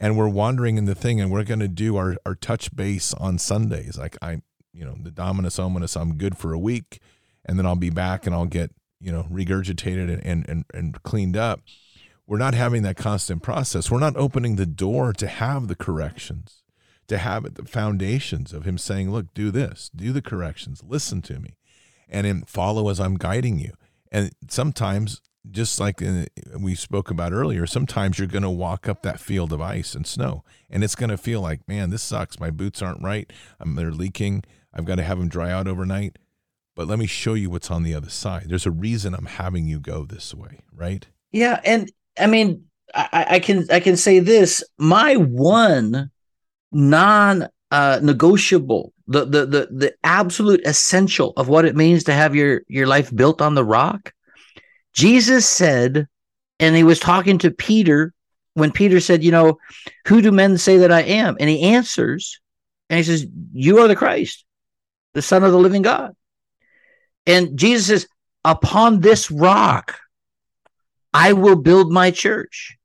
and 0.00 0.16
we're 0.16 0.28
wandering 0.28 0.78
in 0.78 0.84
the 0.84 0.94
thing, 0.94 1.20
and 1.20 1.30
we're 1.30 1.44
going 1.44 1.60
to 1.60 1.68
do 1.68 1.96
our 1.96 2.16
our 2.24 2.34
touch 2.34 2.74
base 2.74 3.14
on 3.14 3.38
Sundays, 3.38 3.98
like 3.98 4.16
I, 4.22 4.42
you 4.72 4.84
know, 4.84 4.96
the 5.00 5.10
Dominus 5.10 5.58
Ominous, 5.58 5.96
I'm 5.96 6.16
good 6.16 6.36
for 6.36 6.52
a 6.52 6.58
week, 6.58 7.00
and 7.44 7.58
then 7.58 7.66
I'll 7.66 7.76
be 7.76 7.90
back 7.90 8.26
and 8.26 8.34
I'll 8.34 8.46
get 8.46 8.70
you 9.00 9.12
know 9.12 9.26
regurgitated 9.30 10.10
and 10.10 10.24
and 10.24 10.48
and, 10.48 10.64
and 10.72 11.02
cleaned 11.02 11.36
up 11.36 11.60
we're 12.28 12.36
not 12.36 12.52
having 12.52 12.82
that 12.82 12.98
constant 12.98 13.42
process. 13.42 13.90
We're 13.90 13.98
not 13.98 14.14
opening 14.16 14.56
the 14.56 14.66
door 14.66 15.14
to 15.14 15.26
have 15.26 15.66
the 15.66 15.74
corrections, 15.74 16.62
to 17.08 17.16
have 17.16 17.54
the 17.54 17.64
foundations 17.64 18.52
of 18.52 18.66
Him 18.66 18.76
saying, 18.76 19.10
Look, 19.10 19.32
do 19.32 19.50
this, 19.50 19.90
do 19.96 20.12
the 20.12 20.20
corrections, 20.20 20.82
listen 20.86 21.22
to 21.22 21.40
me, 21.40 21.56
and 22.06 22.26
then 22.26 22.44
follow 22.46 22.90
as 22.90 23.00
I'm 23.00 23.16
guiding 23.16 23.58
you. 23.58 23.72
And 24.12 24.30
sometimes, 24.50 25.22
just 25.50 25.80
like 25.80 26.02
we 26.58 26.74
spoke 26.74 27.10
about 27.10 27.32
earlier, 27.32 27.66
sometimes 27.66 28.18
you're 28.18 28.28
going 28.28 28.42
to 28.42 28.50
walk 28.50 28.88
up 28.88 29.02
that 29.02 29.20
field 29.20 29.52
of 29.52 29.60
ice 29.60 29.94
and 29.94 30.06
snow, 30.06 30.44
and 30.70 30.84
it's 30.84 30.94
going 30.94 31.10
to 31.10 31.16
feel 31.16 31.40
like, 31.40 31.66
man, 31.68 31.90
this 31.90 32.02
sucks. 32.02 32.40
My 32.40 32.50
boots 32.50 32.82
aren't 32.82 33.02
right. 33.02 33.32
I'm, 33.60 33.74
they're 33.74 33.90
leaking. 33.90 34.44
I've 34.72 34.84
got 34.84 34.96
to 34.96 35.02
have 35.02 35.18
them 35.18 35.28
dry 35.28 35.50
out 35.50 35.66
overnight. 35.66 36.18
But 36.74 36.86
let 36.86 36.98
me 36.98 37.06
show 37.06 37.34
you 37.34 37.50
what's 37.50 37.70
on 37.70 37.82
the 37.82 37.94
other 37.94 38.10
side. 38.10 38.46
There's 38.48 38.66
a 38.66 38.70
reason 38.70 39.12
I'm 39.12 39.26
having 39.26 39.66
you 39.66 39.80
go 39.80 40.04
this 40.04 40.32
way, 40.32 40.60
right? 40.72 41.06
Yeah, 41.32 41.60
and 41.64 41.90
I 42.18 42.26
mean, 42.26 42.64
I, 42.94 43.26
I 43.30 43.38
can 43.40 43.66
I 43.70 43.80
can 43.80 43.96
say 43.96 44.20
this: 44.20 44.62
my 44.78 45.16
one 45.16 46.10
non 46.70 47.48
uh, 47.70 48.00
negotiable, 48.02 48.92
the, 49.06 49.24
the 49.24 49.46
the 49.46 49.68
the 49.70 49.94
absolute 50.04 50.60
essential 50.64 51.32
of 51.36 51.48
what 51.48 51.64
it 51.64 51.76
means 51.76 52.04
to 52.04 52.12
have 52.12 52.34
your 52.34 52.62
your 52.68 52.86
life 52.86 53.14
built 53.14 53.42
on 53.42 53.54
the 53.54 53.64
rock. 53.64 54.12
Jesus 54.98 55.46
said, 55.46 56.08
and 56.58 56.74
he 56.74 56.82
was 56.82 56.98
talking 56.98 57.38
to 57.38 57.52
Peter 57.52 58.12
when 58.54 58.72
Peter 58.72 58.98
said, 58.98 59.22
"You 59.22 59.30
know, 59.30 59.58
who 60.08 60.20
do 60.20 60.32
men 60.32 60.58
say 60.58 60.78
that 60.78 60.90
I 60.90 61.02
am?" 61.02 61.36
And 61.38 61.48
he 61.48 61.62
answers, 61.62 62.40
and 62.90 62.96
he 62.96 63.04
says, 63.04 63.24
"You 63.52 63.78
are 63.78 63.86
the 63.86 63.94
Christ, 63.94 64.44
the 65.14 65.22
Son 65.22 65.44
of 65.44 65.52
the 65.52 65.58
living 65.58 65.82
God." 65.82 66.16
And 67.26 67.56
Jesus 67.56 67.86
says, 67.86 68.08
"Upon 68.44 68.98
this 68.98 69.30
rock." 69.30 70.00
I 71.14 71.32
will 71.32 71.54
build 71.54 71.92
my 71.92 72.10
church. 72.10 72.76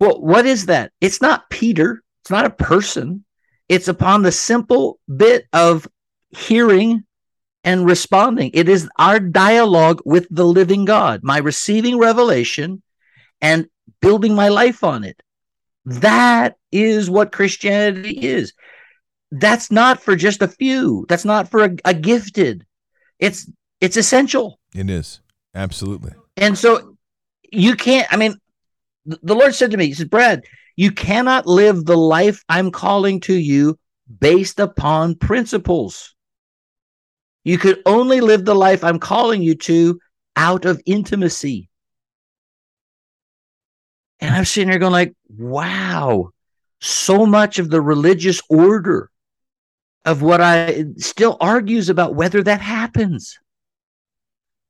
Well, 0.00 0.20
what 0.20 0.44
is 0.44 0.66
that? 0.66 0.90
It's 1.00 1.22
not 1.22 1.48
Peter, 1.50 2.02
it's 2.20 2.30
not 2.32 2.46
a 2.46 2.50
person. 2.50 3.24
It's 3.68 3.86
upon 3.86 4.22
the 4.22 4.32
simple 4.32 4.98
bit 5.06 5.46
of 5.52 5.86
hearing 6.30 7.04
and 7.64 7.86
responding. 7.86 8.50
It 8.54 8.68
is 8.68 8.88
our 8.98 9.20
dialogue 9.20 10.00
with 10.04 10.26
the 10.30 10.44
living 10.44 10.84
God, 10.84 11.20
my 11.22 11.38
receiving 11.38 11.98
revelation 11.98 12.82
and 13.40 13.68
building 14.00 14.34
my 14.34 14.48
life 14.48 14.84
on 14.84 15.04
it. 15.04 15.20
That 15.84 16.56
is 16.70 17.08
what 17.10 17.32
Christianity 17.32 18.18
is. 18.18 18.52
That's 19.30 19.70
not 19.70 20.02
for 20.02 20.16
just 20.16 20.42
a 20.42 20.48
few. 20.48 21.06
That's 21.08 21.24
not 21.24 21.50
for 21.50 21.64
a, 21.64 21.76
a 21.84 21.94
gifted. 21.94 22.64
It's 23.18 23.50
it's 23.80 23.96
essential. 23.96 24.58
It 24.74 24.90
is. 24.90 25.20
Absolutely. 25.54 26.12
And 26.36 26.56
so 26.56 26.96
you 27.50 27.74
can't, 27.74 28.06
I 28.12 28.16
mean, 28.16 28.34
the 29.04 29.34
Lord 29.34 29.54
said 29.54 29.70
to 29.70 29.76
me, 29.76 29.86
He 29.86 29.94
said, 29.94 30.10
Brad, 30.10 30.44
you 30.76 30.92
cannot 30.92 31.46
live 31.46 31.84
the 31.84 31.96
life 31.96 32.42
I'm 32.48 32.70
calling 32.70 33.20
to 33.20 33.34
you 33.34 33.78
based 34.20 34.60
upon 34.60 35.16
principles. 35.16 36.14
You 37.48 37.56
could 37.56 37.80
only 37.86 38.20
live 38.20 38.44
the 38.44 38.54
life 38.54 38.84
I'm 38.84 38.98
calling 38.98 39.40
you 39.40 39.54
to 39.54 39.98
out 40.36 40.66
of 40.66 40.82
intimacy. 40.84 41.70
And 44.20 44.34
I'm 44.34 44.44
sitting 44.44 44.68
here 44.68 44.78
going 44.78 44.92
like, 44.92 45.14
wow, 45.30 46.28
so 46.82 47.24
much 47.24 47.58
of 47.58 47.70
the 47.70 47.80
religious 47.80 48.42
order 48.50 49.08
of 50.04 50.20
what 50.20 50.42
I 50.42 50.84
still 50.98 51.38
argues 51.40 51.88
about 51.88 52.14
whether 52.14 52.42
that 52.42 52.60
happens. 52.60 53.38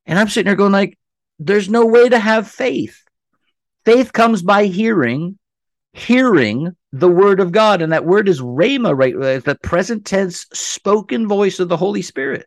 And 0.06 0.16
I'm 0.16 0.28
sitting 0.28 0.48
here 0.48 0.54
going 0.54 0.70
like, 0.70 0.96
there's 1.40 1.68
no 1.68 1.84
way 1.84 2.08
to 2.08 2.18
have 2.20 2.48
faith. 2.48 3.02
Faith 3.84 4.12
comes 4.12 4.40
by 4.40 4.66
hearing, 4.66 5.36
hearing 5.94 6.76
the 6.92 7.10
word 7.10 7.40
of 7.40 7.50
God. 7.50 7.82
And 7.82 7.92
that 7.92 8.06
word 8.06 8.28
is 8.28 8.40
rhema, 8.40 8.96
right? 8.96 9.42
The 9.44 9.58
present 9.64 10.06
tense 10.06 10.46
spoken 10.52 11.26
voice 11.26 11.58
of 11.58 11.68
the 11.68 11.76
Holy 11.76 12.02
Spirit. 12.02 12.46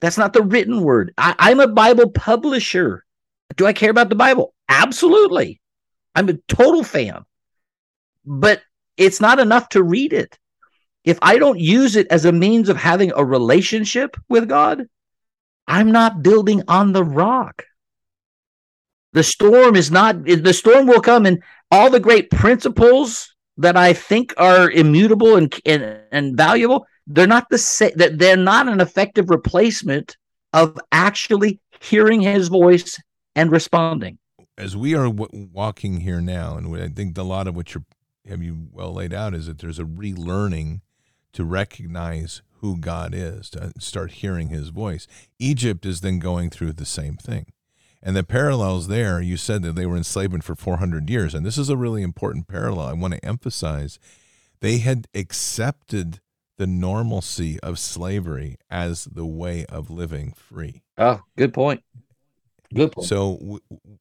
That's 0.00 0.18
not 0.18 0.32
the 0.32 0.42
written 0.42 0.82
word. 0.82 1.12
I, 1.16 1.50
am 1.50 1.60
a 1.60 1.66
Bible 1.66 2.10
publisher. 2.10 3.04
Do 3.56 3.66
I 3.66 3.72
care 3.72 3.90
about 3.90 4.08
the 4.08 4.14
Bible? 4.14 4.54
Absolutely. 4.68 5.60
I'm 6.14 6.28
a 6.28 6.38
total 6.48 6.84
fan. 6.84 7.24
But 8.24 8.62
it's 8.96 9.20
not 9.20 9.38
enough 9.38 9.68
to 9.70 9.82
read 9.82 10.12
it. 10.12 10.38
If 11.04 11.18
I 11.22 11.38
don't 11.38 11.60
use 11.60 11.96
it 11.96 12.08
as 12.10 12.24
a 12.24 12.32
means 12.32 12.68
of 12.68 12.76
having 12.76 13.12
a 13.14 13.24
relationship 13.24 14.16
with 14.28 14.48
God, 14.48 14.86
I'm 15.66 15.92
not 15.92 16.22
building 16.22 16.62
on 16.68 16.92
the 16.92 17.04
rock. 17.04 17.64
The 19.12 19.22
storm 19.22 19.76
is 19.76 19.90
not, 19.90 20.24
the 20.24 20.52
storm 20.52 20.86
will 20.86 21.00
come 21.00 21.26
and 21.26 21.42
all 21.70 21.90
the 21.90 22.00
great 22.00 22.30
principles 22.30 23.34
that 23.58 23.76
I 23.76 23.92
think 23.92 24.34
are 24.36 24.70
immutable 24.70 25.36
and, 25.36 25.54
and, 25.64 26.00
and 26.12 26.36
valuable, 26.36 26.86
they're 27.06 27.26
not 27.26 27.48
the 27.50 27.58
same, 27.58 27.92
they're 27.96 28.36
not 28.36 28.68
an 28.68 28.80
effective 28.80 29.30
replacement 29.30 30.16
of 30.52 30.78
actually 30.92 31.60
hearing 31.80 32.20
his 32.20 32.48
voice 32.48 33.00
and 33.34 33.50
responding. 33.50 34.18
As 34.58 34.76
we 34.76 34.94
are 34.94 35.06
w- 35.06 35.48
walking 35.52 36.00
here 36.00 36.20
now, 36.20 36.56
and 36.56 36.74
I 36.76 36.88
think 36.88 37.16
a 37.18 37.22
lot 37.22 37.46
of 37.46 37.54
what 37.54 37.74
you 37.74 37.84
have 38.28 38.42
you 38.42 38.68
well 38.72 38.92
laid 38.92 39.12
out 39.12 39.34
is 39.34 39.46
that 39.46 39.58
there's 39.58 39.78
a 39.78 39.84
relearning 39.84 40.80
to 41.32 41.44
recognize 41.44 42.42
who 42.60 42.78
God 42.78 43.14
is, 43.14 43.50
to 43.50 43.72
start 43.78 44.12
hearing 44.12 44.48
his 44.48 44.70
voice. 44.70 45.06
Egypt 45.38 45.84
is 45.84 46.00
then 46.00 46.18
going 46.18 46.50
through 46.50 46.72
the 46.72 46.86
same 46.86 47.16
thing. 47.16 47.52
And 48.02 48.16
the 48.16 48.24
parallels 48.24 48.88
there, 48.88 49.20
you 49.20 49.36
said 49.36 49.62
that 49.62 49.74
they 49.74 49.84
were 49.84 49.96
enslavement 49.96 50.44
for 50.44 50.54
400 50.54 51.10
years. 51.10 51.34
And 51.34 51.44
this 51.44 51.58
is 51.58 51.68
a 51.68 51.76
really 51.76 52.02
important 52.02 52.48
parallel. 52.48 52.86
I 52.88 52.92
want 52.94 53.14
to 53.14 53.24
emphasize 53.24 53.98
they 54.60 54.78
had 54.78 55.06
accepted 55.14 56.20
the 56.56 56.66
normalcy 56.66 57.60
of 57.60 57.78
slavery 57.78 58.56
as 58.70 59.04
the 59.04 59.26
way 59.26 59.64
of 59.66 59.90
living 59.90 60.32
free. 60.32 60.82
Oh, 60.98 61.20
good 61.36 61.52
point. 61.52 61.82
Good 62.74 62.92
point. 62.92 63.06
So 63.06 63.60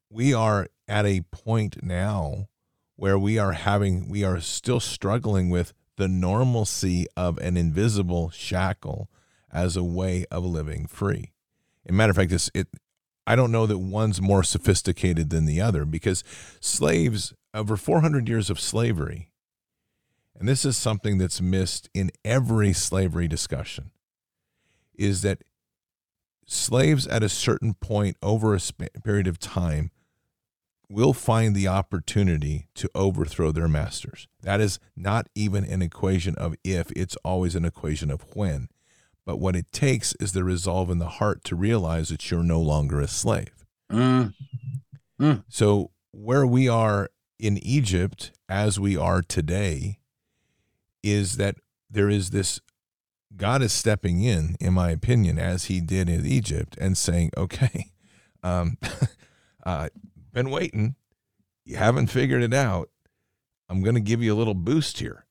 we 0.10 0.34
are 0.34 0.68
at 0.88 1.06
a 1.06 1.22
point 1.32 1.84
now 1.84 2.48
where 2.96 3.20
we 3.20 3.38
are 3.38 3.52
having, 3.52 4.10
we 4.10 4.24
are 4.24 4.40
still 4.40 4.80
struggling 4.80 5.50
with 5.50 5.74
the 5.98 6.08
normalcy 6.08 7.06
of 7.16 7.38
an 7.40 7.58
invisible 7.58 8.30
shackle 8.30 9.10
as 9.52 9.76
a 9.78 9.84
way 9.84 10.26
of 10.32 10.44
living 10.44 10.88
free. 10.88 11.32
As 11.86 11.92
a 11.92 11.94
matter 11.94 12.12
of 12.12 12.18
fact, 12.18 12.32
it's, 12.32 12.50
it, 12.54 12.68
I 13.28 13.36
don't 13.36 13.52
know 13.52 13.66
that 13.66 13.80
one's 13.80 14.22
more 14.22 14.44
sophisticated 14.44 15.30
than 15.30 15.46
the 15.46 15.62
other 15.62 15.86
because 15.86 16.24
slaves, 16.60 17.34
over 17.54 17.78
400 17.78 18.28
years 18.30 18.50
of 18.50 18.60
slavery, 18.60 19.30
and 20.38 20.48
this 20.48 20.66
is 20.66 20.78
something 20.78 21.18
that's 21.18 21.42
missed 21.42 21.90
in 21.94 22.12
every 22.24 22.74
slavery 22.74 23.28
discussion, 23.28 23.92
is 24.96 25.22
that 25.22 25.44
slaves 26.46 27.08
at 27.08 27.24
a 27.24 27.30
certain 27.30 27.74
point 27.74 28.18
over 28.22 28.54
a 28.54 28.60
sp- 28.60 28.92
period 29.04 29.28
of 29.28 29.40
time 29.40 29.92
will 30.90 31.14
find 31.14 31.56
the 31.56 31.68
opportunity 31.68 32.68
to 32.76 32.90
overthrow 32.94 33.52
their 33.52 33.68
masters. 33.68 34.28
That 34.42 34.62
is 34.62 34.80
not 34.96 35.28
even 35.34 35.64
an 35.66 35.82
equation 35.82 36.36
of 36.36 36.56
if, 36.64 36.92
it's 36.92 37.16
always 37.24 37.56
an 37.56 37.66
equation 37.66 38.12
of 38.12 38.26
when. 38.36 38.70
But 39.26 39.38
what 39.38 39.56
it 39.56 39.72
takes 39.72 40.14
is 40.20 40.34
the 40.34 40.44
resolve 40.44 40.92
in 40.92 41.00
the 41.00 41.08
heart 41.08 41.44
to 41.46 41.56
realize 41.56 42.10
that 42.10 42.30
you're 42.30 42.44
no 42.44 42.62
longer 42.62 43.02
a 43.02 43.08
slave. 43.08 43.66
Mm. 43.92 44.34
Mm. 45.20 45.44
So, 45.50 45.92
where 46.12 46.46
we 46.46 46.70
are 46.70 47.10
in 47.40 47.58
Egypt, 47.66 48.32
as 48.48 48.80
we 48.80 48.96
are 48.96 49.22
today, 49.22 50.00
is 51.06 51.38
that 51.38 51.56
there 51.90 52.10
is 52.10 52.32
this 52.32 52.60
God 53.38 53.62
is 53.62 53.72
stepping 53.72 54.22
in, 54.22 54.56
in 54.60 54.74
my 54.74 54.90
opinion, 54.90 55.38
as 55.38 55.66
he 55.66 55.80
did 55.80 56.10
in 56.10 56.26
Egypt 56.26 56.78
and 56.80 56.98
saying, 56.98 57.32
okay, 57.38 57.92
um, 58.44 58.78
uh, 59.66 59.90
been 60.34 60.50
waiting. 60.50 60.96
You 61.64 61.78
haven't 61.78 62.08
figured 62.08 62.44
it 62.44 62.54
out. 62.54 62.90
I'm 63.70 63.82
going 63.82 63.96
to 63.96 64.02
give 64.02 64.22
you 64.22 64.34
a 64.34 64.38
little 64.38 64.54
boost 64.54 65.00
here. 65.00 65.26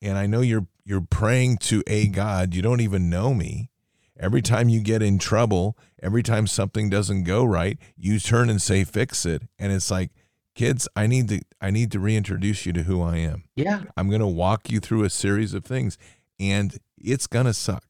And 0.00 0.16
I 0.18 0.26
know 0.26 0.40
you're 0.40 0.66
you're 0.84 1.00
praying 1.00 1.58
to 1.58 1.82
a 1.86 2.08
God. 2.08 2.54
You 2.54 2.60
don't 2.60 2.80
even 2.80 3.08
know 3.08 3.32
me. 3.32 3.70
Every 4.18 4.42
time 4.42 4.68
you 4.68 4.80
get 4.80 5.02
in 5.02 5.18
trouble, 5.18 5.76
every 6.02 6.22
time 6.22 6.46
something 6.46 6.88
doesn't 6.88 7.24
go 7.24 7.42
right, 7.42 7.78
you 7.96 8.20
turn 8.20 8.48
and 8.50 8.60
say 8.60 8.84
fix 8.84 9.26
it. 9.26 9.42
And 9.58 9.72
it's 9.72 9.90
like, 9.90 10.10
kids, 10.54 10.88
I 10.96 11.06
need 11.06 11.28
to 11.28 11.40
I 11.60 11.70
need 11.70 11.92
to 11.92 12.00
reintroduce 12.00 12.66
you 12.66 12.72
to 12.72 12.84
who 12.84 13.02
I 13.02 13.16
am. 13.16 13.44
Yeah. 13.56 13.84
I'm 13.96 14.08
going 14.08 14.20
to 14.20 14.26
walk 14.26 14.70
you 14.70 14.80
through 14.80 15.04
a 15.04 15.10
series 15.10 15.54
of 15.54 15.64
things 15.64 15.98
and 16.38 16.78
it's 16.98 17.26
going 17.26 17.46
to 17.46 17.54
suck. 17.54 17.84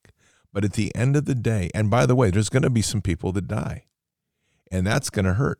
But 0.52 0.64
at 0.64 0.74
the 0.74 0.94
end 0.94 1.16
of 1.16 1.24
the 1.24 1.34
day, 1.34 1.70
and 1.74 1.90
by 1.90 2.06
the 2.06 2.14
way, 2.14 2.30
there's 2.30 2.48
going 2.48 2.62
to 2.62 2.70
be 2.70 2.82
some 2.82 3.02
people 3.02 3.32
that 3.32 3.48
die. 3.48 3.86
And 4.70 4.86
that's 4.86 5.10
going 5.10 5.24
to 5.24 5.34
hurt. 5.34 5.58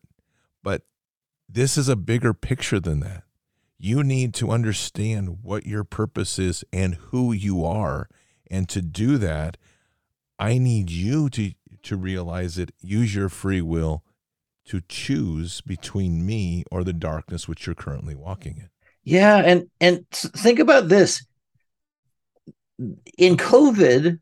But 0.62 0.82
this 1.48 1.76
is 1.76 1.88
a 1.88 1.96
bigger 1.96 2.32
picture 2.32 2.80
than 2.80 3.00
that. 3.00 3.24
You 3.76 4.05
need 4.05 4.34
to 4.34 4.50
understand 4.50 5.38
what 5.42 5.66
your 5.66 5.84
purpose 5.84 6.38
is 6.38 6.64
and 6.72 6.94
who 6.94 7.32
you 7.32 7.64
are. 7.64 8.09
And 8.50 8.68
to 8.68 8.80
do 8.80 9.18
that, 9.18 9.57
I 10.38 10.59
need 10.59 10.90
you 10.90 11.28
to, 11.30 11.52
to 11.82 11.96
realize 11.96 12.57
it, 12.57 12.72
use 12.80 13.14
your 13.14 13.28
free 13.28 13.62
will 13.62 14.05
to 14.67 14.81
choose 14.89 15.61
between 15.61 16.25
me 16.25 16.65
or 16.71 16.85
the 16.85 16.93
darkness 16.93 17.47
which 17.47 17.67
you're 17.67 17.75
currently 17.75 18.15
walking 18.15 18.57
in. 18.59 18.71
Yeah, 19.03 19.37
and 19.37 19.69
and 19.81 20.09
think 20.11 20.59
about 20.59 20.89
this. 20.89 21.25
In 23.19 23.37
COVID, 23.37 24.19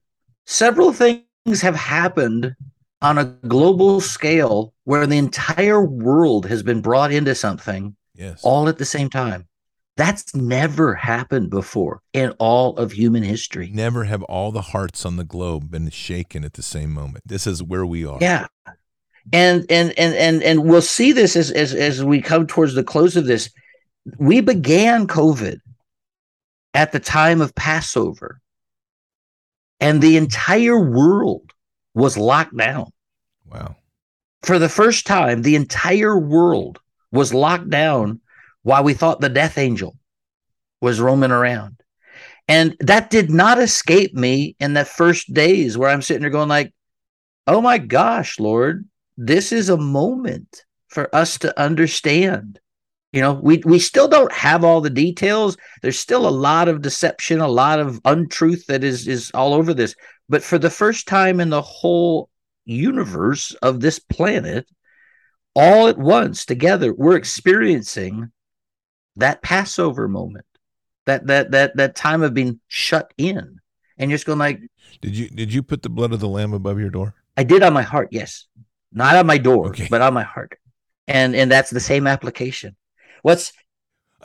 several 0.47 0.93
things 0.93 1.61
have 1.63 1.77
happened 1.77 2.55
on 3.01 3.19
a 3.19 3.25
global 3.25 4.01
scale 4.01 4.73
where 4.85 5.07
the 5.07 5.19
entire 5.19 5.85
world 5.85 6.47
has 6.47 6.63
been 6.63 6.81
brought 6.81 7.13
into 7.13 7.35
something 7.35 7.97
yes. 8.15 8.41
all 8.43 8.69
at 8.69 8.79
the 8.79 8.85
same 8.85 9.09
time. 9.09 9.47
That's 9.97 10.35
never 10.35 10.95
happened 10.95 11.51
before 11.51 12.01
in 12.13 12.31
all 12.39 12.77
of 12.79 12.93
human 12.93 13.23
history. 13.23 13.71
Never 13.73 14.05
have 14.05 14.23
all 14.23 14.51
the 14.51 14.63
hearts 14.63 15.05
on 15.05 15.17
the 15.17 15.25
globe 15.25 15.71
been 15.71 15.91
shaken 15.91 16.45
at 16.45 16.55
the 16.55 16.63
same 16.63 16.93
moment. 16.93 17.25
This 17.27 17.47
is 17.47 17.63
where 17.63 17.85
we 17.85 18.07
are. 18.07 18.19
Yeah. 18.21 18.47
And 19.33 19.65
and 19.71 19.97
and 19.99 20.15
and 20.15 20.43
and 20.43 20.65
we'll 20.65 20.83
see 20.83 21.13
this 21.13 21.37
as 21.37 21.51
as 21.51 21.75
as 21.75 22.03
we 22.03 22.21
come 22.21 22.47
towards 22.47 22.75
the 22.75 22.85
close 22.85 23.17
of 23.17 23.27
this. 23.27 23.51
We 24.19 24.41
began 24.41 25.07
COVID 25.07 25.61
at 26.75 26.93
the 26.93 27.01
time 27.01 27.41
of 27.41 27.55
Passover. 27.55 28.41
And 29.81 30.01
the 30.01 30.17
entire 30.17 30.79
world 30.79 31.53
was 31.95 32.17
locked 32.17 32.57
down. 32.57 32.93
Wow. 33.51 33.77
For 34.43 34.59
the 34.59 34.69
first 34.69 35.07
time, 35.07 35.43
the 35.43 35.57
entire 35.57 36.19
world 36.19 36.81
was 37.11 37.35
locked 37.35 37.69
down 37.69 38.21
while 38.63 38.85
we 38.85 38.95
thought 38.95 39.21
the 39.21 39.29
death 39.29 39.59
angel 39.59 39.97
was 40.81 41.01
roaming 41.01 41.31
around. 41.31 41.77
And 42.49 42.77
that 42.81 43.11
did 43.11 43.31
not 43.31 43.59
escape 43.59 44.15
me 44.15 44.57
in 44.59 44.75
the 44.75 44.85
first 44.85 45.33
days 45.33 45.79
where 45.79 45.91
I'm 45.91 46.03
sitting 46.03 46.23
there 46.23 46.31
going 46.31 46.49
like, 46.49 46.73
"Oh 47.47 47.61
my 47.61 47.79
gosh, 47.79 48.41
Lord, 48.41 48.85
this 49.27 49.53
is 49.53 49.69
a 49.69 49.77
moment 49.77 50.65
for 50.89 51.15
us 51.15 51.39
to 51.39 51.61
understand." 51.61 52.59
You 53.13 53.21
know, 53.21 53.35
we 53.35 53.63
we 53.65 53.79
still 53.79 54.09
don't 54.09 54.33
have 54.33 54.65
all 54.65 54.81
the 54.81 54.91
details. 54.91 55.57
There's 55.83 55.99
still 55.99 56.27
a 56.27 56.31
lot 56.31 56.69
of 56.69 56.81
deception, 56.81 57.41
a 57.41 57.49
lot 57.49 57.79
of 57.79 58.01
untruth 58.05 58.67
that 58.67 58.83
is 58.83 59.07
is 59.07 59.31
all 59.35 59.53
over 59.53 59.75
this. 59.75 59.95
But 60.29 60.43
for 60.43 60.59
the 60.59 60.71
first 60.71 61.07
time 61.07 61.41
in 61.41 61.51
the 61.51 61.61
whole 61.61 62.31
universe 62.65 63.53
of 63.61 63.81
this 63.81 63.99
planet, 63.99 64.67
all 65.55 65.89
at 65.89 65.99
once 65.99 66.47
together, 66.47 66.95
we're 66.95 67.17
experiencing 67.17 68.33
that 69.17 69.43
Passover 69.43 70.09
moment, 70.09 70.47
that 71.05 71.27
that 71.27 71.51
that 71.51 71.77
that 71.77 71.95
time 71.95 72.23
of 72.23 72.33
being 72.33 72.61
shut 72.69 73.13
in, 73.19 73.61
and 73.99 74.11
you're 74.11 74.17
just 74.17 74.27
going 74.27 74.39
like, 74.39 74.61
did 75.03 75.17
you 75.17 75.29
did 75.29 75.53
you 75.53 75.63
put 75.63 75.83
the 75.83 75.91
blood 75.91 76.13
of 76.13 76.21
the 76.21 76.29
lamb 76.29 76.55
above 76.55 76.81
your 76.81 76.89
door? 76.89 77.15
I 77.37 77.45
did 77.45 77.63
on 77.63 77.75
my 77.75 77.83
heart, 77.83 78.09
yes, 78.11 78.47
not 78.93 79.17
on 79.17 79.27
my 79.27 79.39
door, 79.39 79.69
okay. 79.69 79.89
but 79.91 80.01
on 80.01 80.15
my 80.15 80.23
heart, 80.23 80.59
and 81.09 81.35
and 81.35 81.51
that's 81.51 81.71
the 81.71 81.81
same 81.81 82.07
application. 82.07 82.77
What's 83.23 83.53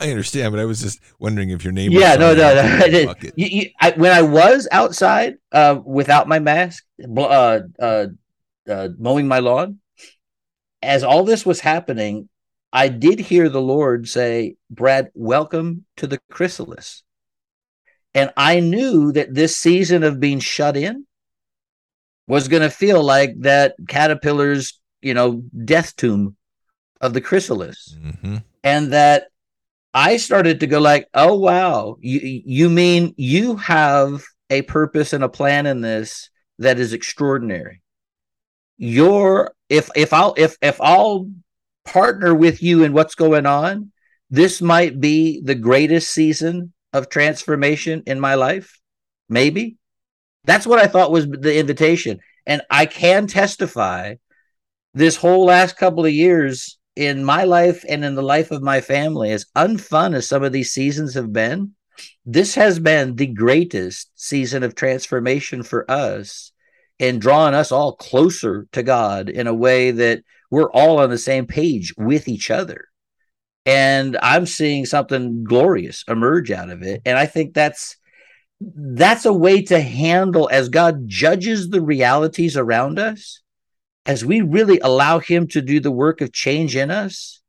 I 0.00 0.10
understand, 0.10 0.52
but 0.52 0.60
I 0.60 0.64
was 0.64 0.80
just 0.80 1.00
wondering 1.18 1.50
if 1.50 1.64
your 1.64 1.72
name. 1.72 1.90
Yeah, 1.90 2.14
no, 2.14 2.32
no, 2.32 2.54
no. 2.54 3.14
you, 3.36 3.46
you, 3.46 3.70
I, 3.80 3.90
when 3.90 4.12
I 4.12 4.22
was 4.22 4.68
outside 4.70 5.34
uh, 5.50 5.80
without 5.84 6.28
my 6.28 6.38
mask, 6.38 6.84
uh, 7.16 7.60
uh, 7.80 8.06
uh, 8.68 8.88
mowing 8.96 9.26
my 9.26 9.40
lawn, 9.40 9.80
as 10.82 11.02
all 11.02 11.24
this 11.24 11.44
was 11.44 11.58
happening, 11.58 12.28
I 12.72 12.88
did 12.88 13.18
hear 13.18 13.48
the 13.48 13.60
Lord 13.60 14.08
say, 14.08 14.54
Brad, 14.70 15.10
welcome 15.14 15.84
to 15.96 16.06
the 16.06 16.20
chrysalis. 16.30 17.02
And 18.14 18.30
I 18.36 18.60
knew 18.60 19.10
that 19.12 19.34
this 19.34 19.56
season 19.56 20.04
of 20.04 20.20
being 20.20 20.38
shut 20.38 20.76
in 20.76 21.06
was 22.28 22.46
going 22.46 22.62
to 22.62 22.70
feel 22.70 23.02
like 23.02 23.34
that 23.40 23.74
caterpillar's, 23.88 24.78
you 25.02 25.14
know, 25.14 25.42
death 25.64 25.96
tomb 25.96 26.36
of 27.00 27.14
the 27.14 27.20
chrysalis. 27.20 27.96
Mm-hmm. 27.98 28.36
And 28.62 28.92
that 28.92 29.28
I 29.94 30.18
started 30.18 30.60
to 30.60 30.66
go 30.66 30.78
like, 30.78 31.08
oh 31.14 31.34
wow, 31.36 31.96
you 32.00 32.42
you 32.44 32.68
mean 32.68 33.14
you 33.16 33.56
have 33.56 34.22
a 34.50 34.62
purpose 34.62 35.12
and 35.12 35.24
a 35.24 35.28
plan 35.28 35.66
in 35.66 35.80
this 35.80 36.30
that 36.58 36.78
is 36.78 36.92
extraordinary. 36.92 37.82
Your 38.76 39.54
if 39.68 39.90
if 39.96 40.12
I'll 40.12 40.34
if 40.36 40.56
if 40.62 40.80
I'll 40.80 41.30
partner 41.84 42.34
with 42.34 42.62
you 42.62 42.84
in 42.84 42.92
what's 42.92 43.14
going 43.14 43.46
on, 43.46 43.90
this 44.30 44.60
might 44.60 45.00
be 45.00 45.40
the 45.40 45.54
greatest 45.54 46.10
season 46.10 46.72
of 46.92 47.08
transformation 47.08 48.02
in 48.06 48.20
my 48.20 48.34
life. 48.34 48.78
Maybe. 49.28 49.77
That's 50.48 50.66
what 50.66 50.80
I 50.80 50.88
thought 50.88 51.12
was 51.12 51.28
the 51.28 51.58
invitation. 51.58 52.18
And 52.44 52.62
I 52.70 52.86
can 52.86 53.28
testify 53.28 54.16
this 54.94 55.16
whole 55.16 55.44
last 55.44 55.76
couple 55.76 56.04
of 56.04 56.12
years, 56.12 56.78
in 56.98 57.24
my 57.24 57.44
life 57.44 57.84
and 57.88 58.04
in 58.04 58.16
the 58.16 58.22
life 58.22 58.50
of 58.50 58.60
my 58.60 58.80
family, 58.80 59.30
as 59.30 59.46
unfun 59.56 60.16
as 60.16 60.26
some 60.26 60.42
of 60.42 60.50
these 60.50 60.72
seasons 60.72 61.14
have 61.14 61.32
been, 61.32 61.72
this 62.26 62.56
has 62.56 62.80
been 62.80 63.14
the 63.14 63.28
greatest 63.28 64.10
season 64.16 64.64
of 64.64 64.74
transformation 64.74 65.62
for 65.62 65.88
us 65.88 66.50
and 66.98 67.20
drawing 67.20 67.54
us 67.54 67.70
all 67.70 67.94
closer 67.94 68.66
to 68.72 68.82
God 68.82 69.28
in 69.28 69.46
a 69.46 69.54
way 69.54 69.92
that 69.92 70.24
we're 70.50 70.72
all 70.72 70.98
on 70.98 71.08
the 71.08 71.18
same 71.18 71.46
page 71.46 71.94
with 71.96 72.26
each 72.26 72.50
other. 72.50 72.88
And 73.64 74.18
I'm 74.20 74.46
seeing 74.46 74.84
something 74.84 75.44
glorious 75.44 76.02
emerge 76.08 76.50
out 76.50 76.68
of 76.68 76.82
it. 76.82 77.02
And 77.06 77.16
I 77.16 77.26
think 77.26 77.54
that's 77.54 77.96
that's 78.60 79.24
a 79.24 79.32
way 79.32 79.62
to 79.62 79.80
handle 79.80 80.48
as 80.50 80.68
God 80.68 81.06
judges 81.08 81.70
the 81.70 81.80
realities 81.80 82.56
around 82.56 82.98
us, 82.98 83.40
as 84.04 84.24
we 84.24 84.40
really 84.40 84.80
allow 84.80 85.18
him 85.18 85.46
to 85.48 85.60
do 85.60 85.80
the 85.80 85.90
work 85.90 86.20
of 86.20 86.32
change 86.32 86.74
in 86.74 86.90
us. 86.90 87.40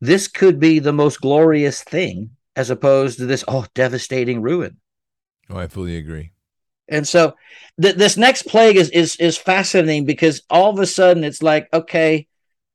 This 0.00 0.28
could 0.28 0.58
be 0.58 0.78
the 0.78 0.92
most 0.92 1.20
glorious 1.20 1.82
thing 1.82 2.30
as 2.56 2.70
opposed 2.70 3.18
to 3.18 3.26
this 3.26 3.44
oh 3.48 3.66
devastating 3.74 4.42
ruin. 4.42 4.78
Oh, 5.48 5.56
I 5.56 5.68
fully 5.68 5.96
agree. 5.96 6.32
And 6.88 7.06
so 7.06 7.34
th- 7.80 7.96
this 7.96 8.16
next 8.16 8.42
plague 8.42 8.76
is 8.76 8.90
is 8.90 9.16
is 9.16 9.38
fascinating 9.38 10.04
because 10.04 10.42
all 10.50 10.70
of 10.70 10.78
a 10.78 10.86
sudden 10.86 11.24
it's 11.24 11.42
like 11.42 11.68
okay, 11.72 12.26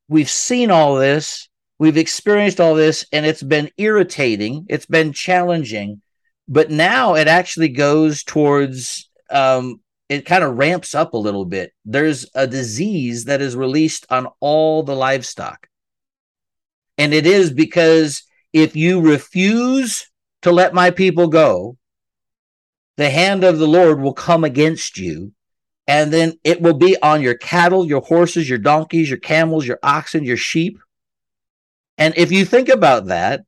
we've 0.07 0.29
seen 0.29 0.71
all 0.71 0.95
this, 0.95 1.49
we've 1.77 1.97
experienced 1.97 2.59
all 2.59 2.75
this, 2.75 3.05
and 3.11 3.25
it's 3.25 3.43
been 3.43 3.69
irritating, 3.77 4.65
it's 4.69 4.85
been 4.85 5.13
challenging, 5.13 6.01
but 6.47 6.71
now 6.71 7.15
it 7.15 7.27
actually 7.27 7.69
goes 7.69 8.23
towards 8.23 9.09
um, 9.29 9.81
it 10.09 10.25
kind 10.25 10.43
of 10.43 10.57
ramps 10.57 10.95
up 10.95 11.13
a 11.13 11.17
little 11.17 11.45
bit. 11.45 11.73
There's 11.83 12.25
a 12.33 12.47
disease 12.47 13.25
that 13.25 13.41
is 13.41 13.55
released 13.55 14.05
on 14.09 14.27
all 14.39 14.83
the 14.83 14.95
livestock. 14.95 15.67
And 16.97 17.13
it 17.13 17.27
is 17.27 17.51
because 17.51 18.23
if 18.53 18.75
you 18.75 19.01
refuse 19.01 20.09
to 20.43 20.51
let 20.51 20.73
my 20.73 20.91
people 20.91 21.27
go, 21.27 21.77
the 22.95 23.09
hand 23.09 23.43
of 23.43 23.59
the 23.59 23.67
Lord 23.67 23.99
will 24.01 24.13
come 24.13 24.43
against 24.43 24.97
you. 24.97 25.33
And 25.87 26.11
then 26.11 26.33
it 26.43 26.61
will 26.61 26.73
be 26.73 26.99
on 27.01 27.21
your 27.21 27.35
cattle, 27.35 27.85
your 27.85 28.01
horses, 28.01 28.49
your 28.49 28.57
donkeys, 28.57 29.09
your 29.09 29.19
camels, 29.19 29.65
your 29.65 29.79
oxen, 29.83 30.23
your 30.23 30.37
sheep. 30.37 30.79
And 31.97 32.13
if 32.17 32.31
you 32.31 32.45
think 32.45 32.69
about 32.69 33.07
that, 33.07 33.43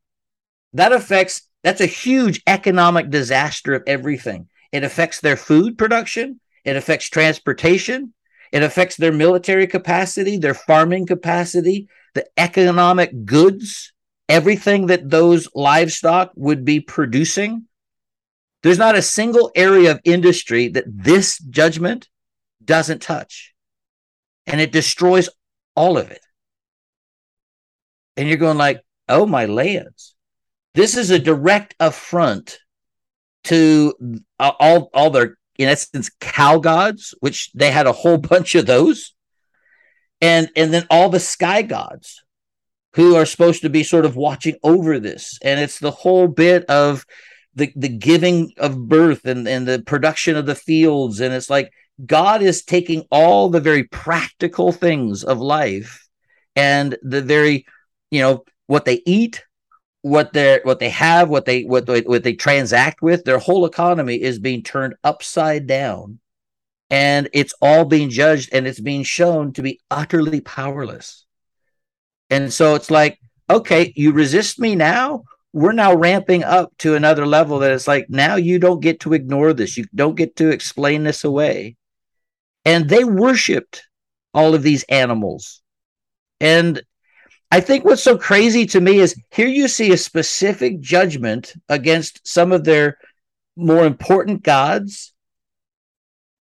that 0.73 0.91
affects, 0.91 1.48
that's 1.63 1.81
a 1.81 1.85
huge 1.85 2.41
economic 2.47 3.09
disaster 3.09 3.73
of 3.73 3.83
everything. 3.87 4.47
It 4.71 4.83
affects 4.83 5.19
their 5.19 5.37
food 5.37 5.77
production, 5.77 6.39
it 6.63 6.75
affects 6.75 7.09
transportation, 7.09 8.13
it 8.51 8.63
affects 8.63 8.97
their 8.97 9.11
military 9.11 9.67
capacity, 9.67 10.37
their 10.37 10.53
farming 10.53 11.05
capacity, 11.05 11.87
the 12.13 12.25
economic 12.37 13.25
goods 13.25 13.93
everything 14.29 14.85
that 14.85 15.09
those 15.09 15.49
livestock 15.55 16.31
would 16.35 16.63
be 16.63 16.79
producing. 16.79 17.65
There's 18.61 18.77
not 18.77 18.95
a 18.95 19.01
single 19.01 19.51
area 19.55 19.91
of 19.91 19.99
industry 20.03 20.67
that 20.69 20.85
this 20.87 21.39
judgment 21.39 22.07
doesn't 22.63 23.01
touch. 23.01 23.53
And 24.45 24.61
it 24.61 24.71
destroys 24.71 25.29
all 25.75 25.97
of 25.97 26.11
it. 26.11 26.21
And 28.15 28.27
you're 28.27 28.37
going 28.37 28.57
like, 28.57 28.81
oh 29.07 29.25
my 29.25 29.45
lands. 29.45 30.15
This 30.75 30.95
is 30.95 31.09
a 31.11 31.19
direct 31.19 31.75
affront 31.79 32.59
to 33.45 33.93
uh, 34.39 34.51
all, 34.59 34.89
all 34.93 35.09
their, 35.09 35.37
in 35.57 35.69
essence, 35.69 36.09
cow 36.19 36.59
gods, 36.59 37.15
which 37.19 37.51
they 37.53 37.71
had 37.71 37.87
a 37.87 37.91
whole 37.91 38.17
bunch 38.31 38.55
of 38.55 38.65
those. 38.65 39.13
And, 40.21 40.49
and 40.55 40.73
then 40.73 40.85
all 40.89 41.09
the 41.09 41.19
sky 41.19 41.61
gods, 41.61 42.23
who 42.93 43.15
are 43.15 43.25
supposed 43.25 43.61
to 43.61 43.69
be 43.69 43.83
sort 43.83 44.05
of 44.05 44.15
watching 44.15 44.55
over 44.63 44.99
this. 44.99 45.37
And 45.43 45.59
it's 45.59 45.79
the 45.79 45.91
whole 45.91 46.27
bit 46.27 46.65
of 46.65 47.05
the, 47.55 47.71
the 47.75 47.89
giving 47.89 48.51
of 48.57 48.87
birth 48.87 49.25
and, 49.25 49.47
and 49.47 49.67
the 49.67 49.81
production 49.81 50.35
of 50.35 50.45
the 50.45 50.55
fields. 50.55 51.19
And 51.19 51.33
it's 51.33 51.49
like 51.49 51.71
God 52.05 52.41
is 52.41 52.63
taking 52.63 53.05
all 53.11 53.49
the 53.49 53.59
very 53.59 53.83
practical 53.83 54.71
things 54.71 55.23
of 55.23 55.39
life 55.39 56.07
and 56.55 56.97
the 57.01 57.21
very, 57.21 57.65
you 58.11 58.21
know, 58.21 58.43
what 58.67 58.85
they 58.85 59.01
eat, 59.05 59.43
what 60.01 60.33
they're 60.33 60.61
what 60.63 60.79
they 60.79 60.89
have, 60.89 61.29
what 61.29 61.45
they 61.45 61.63
what 61.63 61.85
they, 61.85 62.01
what 62.01 62.23
they 62.23 62.33
transact 62.33 63.01
with, 63.01 63.23
their 63.23 63.39
whole 63.39 63.65
economy 63.65 64.21
is 64.21 64.39
being 64.39 64.63
turned 64.63 64.95
upside 65.03 65.67
down. 65.67 66.19
And 66.89 67.29
it's 67.33 67.53
all 67.61 67.85
being 67.85 68.09
judged 68.09 68.49
and 68.51 68.65
it's 68.65 68.79
being 68.79 69.03
shown 69.03 69.53
to 69.53 69.61
be 69.61 69.79
utterly 69.91 70.41
powerless. 70.41 71.25
And 72.31 72.51
so 72.51 72.75
it's 72.75 72.89
like, 72.89 73.19
okay, 73.49 73.93
you 73.95 74.11
resist 74.11 74.59
me 74.59 74.75
now. 74.75 75.23
We're 75.53 75.71
now 75.71 75.95
ramping 75.95 76.43
up 76.43 76.71
to 76.79 76.95
another 76.95 77.27
level 77.27 77.59
that 77.59 77.71
it's 77.71 77.87
like, 77.87 78.09
now 78.09 78.35
you 78.35 78.59
don't 78.59 78.81
get 78.81 79.01
to 79.01 79.13
ignore 79.13 79.53
this. 79.53 79.77
You 79.77 79.85
don't 79.93 80.15
get 80.15 80.35
to 80.37 80.49
explain 80.49 81.03
this 81.03 81.23
away. 81.23 81.75
And 82.65 82.87
they 82.89 83.03
worshiped 83.03 83.83
all 84.33 84.53
of 84.53 84.63
these 84.63 84.83
animals. 84.83 85.61
And 86.39 86.81
I 87.51 87.61
think 87.61 87.83
what's 87.83 88.03
so 88.03 88.17
crazy 88.17 88.65
to 88.67 88.81
me 88.81 88.99
is 88.99 89.19
here 89.31 89.47
you 89.47 89.67
see 89.67 89.91
a 89.91 89.97
specific 89.97 90.79
judgment 90.81 91.53
against 91.67 92.27
some 92.27 92.51
of 92.51 92.63
their 92.63 92.97
more 93.55 93.85
important 93.85 94.43
gods. 94.43 95.13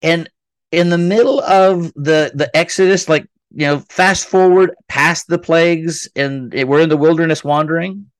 And 0.03 0.28
in 0.70 0.90
the 0.90 0.98
middle 0.98 1.40
of 1.40 1.92
the 1.94 2.32
the 2.34 2.55
Exodus, 2.55 3.09
like 3.09 3.26
you 3.53 3.66
know, 3.66 3.78
fast 3.88 4.26
forward 4.26 4.74
past 4.88 5.26
the 5.26 5.38
plagues 5.38 6.09
and 6.14 6.53
we're 6.53 6.82
in 6.82 6.88
the 6.88 6.96
wilderness 6.96 7.42
wandering. 7.42 8.11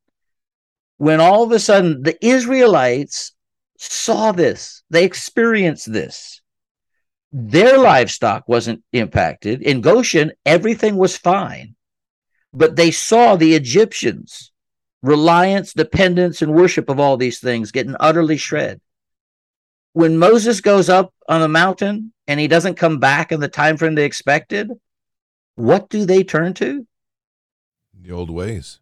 When 0.97 1.21
all 1.21 1.43
of 1.45 1.53
a 1.53 1.59
sudden 1.59 2.03
the 2.03 2.19
Israelites 2.25 3.33
saw 3.79 4.33
this, 4.33 4.83
they 4.91 5.05
experienced 5.05 5.91
this. 5.91 6.41
Their 7.33 7.79
livestock 7.79 8.49
wasn't 8.49 8.83
impacted. 8.93 9.63
In 9.63 9.81
Goshen, 9.83 10.33
everything 10.45 10.97
was 10.97 11.17
fine. 11.17 11.77
But 12.53 12.77
they 12.77 12.91
saw 12.91 13.37
the 13.37 13.55
Egyptians' 13.55 14.51
reliance, 15.03 15.73
dependence, 15.73 16.43
and 16.43 16.55
worship 16.55 16.89
of 16.89 16.99
all 16.99 17.17
these 17.17 17.39
things 17.39 17.73
getting 17.73 17.97
utterly 18.01 18.37
shred. 18.37 18.81
When 19.93 20.19
Moses 20.19 20.61
goes 20.61 20.89
up 20.89 21.13
on 21.29 21.41
the 21.41 21.49
mountain 21.49 22.13
and 22.27 22.39
he 22.39 22.49
doesn't 22.49 22.77
come 22.77 22.99
back 22.99 23.33
in 23.33 23.41
the 23.41 23.49
time 23.49 23.77
frame 23.77 23.95
they 23.95 24.05
expected, 24.05 24.71
what 25.57 25.89
do 25.89 26.05
they 26.05 26.23
turn 26.23 26.55
to? 26.55 26.87
The 28.01 28.13
old 28.13 28.31
ways. 28.31 28.81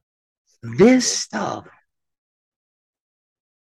This 0.62 1.10
stuff. 1.10 1.66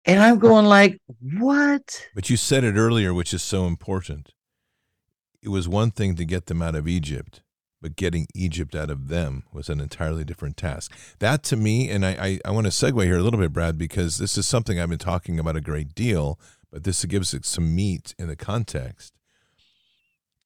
And 0.04 0.20
I'm 0.20 0.38
going 0.38 0.66
like, 0.66 1.00
what? 1.20 2.08
But 2.14 2.30
you 2.30 2.36
said 2.36 2.64
it 2.64 2.76
earlier, 2.76 3.12
which 3.12 3.34
is 3.34 3.42
so 3.42 3.66
important. 3.66 4.32
It 5.42 5.48
was 5.48 5.68
one 5.68 5.90
thing 5.90 6.14
to 6.16 6.24
get 6.24 6.46
them 6.46 6.62
out 6.62 6.74
of 6.74 6.86
Egypt, 6.86 7.42
but 7.80 7.96
getting 7.96 8.26
Egypt 8.34 8.74
out 8.74 8.90
of 8.90 9.08
them 9.08 9.44
was 9.52 9.68
an 9.68 9.80
entirely 9.80 10.24
different 10.24 10.56
task. 10.56 10.92
That 11.18 11.42
to 11.44 11.56
me, 11.56 11.90
and 11.90 12.04
I, 12.04 12.10
I, 12.10 12.40
I 12.46 12.50
want 12.50 12.66
to 12.66 12.70
segue 12.70 13.04
here 13.04 13.18
a 13.18 13.22
little 13.22 13.40
bit, 13.40 13.52
Brad, 13.52 13.78
because 13.78 14.18
this 14.18 14.38
is 14.38 14.46
something 14.46 14.80
I've 14.80 14.88
been 14.88 14.98
talking 14.98 15.38
about 15.38 15.56
a 15.56 15.60
great 15.60 15.94
deal, 15.94 16.38
but 16.70 16.84
this 16.84 17.04
gives 17.04 17.34
it 17.34 17.44
some 17.44 17.74
meat 17.74 18.14
in 18.18 18.28
the 18.28 18.36
context 18.36 19.12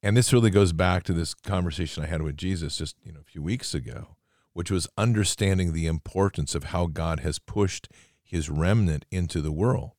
and 0.03 0.17
this 0.17 0.33
really 0.33 0.51
goes 0.51 0.73
back 0.73 1.03
to 1.05 1.13
this 1.13 1.35
conversation 1.35 2.03
I 2.03 2.07
had 2.07 2.23
with 2.23 2.37
Jesus 2.37 2.77
just 2.77 2.97
you 3.05 3.13
know 3.13 3.21
a 3.21 3.31
few 3.31 3.43
weeks 3.43 3.75
ago, 3.75 4.17
which 4.53 4.71
was 4.71 4.89
understanding 4.97 5.73
the 5.73 5.87
importance 5.87 6.55
of 6.55 6.65
how 6.65 6.87
God 6.87 7.21
has 7.21 7.39
pushed 7.39 7.89
his 8.23 8.49
remnant 8.49 9.05
into 9.11 9.41
the 9.41 9.53
world. 9.53 9.93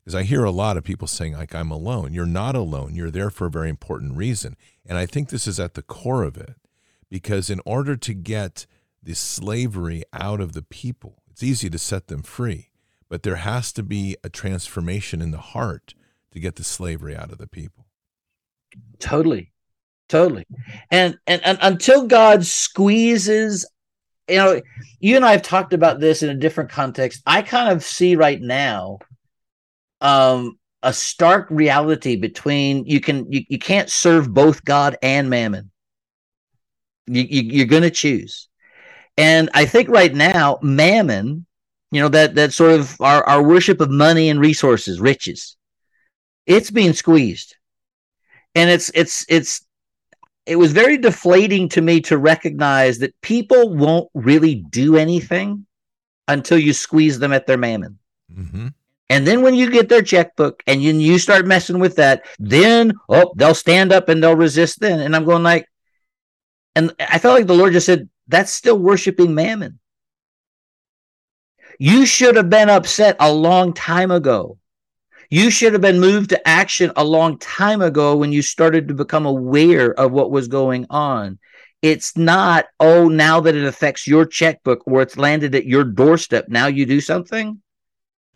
Because 0.00 0.14
I 0.14 0.22
hear 0.22 0.44
a 0.44 0.50
lot 0.50 0.78
of 0.78 0.84
people 0.84 1.06
saying, 1.06 1.34
like, 1.34 1.54
I'm 1.54 1.70
alone. 1.70 2.14
You're 2.14 2.24
not 2.24 2.54
alone. 2.54 2.94
You're 2.94 3.10
there 3.10 3.28
for 3.28 3.46
a 3.46 3.50
very 3.50 3.68
important 3.68 4.16
reason. 4.16 4.56
And 4.86 4.96
I 4.96 5.04
think 5.04 5.28
this 5.28 5.46
is 5.46 5.60
at 5.60 5.74
the 5.74 5.82
core 5.82 6.22
of 6.22 6.38
it. 6.38 6.54
Because 7.10 7.50
in 7.50 7.60
order 7.64 7.96
to 7.96 8.14
get 8.14 8.66
the 9.02 9.14
slavery 9.14 10.04
out 10.12 10.40
of 10.40 10.52
the 10.52 10.62
people, 10.62 11.22
it's 11.30 11.42
easy 11.42 11.70
to 11.70 11.78
set 11.78 12.08
them 12.08 12.22
free, 12.22 12.70
but 13.08 13.22
there 13.22 13.36
has 13.36 13.72
to 13.74 13.82
be 13.82 14.16
a 14.22 14.28
transformation 14.28 15.22
in 15.22 15.30
the 15.30 15.38
heart 15.38 15.94
to 16.32 16.40
get 16.40 16.56
the 16.56 16.64
slavery 16.64 17.16
out 17.16 17.32
of 17.32 17.38
the 17.38 17.46
people. 17.46 17.86
Totally. 18.98 19.52
Totally. 20.08 20.46
And, 20.90 21.18
and 21.26 21.44
and 21.44 21.58
until 21.60 22.06
God 22.06 22.44
squeezes 22.44 23.66
you 24.28 24.36
know, 24.36 24.60
you 25.00 25.16
and 25.16 25.24
I 25.24 25.32
have 25.32 25.42
talked 25.42 25.72
about 25.72 26.00
this 26.00 26.22
in 26.22 26.28
a 26.28 26.34
different 26.34 26.70
context. 26.70 27.22
I 27.26 27.42
kind 27.42 27.70
of 27.72 27.82
see 27.82 28.14
right 28.16 28.40
now 28.40 28.98
um 30.00 30.58
a 30.82 30.92
stark 30.92 31.48
reality 31.50 32.14
between 32.14 32.84
you 32.84 33.00
can 33.00 33.30
you, 33.32 33.44
you 33.48 33.58
can't 33.58 33.90
serve 33.90 34.32
both 34.32 34.64
God 34.64 34.96
and 35.02 35.28
mammon. 35.28 35.70
You, 37.08 37.22
you 37.22 37.42
you're 37.42 37.66
going 37.66 37.82
to 37.82 37.90
choose. 37.90 38.48
And 39.16 39.50
I 39.54 39.64
think 39.64 39.88
right 39.88 40.14
now 40.14 40.58
mammon, 40.62 41.46
you 41.90 42.00
know 42.00 42.08
that 42.08 42.34
that 42.36 42.52
sort 42.52 42.72
of 42.72 43.00
our 43.00 43.24
our 43.24 43.42
worship 43.42 43.80
of 43.80 43.90
money 43.90 44.28
and 44.28 44.40
resources, 44.40 45.00
riches. 45.00 45.56
It's 46.46 46.70
being 46.70 46.94
squeezed 46.94 47.56
and 48.58 48.70
it's 48.70 48.90
it's 48.94 49.24
it's 49.28 49.64
it 50.46 50.56
was 50.56 50.72
very 50.72 50.96
deflating 50.96 51.68
to 51.68 51.80
me 51.82 52.00
to 52.00 52.18
recognize 52.18 52.98
that 52.98 53.18
people 53.20 53.74
won't 53.74 54.08
really 54.14 54.56
do 54.70 54.96
anything 54.96 55.66
until 56.26 56.58
you 56.58 56.72
squeeze 56.72 57.18
them 57.18 57.32
at 57.32 57.46
their 57.46 57.58
mammon. 57.58 57.98
Mm-hmm. 58.34 58.68
And 59.10 59.26
then 59.26 59.42
when 59.42 59.54
you 59.54 59.70
get 59.70 59.88
their 59.88 60.02
checkbook 60.02 60.62
and 60.66 60.82
you, 60.82 60.94
you 60.94 61.18
start 61.18 61.46
messing 61.46 61.78
with 61.78 61.96
that, 61.96 62.24
then 62.38 62.94
oh, 63.10 63.32
they'll 63.36 63.54
stand 63.54 63.92
up 63.92 64.08
and 64.08 64.22
they'll 64.22 64.36
resist 64.36 64.80
then. 64.80 65.00
And 65.00 65.14
I'm 65.14 65.24
going 65.24 65.42
like, 65.42 65.67
and 66.78 66.94
I 67.00 67.18
felt 67.18 67.36
like 67.36 67.48
the 67.48 67.56
Lord 67.56 67.72
just 67.72 67.86
said, 67.86 68.08
that's 68.28 68.52
still 68.52 68.78
worshiping 68.78 69.34
mammon. 69.34 69.80
You 71.80 72.06
should 72.06 72.36
have 72.36 72.48
been 72.48 72.70
upset 72.70 73.16
a 73.18 73.32
long 73.32 73.72
time 73.72 74.12
ago. 74.12 74.58
You 75.28 75.50
should 75.50 75.72
have 75.72 75.82
been 75.82 75.98
moved 75.98 76.30
to 76.30 76.48
action 76.48 76.92
a 76.94 77.02
long 77.02 77.36
time 77.38 77.82
ago 77.82 78.14
when 78.16 78.30
you 78.30 78.42
started 78.42 78.86
to 78.86 78.94
become 78.94 79.26
aware 79.26 79.92
of 79.92 80.12
what 80.12 80.30
was 80.30 80.46
going 80.46 80.86
on. 80.88 81.40
It's 81.82 82.16
not, 82.16 82.66
oh, 82.78 83.08
now 83.08 83.40
that 83.40 83.56
it 83.56 83.64
affects 83.64 84.06
your 84.06 84.24
checkbook 84.24 84.86
or 84.86 85.02
it's 85.02 85.16
landed 85.16 85.56
at 85.56 85.66
your 85.66 85.82
doorstep, 85.82 86.48
now 86.48 86.68
you 86.68 86.86
do 86.86 87.00
something. 87.00 87.60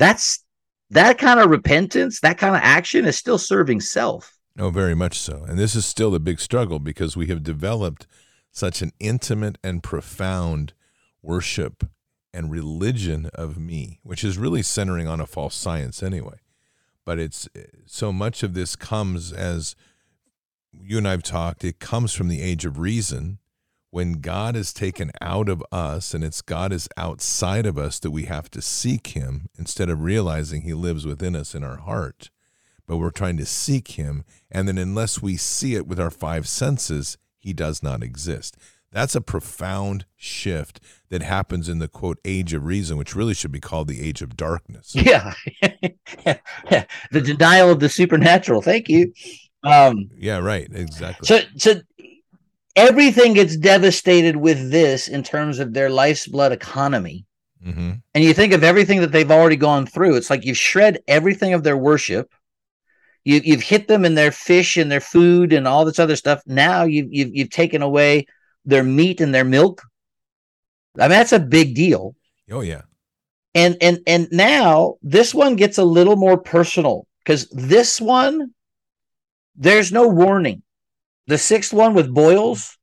That's 0.00 0.44
that 0.90 1.16
kind 1.16 1.38
of 1.38 1.48
repentance, 1.48 2.18
that 2.20 2.38
kind 2.38 2.56
of 2.56 2.60
action 2.64 3.04
is 3.04 3.16
still 3.16 3.38
serving 3.38 3.82
self. 3.82 4.36
Oh, 4.58 4.70
very 4.70 4.96
much 4.96 5.20
so. 5.20 5.44
And 5.48 5.56
this 5.56 5.76
is 5.76 5.86
still 5.86 6.10
the 6.10 6.18
big 6.18 6.40
struggle 6.40 6.80
because 6.80 7.16
we 7.16 7.28
have 7.28 7.44
developed 7.44 8.08
such 8.52 8.82
an 8.82 8.92
intimate 9.00 9.58
and 9.64 9.82
profound 9.82 10.74
worship 11.22 11.84
and 12.32 12.50
religion 12.50 13.28
of 13.34 13.58
me, 13.58 13.98
which 14.02 14.22
is 14.22 14.38
really 14.38 14.62
centering 14.62 15.08
on 15.08 15.20
a 15.20 15.26
false 15.26 15.54
science 15.54 16.02
anyway. 16.02 16.36
But 17.04 17.18
it's 17.18 17.48
so 17.86 18.12
much 18.12 18.42
of 18.42 18.54
this 18.54 18.76
comes 18.76 19.32
as 19.32 19.74
you 20.72 20.98
and 20.98 21.08
I've 21.08 21.22
talked, 21.22 21.64
it 21.64 21.80
comes 21.80 22.14
from 22.14 22.28
the 22.28 22.40
age 22.40 22.64
of 22.64 22.78
reason 22.78 23.38
when 23.90 24.14
God 24.14 24.56
is 24.56 24.72
taken 24.72 25.10
out 25.20 25.48
of 25.48 25.62
us 25.70 26.14
and 26.14 26.24
it's 26.24 26.40
God 26.40 26.72
is 26.72 26.88
outside 26.96 27.66
of 27.66 27.76
us 27.76 27.98
that 28.00 28.10
we 28.10 28.24
have 28.24 28.50
to 28.52 28.62
seek 28.62 29.08
him 29.08 29.48
instead 29.58 29.90
of 29.90 30.02
realizing 30.02 30.62
he 30.62 30.72
lives 30.72 31.04
within 31.04 31.36
us 31.36 31.54
in 31.54 31.62
our 31.62 31.76
heart. 31.76 32.30
But 32.86 32.96
we're 32.96 33.10
trying 33.10 33.36
to 33.36 33.46
seek 33.46 33.92
him. 33.92 34.24
And 34.50 34.66
then, 34.66 34.78
unless 34.78 35.22
we 35.22 35.36
see 35.36 35.74
it 35.74 35.86
with 35.86 36.00
our 36.00 36.10
five 36.10 36.48
senses, 36.48 37.18
he 37.42 37.52
does 37.52 37.82
not 37.82 38.02
exist. 38.02 38.56
That's 38.92 39.14
a 39.14 39.20
profound 39.22 40.04
shift 40.16 40.80
that 41.08 41.22
happens 41.22 41.68
in 41.68 41.78
the 41.78 41.88
quote 41.88 42.18
age 42.24 42.52
of 42.52 42.66
reason, 42.66 42.98
which 42.98 43.16
really 43.16 43.34
should 43.34 43.52
be 43.52 43.60
called 43.60 43.88
the 43.88 44.02
age 44.02 44.22
of 44.22 44.36
darkness. 44.36 44.94
Yeah. 45.02 45.34
the 47.10 47.20
denial 47.20 47.70
of 47.70 47.80
the 47.80 47.88
supernatural. 47.88 48.62
Thank 48.62 48.88
you. 48.88 49.12
Um, 49.64 50.10
yeah, 50.16 50.38
right. 50.38 50.68
Exactly. 50.72 51.26
So, 51.26 51.40
so 51.56 51.80
everything 52.76 53.32
gets 53.34 53.56
devastated 53.56 54.36
with 54.36 54.70
this 54.70 55.08
in 55.08 55.22
terms 55.22 55.58
of 55.58 55.72
their 55.72 55.90
life's 55.90 56.26
blood 56.26 56.52
economy. 56.52 57.24
Mm-hmm. 57.64 57.92
And 58.14 58.24
you 58.24 58.34
think 58.34 58.52
of 58.52 58.64
everything 58.64 59.00
that 59.00 59.12
they've 59.12 59.30
already 59.30 59.56
gone 59.56 59.86
through. 59.86 60.16
It's 60.16 60.30
like 60.30 60.44
you've 60.44 60.56
shred 60.56 61.02
everything 61.08 61.54
of 61.54 61.62
their 61.62 61.76
worship. 61.76 62.32
You, 63.24 63.40
you've 63.44 63.62
hit 63.62 63.88
them 63.88 64.04
in 64.04 64.14
their 64.14 64.32
fish 64.32 64.76
and 64.76 64.90
their 64.90 65.00
food 65.00 65.52
and 65.52 65.68
all 65.68 65.84
this 65.84 65.98
other 65.98 66.16
stuff. 66.16 66.42
Now 66.46 66.84
you've, 66.84 67.12
you've, 67.12 67.34
you've 67.34 67.50
taken 67.50 67.82
away 67.82 68.26
their 68.64 68.82
meat 68.82 69.20
and 69.20 69.34
their 69.34 69.44
milk. 69.44 69.82
I 70.98 71.02
mean, 71.02 71.10
that's 71.10 71.32
a 71.32 71.38
big 71.38 71.74
deal. 71.74 72.14
Oh, 72.50 72.60
yeah. 72.60 72.82
And, 73.54 73.76
and, 73.80 74.00
and 74.06 74.28
now 74.32 74.96
this 75.02 75.34
one 75.34 75.56
gets 75.56 75.78
a 75.78 75.84
little 75.84 76.16
more 76.16 76.38
personal 76.38 77.06
because 77.24 77.48
this 77.50 78.00
one, 78.00 78.52
there's 79.54 79.92
no 79.92 80.08
warning 80.08 80.62
the 81.26 81.38
sixth 81.38 81.72
one 81.72 81.94
with 81.94 82.12
boils, 82.12 82.76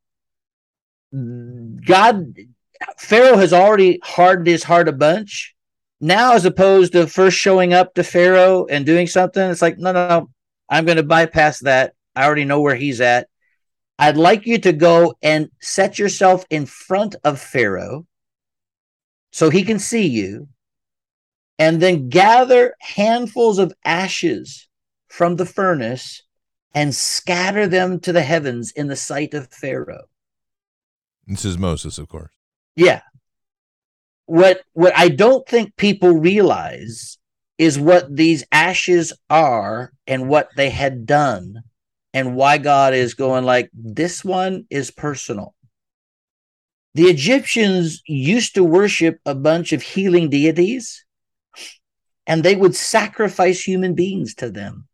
God, 1.12 2.34
Pharaoh 2.98 3.38
has 3.38 3.54
already 3.54 4.00
hardened 4.04 4.48
his 4.48 4.64
heart 4.64 4.88
a 4.88 4.94
bunch. 4.94 5.56
Now, 6.02 6.34
as 6.34 6.46
opposed 6.46 6.94
to 6.94 7.08
first 7.08 7.38
showing 7.38 7.74
up 7.74 7.94
to 7.96 8.04
Pharaoh 8.04 8.66
and 8.66 8.86
doing 8.86 9.08
something, 9.08 9.50
it's 9.50 9.62
like, 9.62 9.78
no, 9.78 9.92
no, 9.92 10.08
no, 10.08 10.30
I'm 10.70 10.86
going 10.86 10.98
to 10.98 11.04
bypass 11.04 11.60
that. 11.60 11.94
I 12.16 12.26
already 12.26 12.46
know 12.46 12.62
where 12.62 12.76
he's 12.76 13.02
at. 13.02 13.28
I'd 13.98 14.16
like 14.16 14.46
you 14.46 14.58
to 14.60 14.72
go 14.72 15.16
and 15.22 15.50
set 15.60 16.00
yourself 16.00 16.46
in 16.50 16.66
front 16.66 17.16
of 17.26 17.40
Pharaoh 17.40 18.06
so 19.32 19.50
he 19.50 19.64
can 19.64 19.78
see 19.78 20.08
you, 20.08 20.48
and 21.60 21.82
then 21.82 22.10
gather 22.10 22.76
handfuls 22.80 23.60
of 23.60 23.74
ashes 23.84 24.68
from 25.10 25.36
the 25.36 25.46
furnace 25.46 26.24
and 26.74 26.96
scatter 26.96 27.68
them 27.68 28.00
to 28.00 28.14
the 28.14 28.22
heavens 28.22 28.72
in 28.72 28.88
the 28.88 28.96
sight 28.96 29.34
of 29.34 29.52
Pharaoh. 29.52 30.06
This 31.28 31.44
is 31.44 31.58
Moses, 31.58 31.98
of 31.98 32.08
course. 32.08 32.32
Yeah. 32.76 33.02
What 34.30 34.62
what 34.74 34.96
I 34.96 35.10
don't 35.10 35.48
think 35.48 35.76
people 35.76 36.12
realize 36.12 37.18
is 37.58 37.80
what 37.80 38.16
these 38.16 38.44
ashes 38.52 39.12
are 39.28 39.92
and 40.06 40.30
what 40.30 40.50
they 40.56 40.70
had 40.70 41.08
done 41.08 41.64
and 42.14 42.36
why 42.36 42.60
God 42.60 42.94
is 42.94 43.16
going 43.16 43.44
like 43.44 43.72
this 43.74 44.24
one 44.24 44.68
is 44.70 44.92
personal. 44.92 45.56
The 46.94 47.06
Egyptians 47.06 48.04
used 48.06 48.54
to 48.54 48.64
worship 48.64 49.20
a 49.26 49.34
bunch 49.34 49.74
of 49.74 49.82
healing 49.82 50.30
deities 50.30 51.06
and 52.28 52.44
they 52.44 52.56
would 52.56 52.76
sacrifice 52.76 53.62
human 53.64 53.96
beings 53.96 54.36
to 54.36 54.52
them 54.52 54.88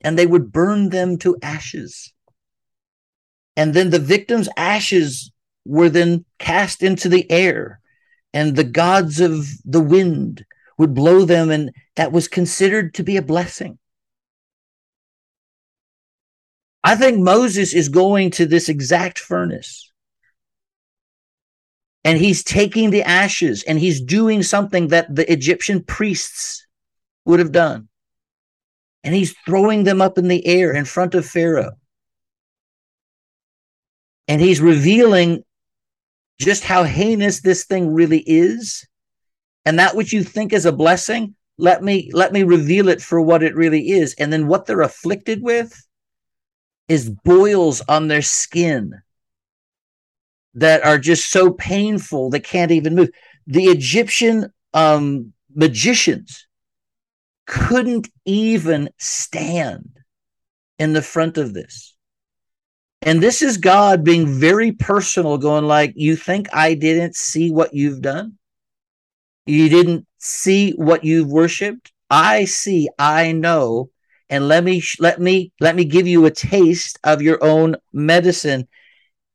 and 0.00 0.18
they 0.18 0.26
would 0.26 0.50
burn 0.50 0.88
them 0.88 1.18
to 1.18 1.38
ashes. 1.40 2.12
And 3.56 3.74
then 3.74 3.90
the 3.90 4.00
victims' 4.00 4.48
ashes 4.56 5.30
were 5.64 5.88
then 5.88 6.24
cast 6.40 6.82
into 6.82 7.08
the 7.08 7.30
air, 7.30 7.80
and 8.34 8.56
the 8.56 8.64
gods 8.64 9.20
of 9.20 9.46
the 9.64 9.80
wind 9.80 10.44
would 10.76 10.92
blow 10.92 11.24
them, 11.24 11.50
and 11.50 11.70
that 11.94 12.12
was 12.12 12.26
considered 12.26 12.92
to 12.94 13.04
be 13.04 13.16
a 13.16 13.22
blessing. 13.22 13.78
I 16.82 16.96
think 16.96 17.18
Moses 17.18 17.72
is 17.72 17.88
going 17.88 18.32
to 18.32 18.44
this 18.44 18.68
exact 18.68 19.18
furnace. 19.18 19.90
And 22.02 22.18
he's 22.18 22.44
taking 22.44 22.90
the 22.90 23.02
ashes 23.02 23.62
and 23.62 23.78
he's 23.78 24.02
doing 24.02 24.42
something 24.42 24.88
that 24.88 25.14
the 25.14 25.32
Egyptian 25.32 25.82
priests 25.82 26.66
would 27.24 27.38
have 27.38 27.52
done 27.52 27.88
and 29.02 29.14
he's 29.14 29.34
throwing 29.46 29.84
them 29.84 30.02
up 30.02 30.18
in 30.18 30.28
the 30.28 30.46
air 30.46 30.72
in 30.72 30.84
front 30.84 31.14
of 31.14 31.24
Pharaoh. 31.24 31.72
And 34.28 34.42
he's 34.42 34.60
revealing 34.60 35.44
just 36.40 36.64
how 36.64 36.84
heinous 36.84 37.40
this 37.40 37.64
thing 37.64 37.92
really 37.92 38.22
is. 38.26 38.86
And 39.64 39.78
that 39.78 39.96
which 39.96 40.12
you 40.12 40.22
think 40.22 40.52
is 40.52 40.66
a 40.66 40.72
blessing, 40.72 41.34
let 41.56 41.82
me 41.82 42.10
let 42.12 42.32
me 42.32 42.42
reveal 42.42 42.88
it 42.88 43.00
for 43.00 43.20
what 43.20 43.42
it 43.42 43.54
really 43.54 43.90
is. 43.90 44.14
And 44.18 44.32
then 44.32 44.46
what 44.46 44.66
they're 44.66 44.82
afflicted 44.82 45.42
with 45.42 45.74
is 46.88 47.10
boils 47.24 47.80
on 47.88 48.08
their 48.08 48.22
skin 48.22 49.00
that 50.54 50.84
are 50.84 50.98
just 50.98 51.30
so 51.30 51.50
painful 51.52 52.30
they 52.30 52.40
can't 52.40 52.70
even 52.70 52.94
move. 52.94 53.10
The 53.46 53.64
Egyptian 53.64 54.52
um, 54.72 55.32
magicians 55.54 56.46
couldn't 57.46 58.08
even 58.24 58.90
stand 58.98 59.98
in 60.78 60.92
the 60.92 61.02
front 61.02 61.38
of 61.38 61.54
this. 61.54 61.93
And 63.04 63.22
this 63.22 63.42
is 63.42 63.58
God 63.58 64.02
being 64.02 64.26
very 64.26 64.72
personal, 64.72 65.36
going 65.36 65.66
like, 65.66 65.92
You 65.94 66.16
think 66.16 66.48
I 66.54 66.74
didn't 66.74 67.14
see 67.14 67.50
what 67.50 67.74
you've 67.74 68.00
done? 68.00 68.38
You 69.44 69.68
didn't 69.68 70.06
see 70.18 70.72
what 70.72 71.04
you've 71.04 71.28
worshiped? 71.28 71.92
I 72.08 72.46
see, 72.46 72.88
I 72.98 73.32
know. 73.32 73.90
And 74.30 74.48
let 74.48 74.64
me 74.64 74.82
let 74.98 75.20
me 75.20 75.52
let 75.60 75.76
me 75.76 75.84
give 75.84 76.06
you 76.06 76.24
a 76.24 76.30
taste 76.30 76.98
of 77.04 77.20
your 77.20 77.44
own 77.44 77.76
medicine. 77.92 78.66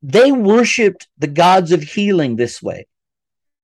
They 0.02 0.32
worshiped 0.32 1.08
the 1.20 1.28
gods 1.28 1.72
of 1.72 1.84
healing 1.84 2.36
this 2.36 2.62
way. 2.64 2.88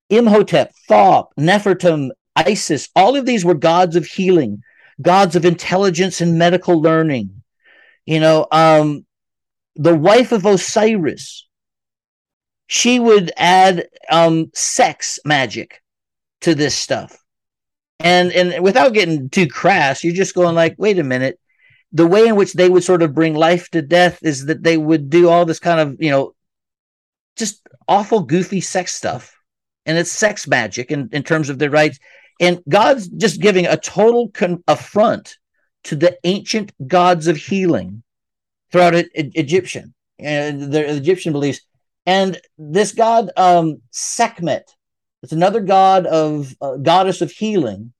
Imhotep, 0.08 0.72
Thoth, 0.88 1.30
Nefertum, 1.36 2.10
Isis, 2.36 2.90
all 2.94 3.16
of 3.16 3.26
these 3.26 3.44
were 3.44 3.54
gods 3.54 3.96
of 3.96 4.06
healing, 4.06 4.62
gods 5.02 5.34
of 5.34 5.44
intelligence 5.44 6.20
and 6.20 6.38
medical 6.38 6.80
learning. 6.80 7.42
You 8.04 8.20
know, 8.20 8.46
um, 8.52 9.04
the 9.76 9.94
wife 9.94 10.32
of 10.32 10.46
Osiris, 10.46 11.46
she 12.66 12.98
would 12.98 13.32
add 13.36 13.88
um, 14.10 14.50
sex 14.54 15.18
magic 15.24 15.82
to 16.40 16.54
this 16.54 16.74
stuff. 16.74 17.16
And 18.00 18.32
and 18.32 18.62
without 18.62 18.92
getting 18.92 19.30
too 19.30 19.46
crass, 19.46 20.04
you're 20.04 20.14
just 20.14 20.34
going 20.34 20.54
like, 20.54 20.74
wait 20.78 20.98
a 20.98 21.04
minute. 21.04 21.38
The 21.92 22.06
way 22.06 22.26
in 22.26 22.36
which 22.36 22.52
they 22.52 22.68
would 22.68 22.84
sort 22.84 23.02
of 23.02 23.14
bring 23.14 23.34
life 23.34 23.70
to 23.70 23.80
death 23.80 24.18
is 24.22 24.46
that 24.46 24.62
they 24.62 24.76
would 24.76 25.08
do 25.08 25.28
all 25.28 25.46
this 25.46 25.60
kind 25.60 25.80
of, 25.80 25.96
you 25.98 26.10
know, 26.10 26.34
just 27.36 27.66
awful, 27.88 28.20
goofy 28.20 28.60
sex 28.60 28.92
stuff. 28.92 29.34
And 29.86 29.96
it's 29.96 30.10
sex 30.10 30.46
magic 30.46 30.90
in, 30.90 31.08
in 31.12 31.22
terms 31.22 31.48
of 31.48 31.58
their 31.58 31.70
rites. 31.70 31.98
And 32.40 32.60
God's 32.68 33.08
just 33.08 33.40
giving 33.40 33.66
a 33.66 33.76
total 33.76 34.28
con- 34.30 34.62
affront 34.66 35.38
to 35.84 35.96
the 35.96 36.18
ancient 36.24 36.72
gods 36.86 37.28
of 37.28 37.36
healing 37.36 38.02
throughout 38.76 39.06
Egyptian. 39.14 39.94
and 40.18 40.72
the 40.72 40.96
Egyptian 40.96 41.32
beliefs. 41.32 41.60
And 42.06 42.40
this 42.58 42.92
god 42.92 43.30
um, 43.36 43.82
Sekhmet, 43.90 44.74
it's 45.22 45.32
another 45.32 45.60
god 45.60 46.06
of 46.06 46.54
uh, 46.60 46.76
goddess 46.76 47.20
of 47.20 47.32
healing, 47.32 47.92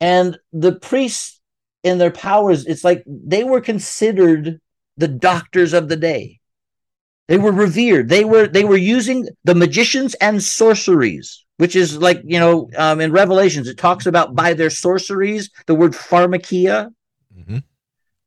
and 0.00 0.38
the 0.52 0.72
priests 0.72 1.40
in 1.82 1.98
their 1.98 2.10
powers, 2.10 2.64
it's 2.66 2.84
like 2.84 3.04
they 3.06 3.44
were 3.44 3.60
considered 3.60 4.60
the 4.96 5.08
doctors 5.08 5.74
of 5.74 5.88
the 5.88 5.96
day. 5.96 6.40
They 7.28 7.36
were 7.36 7.52
revered. 7.52 8.08
They 8.08 8.24
were 8.24 8.46
they 8.46 8.64
were 8.64 8.78
using 8.78 9.28
the 9.44 9.54
magicians 9.54 10.14
and 10.14 10.42
sorceries, 10.42 11.44
which 11.58 11.76
is 11.76 11.98
like 11.98 12.22
you 12.24 12.40
know 12.40 12.70
um, 12.78 13.00
in 13.00 13.12
Revelations 13.12 13.68
it 13.68 13.76
talks 13.76 14.06
about 14.06 14.34
by 14.34 14.54
their 14.54 14.70
sorceries 14.70 15.50
the 15.66 15.74
word 15.74 15.92
pharmakeia. 15.92 16.90
Mm-hmm. 17.38 17.58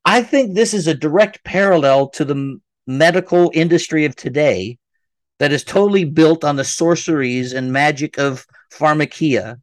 I 0.06 0.24
think 0.24 0.54
this 0.54 0.74
is 0.74 0.88
a 0.88 0.94
direct 0.94 1.44
parallel 1.44 2.10
to 2.10 2.26
the 2.26 2.60
medical 2.88 3.52
industry 3.54 4.06
of 4.06 4.16
today 4.16 4.78
that 5.40 5.52
is 5.52 5.64
totally 5.64 6.06
built 6.06 6.44
on 6.44 6.56
the 6.56 6.64
sorceries 6.64 7.54
and 7.54 7.72
magic 7.72 8.18
of 8.18 8.46
pharmakeia 8.72 9.60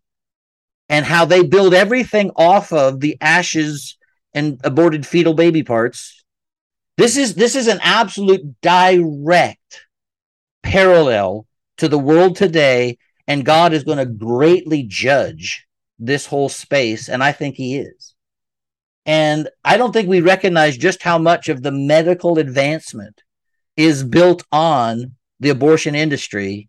and 0.89 1.05
how 1.05 1.24
they 1.24 1.43
build 1.43 1.74
everything 1.74 2.30
off 2.36 2.72
of 2.72 3.01
the 3.01 3.16
ashes 3.20 3.97
and 4.32 4.61
aborted 4.64 5.07
fetal 5.07 5.34
baby 5.34 5.62
parts. 5.62 6.24
This 6.97 7.16
is 7.16 7.34
this 7.34 7.55
is 7.55 7.68
an 7.68 7.78
absolute 7.82 8.61
direct 8.61 9.86
parallel 10.62 11.47
to 11.76 11.89
the 11.89 11.99
world 11.99 12.36
today 12.36 12.99
and 13.26 13.45
God 13.45 13.72
is 13.72 13.84
going 13.84 13.99
to 13.99 14.07
greatly 14.07 14.82
judge 14.82 15.66
this 15.99 16.26
whole 16.26 16.49
space 16.49 17.09
and 17.09 17.22
I 17.22 17.32
think 17.32 17.57
he 17.57 17.78
is. 17.78 18.08
And 19.09 19.49
I 19.65 19.79
don't 19.79 19.93
think 19.93 20.07
we 20.07 20.21
recognize 20.21 20.77
just 20.77 21.03
how 21.03 21.17
much 21.17 21.49
of 21.49 21.63
the 21.63 21.73
medical 21.73 22.39
advancement 22.39 23.23
is 23.75 24.05
built 24.05 24.45
on 24.53 25.13
the 25.41 25.49
abortion 25.49 25.95
industry 25.95 26.69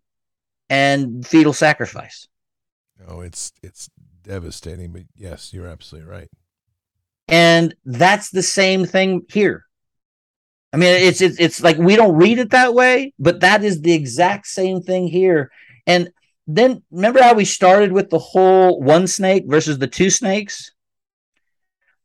and 0.70 1.26
fetal 1.26 1.52
sacrifice. 1.52 2.28
Oh, 3.06 3.20
it's 3.20 3.52
it's 3.62 3.90
devastating, 4.22 4.90
but 4.90 5.02
yes, 5.14 5.52
you're 5.52 5.66
absolutely 5.66 6.10
right. 6.10 6.28
And 7.28 7.74
that's 7.84 8.30
the 8.30 8.42
same 8.42 8.86
thing 8.86 9.26
here. 9.28 9.66
I 10.72 10.78
mean, 10.78 10.94
it's 10.94 11.20
it's 11.20 11.38
it's 11.38 11.62
like 11.62 11.76
we 11.76 11.94
don't 11.94 12.16
read 12.16 12.38
it 12.38 12.52
that 12.52 12.72
way, 12.72 13.12
but 13.18 13.40
that 13.40 13.62
is 13.62 13.82
the 13.82 13.92
exact 13.92 14.46
same 14.46 14.80
thing 14.80 15.08
here. 15.08 15.50
And 15.86 16.10
then 16.46 16.84
remember 16.90 17.20
how 17.20 17.34
we 17.34 17.44
started 17.44 17.92
with 17.92 18.08
the 18.08 18.18
whole 18.18 18.80
one 18.80 19.06
snake 19.06 19.44
versus 19.46 19.78
the 19.78 19.88
two 19.88 20.08
snakes? 20.08 20.70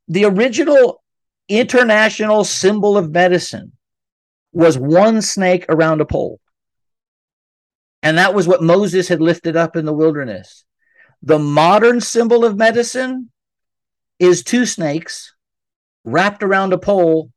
The 0.07 0.25
original 0.25 1.03
international 1.47 2.43
symbol 2.43 2.97
of 2.97 3.11
medicine 3.11 3.73
was 4.51 4.77
one 4.77 5.21
snake 5.21 5.65
around 5.69 6.01
a 6.01 6.05
pole. 6.05 6.39
And 8.01 8.17
that 8.17 8.33
was 8.33 8.47
what 8.47 8.61
Moses 8.61 9.07
had 9.07 9.21
lifted 9.21 9.55
up 9.55 9.75
in 9.75 9.85
the 9.85 9.93
wilderness. 9.93 10.63
The 11.23 11.39
modern 11.39 12.01
symbol 12.01 12.45
of 12.45 12.55
medicine 12.55 13.31
is 14.19 14.43
two 14.43 14.65
snakes 14.65 15.33
wrapped 16.03 16.43
around 16.43 16.71
a 16.71 16.77
pole, 16.77 17.31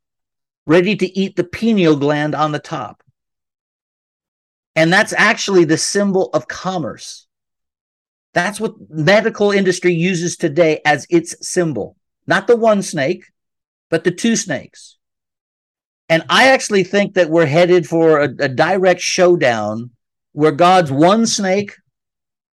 ready 0.65 0.95
to 0.95 1.19
eat 1.19 1.35
the 1.35 1.43
pineal 1.43 1.95
gland 1.95 2.35
on 2.35 2.51
the 2.51 2.59
top. 2.59 3.01
And 4.75 4.93
that's 4.93 5.13
actually 5.13 5.65
the 5.65 5.77
symbol 5.77 6.29
of 6.33 6.47
commerce. 6.47 7.27
That's 8.33 8.59
what 8.59 8.75
medical 8.89 9.51
industry 9.51 9.93
uses 9.93 10.37
today 10.37 10.81
as 10.85 11.07
its 11.09 11.35
symbol. 11.41 11.97
Not 12.29 12.45
the 12.45 12.55
one 12.55 12.83
snake, 12.83 13.25
but 13.89 14.03
the 14.03 14.11
two 14.11 14.35
snakes. 14.35 14.97
And 16.09 16.23
I 16.29 16.49
actually 16.49 16.83
think 16.83 17.15
that 17.15 17.31
we're 17.31 17.47
headed 17.47 17.87
for 17.87 18.19
a, 18.19 18.29
a 18.39 18.47
direct 18.47 19.01
showdown 19.01 19.89
where 20.33 20.51
God's 20.51 20.91
one 20.91 21.25
snake 21.25 21.75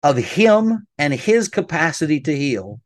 of 0.01 0.17
him 0.17 0.87
and 0.97 1.13
his 1.13 1.49
capacity 1.49 2.19
to 2.21 2.35
heal 2.35 2.81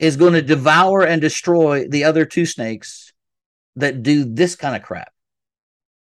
is 0.00 0.16
going 0.16 0.32
to 0.32 0.42
devour 0.42 1.06
and 1.06 1.20
destroy 1.20 1.86
the 1.86 2.02
other 2.02 2.24
two 2.24 2.44
snakes 2.44 3.12
that 3.76 4.02
do 4.02 4.24
this 4.24 4.56
kind 4.56 4.74
of 4.74 4.82
crap. 4.82 5.12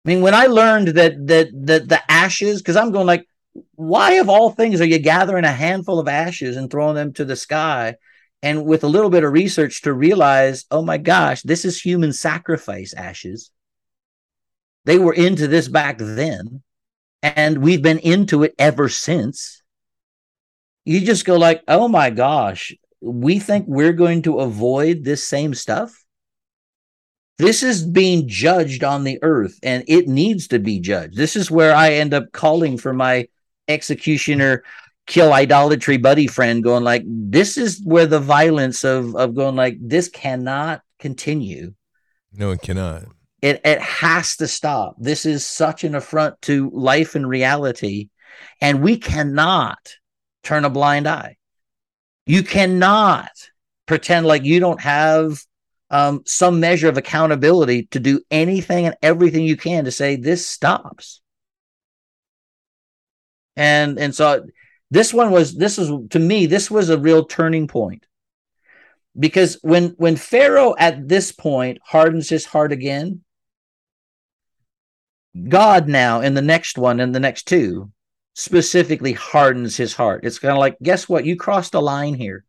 I 0.03 0.09
mean, 0.09 0.19
when 0.19 0.33
I 0.33 0.47
learned 0.47 0.89
that 0.89 1.25
that 1.27 1.47
that 1.67 1.87
the 1.87 2.11
ashes, 2.11 2.61
because 2.61 2.75
I'm 2.75 2.91
going 2.91 3.07
like, 3.07 3.25
why 3.75 4.15
of 4.15 4.27
all 4.27 4.51
things 4.51 4.81
are 4.81 4.85
you 4.85 4.99
gathering 4.99 5.45
a 5.45 5.51
handful 5.53 5.99
of 5.99 6.09
ashes 6.09 6.57
and 6.57 6.69
throwing 6.69 6.95
them 6.95 7.13
to 7.13 7.23
the 7.23 7.37
sky? 7.37 7.95
And 8.45 8.65
with 8.65 8.85
a 8.85 8.87
little 8.87 9.09
bit 9.09 9.25
of 9.25 9.33
research 9.33 9.81
to 9.81 9.91
realize, 9.91 10.65
oh 10.71 10.81
my 10.81 10.97
gosh, 10.97 11.41
this 11.41 11.65
is 11.65 11.81
human 11.81 12.13
sacrifice 12.13 12.93
ashes. 12.93 13.51
They 14.85 14.99
were 14.99 15.13
into 15.13 15.47
this 15.47 15.67
back 15.67 15.97
then, 15.97 16.63
and 17.21 17.57
we've 17.57 17.81
been 17.81 17.99
into 17.99 18.43
it 18.43 18.55
ever 18.57 18.87
since 18.87 19.63
you 20.85 21.01
just 21.01 21.25
go 21.25 21.35
like, 21.35 21.63
oh 21.67 21.87
my 21.87 22.11
gosh, 22.11 22.73
we 23.01 23.39
think 23.39 23.65
we're 23.67 23.93
going 23.93 24.21
to 24.21 24.39
avoid 24.39 25.03
this 25.03 25.23
same 25.23 25.53
stuff. 25.53 26.05
This 27.37 27.63
is 27.63 27.83
being 27.83 28.27
judged 28.27 28.83
on 28.83 29.03
the 29.03 29.19
earth 29.21 29.59
and 29.61 29.83
it 29.87 30.07
needs 30.07 30.47
to 30.49 30.59
be 30.59 30.79
judged. 30.79 31.17
This 31.17 31.35
is 31.35 31.51
where 31.51 31.75
I 31.75 31.93
end 31.93 32.13
up 32.13 32.31
calling 32.31 32.77
for 32.77 32.93
my 32.93 33.27
executioner 33.67 34.63
kill 35.07 35.33
idolatry 35.33 35.97
buddy 35.97 36.27
friend 36.27 36.63
going 36.63 36.83
like 36.83 37.03
this 37.05 37.57
is 37.57 37.81
where 37.83 38.07
the 38.07 38.19
violence 38.19 38.83
of 38.83 39.15
of 39.15 39.35
going 39.35 39.55
like 39.55 39.77
this 39.79 40.09
cannot 40.09 40.81
continue 40.99 41.73
no 42.33 42.51
it 42.51 42.61
cannot 42.61 43.03
it 43.41 43.61
it 43.63 43.79
has 43.79 44.35
to 44.35 44.47
stop 44.47 44.95
this 44.97 45.25
is 45.25 45.45
such 45.45 45.83
an 45.83 45.93
affront 45.93 46.41
to 46.41 46.71
life 46.73 47.15
and 47.15 47.29
reality 47.29 48.09
and 48.61 48.81
we 48.81 48.97
cannot 48.97 49.95
turn 50.43 50.65
a 50.65 50.69
blind 50.69 51.07
eye. 51.07 51.37
You 52.25 52.43
cannot 52.43 53.31
pretend 53.85 54.25
like 54.25 54.43
you 54.43 54.59
don't 54.59 54.81
have 54.81 55.39
um, 55.89 56.23
some 56.25 56.59
measure 56.59 56.89
of 56.89 56.97
accountability 56.97 57.87
to 57.91 57.99
do 57.99 58.21
anything 58.31 58.85
and 58.85 58.95
everything 59.01 59.43
you 59.43 59.57
can 59.57 59.85
to 59.85 59.91
say 59.91 60.15
this 60.15 60.47
stops. 60.47 61.21
And 63.55 63.97
and 63.99 64.13
so 64.13 64.45
this 64.91 65.13
one 65.13 65.31
was 65.31 65.55
this 65.55 65.77
is 65.77 65.91
to 66.11 66.19
me 66.19 66.45
this 66.45 66.69
was 66.69 66.89
a 66.89 66.97
real 66.97 67.25
turning 67.25 67.67
point 67.67 68.05
because 69.17 69.57
when 69.61 69.89
when 69.97 70.15
Pharaoh 70.15 70.75
at 70.77 71.07
this 71.07 71.31
point 71.31 71.79
hardens 71.83 72.29
his 72.29 72.45
heart 72.45 72.71
again, 72.71 73.21
God 75.49 75.87
now 75.87 76.21
in 76.21 76.33
the 76.33 76.41
next 76.41 76.77
one 76.77 76.99
and 76.99 77.13
the 77.13 77.19
next 77.19 77.47
two 77.47 77.91
specifically 78.33 79.13
hardens 79.13 79.77
his 79.77 79.93
heart. 79.93 80.25
It's 80.25 80.39
kind 80.39 80.51
of 80.51 80.57
like, 80.57 80.77
guess 80.83 81.07
what? 81.07 81.25
You 81.25 81.35
crossed 81.37 81.73
a 81.73 81.79
line 81.79 82.13
here, 82.13 82.43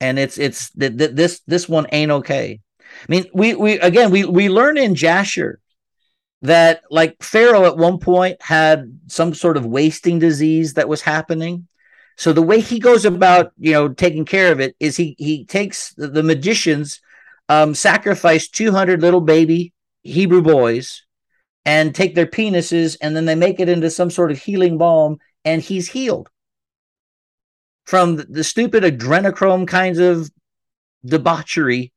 and 0.00 0.18
it's 0.18 0.38
it's 0.38 0.70
th- 0.72 0.96
th- 0.96 1.12
this 1.12 1.40
this 1.46 1.68
one 1.68 1.86
ain't 1.92 2.12
okay. 2.12 2.60
I 2.80 3.06
mean, 3.08 3.26
we 3.32 3.54
we 3.54 3.78
again 3.78 4.10
we 4.10 4.24
we 4.24 4.48
learn 4.48 4.76
in 4.76 4.94
Jasher 4.94 5.60
that 6.42 6.82
like 6.90 7.22
Pharaoh 7.22 7.64
at 7.64 7.76
one 7.76 7.98
point 7.98 8.40
had 8.42 8.98
some 9.08 9.34
sort 9.34 9.56
of 9.56 9.66
wasting 9.66 10.18
disease 10.18 10.74
that 10.74 10.88
was 10.88 11.02
happening. 11.02 11.66
So 12.16 12.32
the 12.32 12.42
way 12.42 12.60
he 12.60 12.78
goes 12.78 13.04
about, 13.04 13.52
you 13.58 13.72
know, 13.72 13.88
taking 13.88 14.24
care 14.24 14.52
of 14.52 14.60
it 14.60 14.76
is 14.80 14.96
he 14.96 15.14
he 15.18 15.44
takes 15.44 15.92
the, 15.94 16.08
the 16.08 16.22
magicians 16.22 17.00
um, 17.48 17.74
sacrifice 17.74 18.48
200 18.48 19.00
little 19.00 19.20
baby 19.20 19.72
Hebrew 20.02 20.42
boys 20.42 21.02
and 21.64 21.94
take 21.94 22.14
their 22.14 22.26
penises 22.26 22.96
and 23.00 23.16
then 23.16 23.24
they 23.24 23.34
make 23.34 23.60
it 23.60 23.68
into 23.68 23.90
some 23.90 24.10
sort 24.10 24.30
of 24.30 24.38
healing 24.38 24.78
balm 24.78 25.18
and 25.44 25.62
he's 25.62 25.88
healed 25.88 26.28
from 27.84 28.16
the 28.16 28.44
stupid 28.44 28.82
adrenochrome 28.82 29.66
kinds 29.66 29.98
of 29.98 30.30
debauchery 31.04 31.92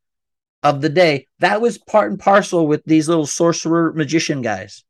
of 0.64 0.82
the 0.82 0.90
day. 0.90 1.26
That 1.40 1.62
was 1.62 1.78
part 1.78 2.12
and 2.12 2.20
parcel 2.20 2.68
with 2.68 2.84
these 2.86 3.08
little 3.08 3.26
sorcerer 3.26 3.94
magician 3.94 4.42
guys. 4.42 4.84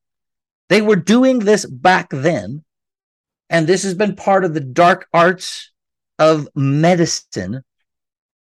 They 0.69 0.81
were 0.81 0.95
doing 0.95 1.39
this 1.39 1.65
back 1.65 2.09
then. 2.09 2.63
And 3.49 3.65
this 3.65 3.83
has 3.83 3.95
been 3.95 4.15
part 4.15 4.45
of 4.45 4.53
the 4.53 4.59
dark 4.59 5.07
arts 5.11 5.71
of 6.19 6.47
medicine 6.55 7.63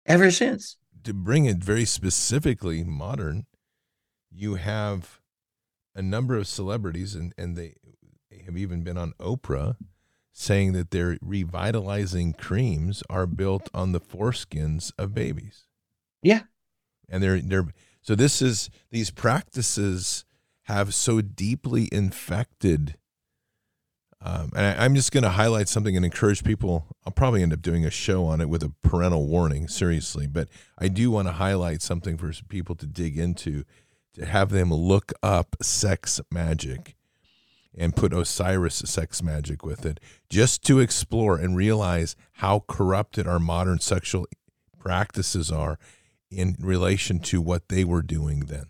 ever 0.06 0.32
since. 0.32 0.78
To 1.04 1.14
bring 1.14 1.46
it 1.46 1.58
very 1.58 1.86
specifically 1.86 2.84
modern, 2.84 3.46
you 4.30 4.56
have 4.56 5.22
a 5.96 6.02
number 6.02 6.36
of 6.38 6.48
celebrities, 6.48 7.16
and, 7.16 7.34
and 7.38 7.56
they 7.56 7.76
have 8.46 8.58
even 8.58 8.84
been 8.84 8.98
on 8.98 9.14
Oprah, 9.20 9.78
saying 10.34 10.74
that 10.74 10.92
their 10.92 11.18
revitalizing 11.22 12.34
creams 12.34 13.04
are 13.10 13.28
built 13.28 13.70
on 13.74 13.92
the 13.92 14.00
foreskins 14.00 14.92
of 14.98 15.14
babies. 15.14 15.66
Yeah. 16.22 16.42
And 17.12 17.22
they're 17.22 17.40
they're 17.40 17.68
so 18.02 18.16
this 18.16 18.42
is 18.42 18.72
these 18.90 19.12
practices 19.12 20.26
have 20.64 20.94
so 20.94 21.22
deeply 21.22 21.90
infected 21.92 22.96
um, 24.24 24.52
and 24.56 24.80
I, 24.80 24.86
am 24.86 24.94
just 24.94 25.12
going 25.12 25.24
to 25.24 25.32
highlight 25.32 25.68
something 25.68 25.96
and 25.96 26.06
encourage 26.06 26.44
people. 26.44 26.86
I'll 27.06 27.12
probably 27.12 27.42
end 27.42 27.54
up 27.54 27.62
doing 27.62 27.86
a 27.86 27.90
show 27.90 28.26
on 28.26 28.40
it 28.40 28.50
with 28.50 28.62
a 28.62 28.72
parental 28.84 29.26
warning, 29.26 29.68
seriously. 29.68 30.28
But 30.28 30.48
I 30.78 30.90
do 30.90 31.10
want 31.10 31.28
to 31.28 31.34
highlight 31.34 31.82
something 31.82 32.18
for 32.18 32.32
people 32.48 32.76
to 32.76 32.86
dig 32.86 33.18
into 33.18 33.64
to 34.14 34.26
have 34.26 34.50
them 34.50 34.72
look 34.72 35.12
up 35.24 35.56
sex 35.62 36.22
magic 36.32 36.96
and 37.76 37.96
put 37.96 38.14
Osiris 38.14 38.84
sex 38.86 39.24
magic 39.24 39.66
with 39.66 39.86
it, 39.86 40.00
just 40.30 40.64
to 40.66 40.80
explore 40.80 41.38
and 41.38 41.56
realize 41.56 42.16
how 42.34 42.64
corrupted 42.68 43.26
our 43.26 43.40
modern 43.40 43.80
sexual 43.80 44.28
practices 44.78 45.50
are 45.50 45.80
in 46.32 46.56
relation 46.60 47.20
to 47.20 47.42
what 47.42 47.70
they 47.70 47.84
were 47.84 48.02
doing 48.02 48.42
then. 48.42 48.66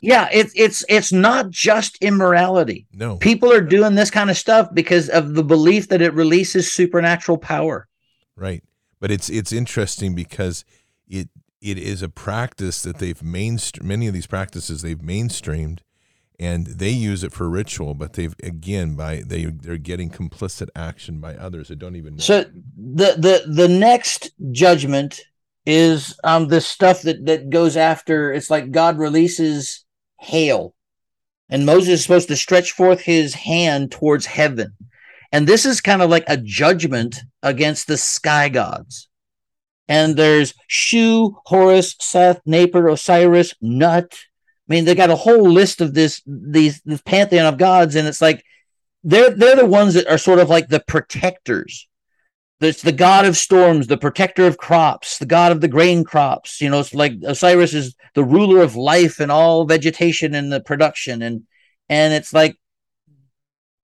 Yeah, 0.00 0.28
it's 0.32 0.52
it's 0.56 0.84
it's 0.88 1.12
not 1.12 1.50
just 1.50 1.96
immorality. 2.02 2.86
No. 2.92 3.16
People 3.16 3.52
are 3.52 3.60
doing 3.60 3.94
this 3.94 4.10
kind 4.10 4.30
of 4.30 4.36
stuff 4.36 4.68
because 4.72 5.08
of 5.08 5.34
the 5.34 5.44
belief 5.44 5.88
that 5.88 6.02
it 6.02 6.14
releases 6.14 6.72
supernatural 6.72 7.38
power. 7.38 7.88
Right. 8.36 8.62
But 9.00 9.10
it's 9.10 9.28
it's 9.28 9.52
interesting 9.52 10.14
because 10.14 10.64
it 11.06 11.28
it 11.60 11.78
is 11.78 12.02
a 12.02 12.08
practice 12.08 12.82
that 12.82 12.98
they've 12.98 13.22
mainstream 13.22 13.88
many 13.88 14.06
of 14.06 14.14
these 14.14 14.26
practices 14.26 14.82
they've 14.82 14.98
mainstreamed 14.98 15.80
and 16.38 16.66
they 16.66 16.90
use 16.90 17.22
it 17.22 17.32
for 17.32 17.48
ritual 17.48 17.94
but 17.94 18.14
they've 18.14 18.34
again 18.42 18.96
by 18.96 19.22
they 19.24 19.44
they're 19.44 19.78
getting 19.78 20.10
complicit 20.10 20.68
action 20.74 21.20
by 21.20 21.34
others 21.36 21.68
that 21.68 21.78
don't 21.78 21.96
even 21.96 22.16
know. 22.16 22.20
So 22.20 22.44
the 22.76 23.14
the 23.18 23.44
the 23.46 23.68
next 23.68 24.32
judgment 24.50 25.22
is 25.66 26.18
um 26.24 26.48
the 26.48 26.60
stuff 26.60 27.02
that 27.02 27.24
that 27.26 27.50
goes 27.50 27.76
after 27.76 28.32
it's 28.32 28.50
like 28.50 28.70
God 28.70 28.98
releases 28.98 29.84
hail 30.20 30.74
and 31.48 31.66
Moses 31.66 31.88
is 31.88 32.02
supposed 32.02 32.28
to 32.28 32.36
stretch 32.36 32.72
forth 32.72 33.00
his 33.00 33.34
hand 33.34 33.92
towards 33.92 34.26
heaven. 34.26 34.74
And 35.32 35.46
this 35.46 35.66
is 35.66 35.80
kind 35.80 36.02
of 36.02 36.10
like 36.10 36.24
a 36.26 36.36
judgment 36.36 37.20
against 37.42 37.86
the 37.86 37.96
sky 37.96 38.48
gods. 38.48 39.08
And 39.86 40.16
there's 40.16 40.54
Shu, 40.68 41.36
Horus, 41.44 41.96
Seth, 42.00 42.40
Naper, 42.46 42.88
Osiris, 42.88 43.54
Nut. 43.60 44.12
I 44.12 44.72
mean, 44.72 44.84
they 44.84 44.94
got 44.94 45.10
a 45.10 45.16
whole 45.16 45.50
list 45.50 45.80
of 45.80 45.92
this 45.92 46.22
these 46.26 46.80
this 46.84 47.02
pantheon 47.02 47.46
of 47.46 47.58
gods, 47.58 47.94
and 47.94 48.08
it's 48.08 48.22
like 48.22 48.42
they're 49.02 49.30
they're 49.30 49.56
the 49.56 49.66
ones 49.66 49.92
that 49.92 50.06
are 50.06 50.16
sort 50.16 50.38
of 50.38 50.48
like 50.48 50.68
the 50.68 50.80
protectors 50.80 51.86
it's 52.64 52.82
the 52.82 52.92
god 52.92 53.24
of 53.24 53.36
storms, 53.36 53.86
the 53.86 53.96
protector 53.96 54.46
of 54.46 54.58
crops, 54.58 55.18
the 55.18 55.26
god 55.26 55.52
of 55.52 55.60
the 55.60 55.68
grain 55.68 56.04
crops. 56.04 56.60
You 56.60 56.70
know, 56.70 56.80
it's 56.80 56.94
like 56.94 57.14
Osiris 57.24 57.74
is 57.74 57.94
the 58.14 58.24
ruler 58.24 58.62
of 58.62 58.76
life 58.76 59.20
and 59.20 59.30
all 59.30 59.66
vegetation 59.66 60.34
and 60.34 60.52
the 60.52 60.60
production, 60.60 61.22
and 61.22 61.42
and 61.88 62.14
it's 62.14 62.32
like 62.32 62.56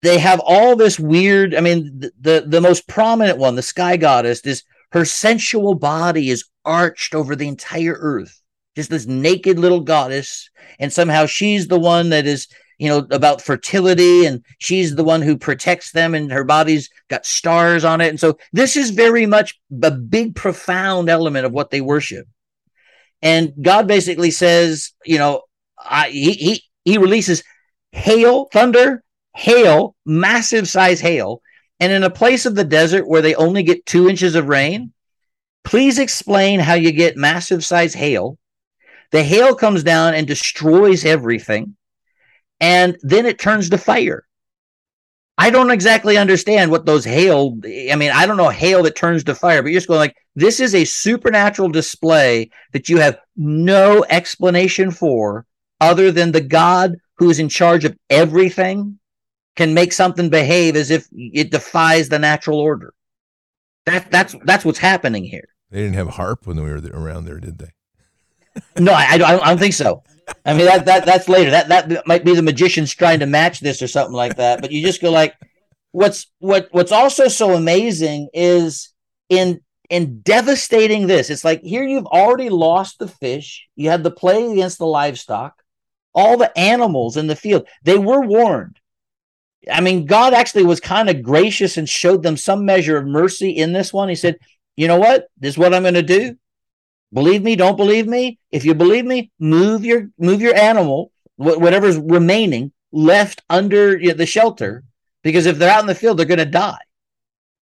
they 0.02 0.18
have 0.18 0.40
all 0.40 0.76
this 0.76 0.98
weird. 0.98 1.54
I 1.54 1.60
mean, 1.60 1.98
the 1.98 2.12
the, 2.20 2.44
the 2.46 2.60
most 2.60 2.88
prominent 2.88 3.38
one, 3.38 3.54
the 3.54 3.62
sky 3.62 3.96
goddess, 3.96 4.40
is 4.40 4.64
her 4.92 5.04
sensual 5.04 5.74
body 5.74 6.30
is 6.30 6.44
arched 6.64 7.14
over 7.14 7.34
the 7.34 7.48
entire 7.48 7.96
earth, 7.98 8.40
just 8.76 8.90
this 8.90 9.06
naked 9.06 9.58
little 9.58 9.80
goddess, 9.80 10.50
and 10.78 10.92
somehow 10.92 11.26
she's 11.26 11.68
the 11.68 11.80
one 11.80 12.10
that 12.10 12.26
is 12.26 12.48
you 12.78 12.88
know, 12.88 13.06
about 13.10 13.42
fertility, 13.42 14.24
and 14.26 14.44
she's 14.58 14.94
the 14.94 15.04
one 15.04 15.22
who 15.22 15.36
protects 15.36 15.92
them, 15.92 16.14
and 16.14 16.32
her 16.32 16.44
body's 16.44 16.90
got 17.08 17.26
stars 17.26 17.84
on 17.84 18.00
it. 18.00 18.08
And 18.08 18.20
so 18.20 18.38
this 18.52 18.76
is 18.76 18.90
very 18.90 19.26
much 19.26 19.60
a 19.82 19.90
big, 19.90 20.34
profound 20.34 21.08
element 21.08 21.46
of 21.46 21.52
what 21.52 21.70
they 21.70 21.80
worship. 21.80 22.26
And 23.20 23.52
God 23.60 23.86
basically 23.86 24.32
says, 24.32 24.92
you 25.04 25.18
know, 25.18 25.42
I, 25.78 26.10
he, 26.10 26.32
he, 26.32 26.62
he 26.84 26.98
releases 26.98 27.44
hail, 27.92 28.46
thunder, 28.52 29.02
hail, 29.34 29.94
massive 30.04 30.68
size 30.68 31.00
hail. 31.00 31.40
And 31.78 31.92
in 31.92 32.02
a 32.02 32.10
place 32.10 32.46
of 32.46 32.54
the 32.54 32.64
desert 32.64 33.08
where 33.08 33.22
they 33.22 33.34
only 33.34 33.62
get 33.62 33.86
two 33.86 34.08
inches 34.08 34.34
of 34.34 34.48
rain, 34.48 34.92
please 35.64 35.98
explain 35.98 36.60
how 36.60 36.74
you 36.74 36.92
get 36.92 37.16
massive 37.16 37.64
size 37.64 37.94
hail. 37.94 38.38
The 39.10 39.22
hail 39.22 39.54
comes 39.54 39.84
down 39.84 40.14
and 40.14 40.26
destroys 40.26 41.04
everything 41.04 41.76
and 42.62 42.96
then 43.02 43.26
it 43.26 43.40
turns 43.40 43.68
to 43.68 43.76
fire. 43.76 44.24
I 45.36 45.50
don't 45.50 45.72
exactly 45.72 46.16
understand 46.16 46.70
what 46.70 46.86
those 46.86 47.04
hail. 47.04 47.58
I 47.64 47.96
mean, 47.96 48.12
I 48.12 48.24
don't 48.24 48.36
know 48.36 48.50
hail 48.50 48.84
that 48.84 48.94
turns 48.94 49.24
to 49.24 49.34
fire, 49.34 49.62
but 49.62 49.72
you're 49.72 49.80
just 49.80 49.88
going 49.88 49.98
like 49.98 50.16
this 50.36 50.60
is 50.60 50.74
a 50.74 50.84
supernatural 50.84 51.68
display 51.68 52.50
that 52.72 52.88
you 52.88 52.98
have 52.98 53.18
no 53.36 54.04
explanation 54.08 54.92
for, 54.92 55.44
other 55.80 56.12
than 56.12 56.30
the 56.30 56.40
God 56.40 56.96
who 57.16 57.28
is 57.28 57.40
in 57.40 57.48
charge 57.48 57.84
of 57.84 57.96
everything 58.08 58.98
can 59.56 59.74
make 59.74 59.92
something 59.92 60.30
behave 60.30 60.76
as 60.76 60.90
if 60.90 61.08
it 61.12 61.50
defies 61.50 62.08
the 62.08 62.18
natural 62.18 62.60
order. 62.60 62.94
That 63.86 64.08
that's 64.12 64.36
that's 64.44 64.64
what's 64.64 64.78
happening 64.78 65.24
here. 65.24 65.48
They 65.70 65.80
didn't 65.80 65.94
have 65.94 66.08
HAARP 66.08 66.46
when 66.46 66.62
we 66.62 66.70
were 66.70 66.80
around 66.92 67.24
there, 67.24 67.40
did 67.40 67.58
they? 67.58 67.72
no, 68.78 68.92
I, 68.92 69.12
I, 69.12 69.18
don't, 69.18 69.42
I 69.42 69.48
don't 69.48 69.58
think 69.58 69.74
so. 69.74 70.04
I 70.44 70.54
mean 70.54 70.66
that 70.66 70.84
that 70.86 71.04
that's 71.04 71.28
later. 71.28 71.50
That 71.50 71.68
that 71.68 72.06
might 72.06 72.24
be 72.24 72.34
the 72.34 72.42
magicians 72.42 72.94
trying 72.94 73.20
to 73.20 73.26
match 73.26 73.60
this 73.60 73.82
or 73.82 73.88
something 73.88 74.14
like 74.14 74.36
that. 74.36 74.60
But 74.60 74.72
you 74.72 74.84
just 74.84 75.00
go 75.00 75.10
like, 75.10 75.34
what's 75.92 76.30
what 76.38 76.68
what's 76.72 76.92
also 76.92 77.28
so 77.28 77.54
amazing 77.54 78.28
is 78.32 78.92
in 79.28 79.60
in 79.90 80.20
devastating 80.20 81.06
this. 81.06 81.30
It's 81.30 81.44
like 81.44 81.62
here 81.62 81.84
you've 81.84 82.06
already 82.06 82.48
lost 82.48 82.98
the 82.98 83.08
fish. 83.08 83.68
You 83.76 83.90
had 83.90 84.02
the 84.02 84.10
play 84.10 84.50
against 84.50 84.78
the 84.78 84.86
livestock, 84.86 85.62
all 86.14 86.36
the 86.36 86.56
animals 86.58 87.16
in 87.16 87.26
the 87.26 87.36
field. 87.36 87.68
They 87.82 87.98
were 87.98 88.20
warned. 88.20 88.78
I 89.70 89.80
mean, 89.80 90.06
God 90.06 90.34
actually 90.34 90.64
was 90.64 90.80
kind 90.80 91.08
of 91.08 91.22
gracious 91.22 91.76
and 91.76 91.88
showed 91.88 92.22
them 92.22 92.36
some 92.36 92.64
measure 92.64 92.96
of 92.96 93.06
mercy 93.06 93.50
in 93.50 93.72
this 93.72 93.92
one. 93.92 94.08
He 94.08 94.16
said, 94.16 94.38
"You 94.76 94.88
know 94.88 94.98
what? 94.98 95.28
This 95.38 95.54
is 95.54 95.58
what 95.58 95.72
I'm 95.74 95.82
going 95.82 95.94
to 95.94 96.02
do. 96.02 96.36
Believe 97.12 97.42
me, 97.42 97.56
don't 97.56 97.76
believe 97.76 98.06
me. 98.06 98.38
If 98.50 98.64
you 98.64 98.74
believe 98.74 99.04
me, 99.04 99.30
move 99.38 99.84
your 99.84 100.08
move 100.18 100.40
your 100.40 100.54
animal, 100.54 101.12
wh- 101.36 101.60
whatever's 101.60 101.98
remaining 101.98 102.72
left 102.90 103.42
under 103.50 103.98
you 103.98 104.08
know, 104.08 104.14
the 104.14 104.26
shelter, 104.26 104.84
because 105.22 105.46
if 105.46 105.58
they're 105.58 105.70
out 105.70 105.80
in 105.80 105.86
the 105.86 105.94
field, 105.94 106.18
they're 106.18 106.26
going 106.26 106.38
to 106.38 106.46
die. 106.46 106.80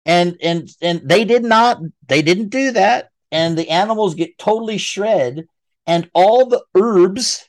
And 0.05 0.37
and 0.41 0.69
and 0.81 1.01
they 1.03 1.25
did 1.25 1.43
not. 1.43 1.79
They 2.07 2.21
didn't 2.21 2.49
do 2.49 2.71
that, 2.71 3.09
and 3.31 3.57
the 3.57 3.69
animals 3.69 4.15
get 4.15 4.37
totally 4.37 4.77
shred, 4.77 5.47
and 5.87 6.09
all 6.13 6.47
the 6.47 6.63
herbs 6.75 7.47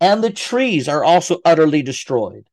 and 0.00 0.22
the 0.22 0.30
trees 0.30 0.88
are 0.88 1.04
also 1.04 1.38
utterly 1.44 1.82
destroyed. 1.82 2.46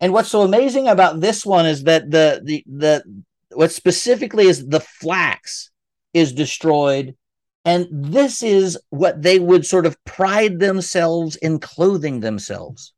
And 0.00 0.12
what's 0.12 0.30
so 0.30 0.42
amazing 0.42 0.88
about 0.88 1.20
this 1.20 1.46
one 1.46 1.66
is 1.66 1.84
that 1.84 2.10
the 2.10 2.40
the 2.42 2.64
the 2.66 3.24
what 3.52 3.72
specifically 3.72 4.46
is 4.46 4.66
the 4.66 4.80
flax 4.80 5.70
is 6.12 6.32
destroyed 6.32 7.16
and 7.64 7.88
this 7.90 8.42
is 8.42 8.78
what 8.90 9.22
they 9.22 9.38
would 9.38 9.64
sort 9.64 9.86
of 9.86 10.02
pride 10.04 10.58
themselves 10.60 11.36
in 11.36 11.58
clothing 11.58 12.20
themselves. 12.20 12.92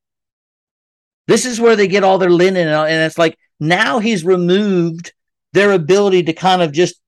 This 1.28 1.44
is 1.44 1.60
where 1.60 1.76
they 1.76 1.88
get 1.88 2.04
all 2.04 2.18
their 2.18 2.30
linen. 2.30 2.68
And 2.68 3.04
it's 3.04 3.18
like 3.18 3.38
now 3.60 4.00
he's 4.00 4.24
removed 4.24 5.12
their 5.52 5.72
ability 5.72 6.24
to 6.24 6.32
kind 6.32 6.62
of 6.62 6.72
just. 6.72 7.00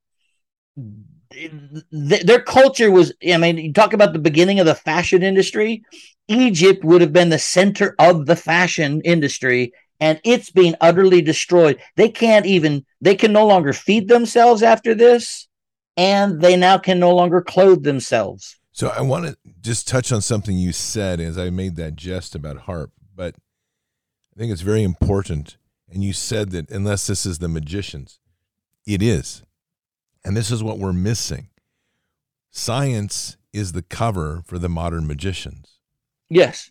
Their 1.91 2.41
culture 2.41 2.91
was, 2.91 3.13
I 3.29 3.37
mean, 3.37 3.59
you 3.59 3.73
talk 3.73 3.93
about 3.93 4.13
the 4.13 4.19
beginning 4.19 4.61
of 4.61 4.67
the 4.67 4.75
fashion 4.75 5.23
industry. 5.23 5.83
Egypt 6.29 6.85
would 6.85 7.01
have 7.01 7.13
been 7.13 7.29
the 7.29 7.39
center 7.39 7.95
of 7.99 8.27
the 8.27 8.37
fashion 8.37 9.01
industry, 9.05 9.73
and 10.01 10.21
it's 10.25 10.51
being 10.51 10.75
utterly 10.81 11.23
destroyed. 11.23 11.81
They 11.97 12.09
can't 12.09 12.47
even, 12.47 12.85
they 13.01 13.15
can 13.15 13.33
no 13.33 13.47
longer 13.47 13.73
feed 13.73 14.09
themselves 14.09 14.63
after 14.63 14.95
this 14.95 15.48
and 15.99 16.41
they 16.41 16.57
now 16.57 16.79
can 16.79 17.01
no 17.01 17.15
longer 17.15 17.43
clothe 17.43 17.83
themselves. 17.83 18.57
So 18.71 18.89
I 18.89 19.03
want 19.03 19.27
to 19.27 19.37
just 19.61 19.89
touch 19.89 20.13
on 20.13 20.23
something 20.23 20.57
you 20.57 20.73
said 20.73 21.19
as 21.19 21.37
I 21.37 21.51
made 21.51 21.75
that 21.77 21.97
jest 21.97 22.37
about 22.37 22.67
HAARP, 22.67 22.93
but 23.15 23.35
I 24.35 24.39
think 24.39 24.53
it's 24.53 24.63
very 24.63 24.85
important. 24.85 25.57
And 25.91 26.05
you 26.05 26.13
said 26.13 26.51
that 26.53 26.71
unless 26.71 27.09
this 27.09 27.27
is 27.27 27.39
the 27.41 27.49
magicians, 27.49 28.21
it 28.87 29.03
is. 29.03 29.43
And 30.25 30.37
this 30.37 30.53
is 30.53 30.63
what 30.63 30.79
we're 30.79 30.93
missing. 30.93 31.49
Science 32.53 33.37
is 33.53 33.73
the 33.73 33.83
cover 33.83 34.43
for 34.47 34.59
the 34.59 34.69
modern 34.69 35.07
magicians. 35.07 35.81
Yes. 36.31 36.71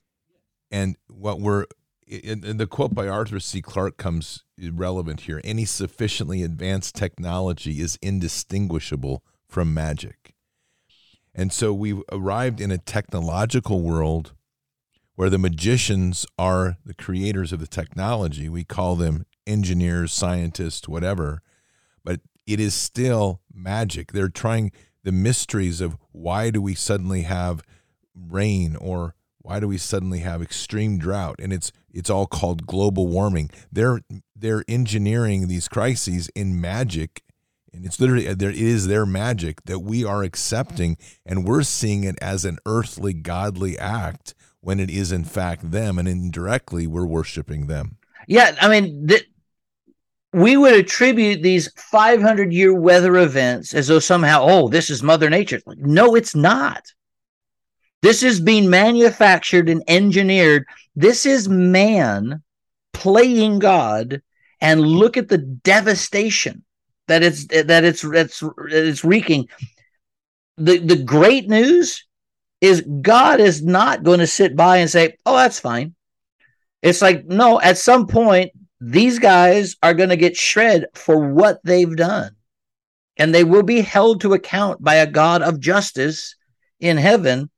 And 0.72 0.96
what 1.10 1.42
we're 1.42 1.66
and 2.10 2.60
the 2.60 2.68
quote 2.68 2.94
by 2.96 3.08
Arthur 3.08 3.40
C. 3.40 3.62
Clarke 3.62 3.98
comes 3.98 4.44
relevant 4.58 5.22
here. 5.22 5.42
Any 5.44 5.66
sufficiently 5.66 6.42
advanced 6.42 6.96
technology 6.96 7.82
is 7.82 8.00
indistinguishable 8.02 9.24
from 9.48 9.74
magic. 9.74 10.34
And 11.36 11.52
so 11.52 11.74
we've 11.74 12.02
arrived 12.12 12.60
in 12.60 12.72
a 12.72 12.78
technological 12.78 13.82
world 13.82 14.34
where 15.16 15.30
the 15.30 15.38
magicians 15.38 16.26
are 16.38 16.78
the 16.86 16.94
creators 16.94 17.52
of 17.52 17.60
the 17.60 17.68
technology. 17.68 18.50
We 18.50 18.64
call 18.64 18.96
them 18.96 19.26
engineers, 19.46 20.14
scientists, 20.14 20.88
whatever, 20.88 21.42
but 22.04 22.22
it 22.46 22.60
is 22.60 22.74
still 22.74 23.42
magic. 23.54 24.12
They're 24.12 24.30
trying 24.30 24.72
the 25.04 25.12
mysteries 25.12 25.82
of 25.82 25.98
why 26.12 26.50
do 26.52 26.62
we 26.62 26.76
suddenly 26.76 27.24
have 27.24 27.64
rain 28.16 28.76
or 28.76 29.16
why 29.48 29.62
do 29.62 29.68
we 29.68 29.78
suddenly 29.78 30.20
have 30.20 30.42
extreme 30.42 30.98
drought 30.98 31.38
and 31.40 31.54
it's 31.54 31.72
it's 31.94 32.10
all 32.10 32.28
called 32.28 32.68
global 32.68 33.08
warming 33.08 33.50
they're 33.72 34.02
they're 34.36 34.66
engineering 34.68 35.48
these 35.48 35.70
crises 35.70 36.30
in 36.36 36.60
magic 36.60 37.24
and 37.74 37.86
it's 37.86 38.00
literally 38.00 38.28
uh, 38.28 38.36
there 38.38 38.50
it 38.50 38.58
is 38.58 38.88
their 38.88 39.06
magic 39.06 39.64
that 39.64 39.80
we 39.80 40.04
are 40.04 40.24
accepting 40.24 40.98
and 41.26 41.46
we're 41.46 41.64
seeing 41.64 42.04
it 42.04 42.18
as 42.22 42.44
an 42.44 42.58
earthly 42.66 43.14
godly 43.14 43.78
act 43.78 44.34
when 44.60 44.82
it 44.82 44.90
is 44.90 45.14
in 45.14 45.24
fact 45.24 45.72
them 45.72 45.98
and 45.98 46.10
indirectly 46.10 46.88
we're 46.88 47.06
worshiping 47.06 47.68
them. 47.68 47.98
Yeah, 48.28 48.54
I 48.60 48.68
mean, 48.68 49.08
th- 49.08 49.30
we 50.34 50.58
would 50.58 50.74
attribute 50.74 51.42
these 51.42 51.72
500 51.78 52.52
year 52.52 52.74
weather 52.74 53.16
events 53.18 53.74
as 53.74 53.88
though 53.88 54.00
somehow, 54.00 54.42
oh, 54.42 54.68
this 54.68 54.90
is 54.90 55.02
Mother 55.02 55.30
Nature. 55.30 55.62
No, 55.78 56.16
it's 56.16 56.36
not. 56.36 56.84
This 58.02 58.24
is 58.24 58.40
being 58.40 58.70
manufactured 58.70 59.70
and 59.70 59.84
engineered. 59.88 60.66
This 60.96 61.26
is 61.26 61.50
man 61.50 62.44
playing 62.94 63.60
God, 63.60 64.22
and 64.62 64.82
look 64.82 65.18
at 65.18 65.28
the 65.28 65.38
devastation 65.38 66.64
that 67.08 67.24
it's 67.24 67.48
that 67.48 67.84
it's 67.84 68.04
it's 68.04 68.44
it's 68.70 69.04
wreaking. 69.04 69.48
The 70.58 70.78
the 70.78 70.96
great 70.96 71.48
news 71.50 72.06
is 72.62 72.86
God 73.02 73.40
is 73.40 73.64
not 73.64 74.04
going 74.04 74.20
to 74.20 74.28
sit 74.28 74.56
by 74.56 74.78
and 74.78 74.90
say, 74.90 75.18
"Oh, 75.26 75.36
that's 75.36 75.60
fine." 75.60 75.96
It's 76.82 77.02
like 77.02 77.26
no. 77.26 77.60
At 77.60 77.78
some 77.78 78.08
point, 78.08 78.52
these 78.80 79.20
guys 79.20 79.76
are 79.82 79.94
going 79.94 80.10
to 80.10 80.18
get 80.18 80.38
shred 80.38 80.86
for 80.94 81.34
what 81.34 81.60
they've 81.64 81.96
done, 81.96 82.36
and 83.18 83.34
they 83.34 83.44
will 83.44 83.64
be 83.64 83.82
held 83.82 84.22
to 84.22 84.34
account 84.34 84.84
by 84.84 84.96
a 84.96 85.10
God 85.10 85.42
of 85.42 85.60
justice 85.60 86.36
in 86.80 86.98
heaven. 86.98 87.50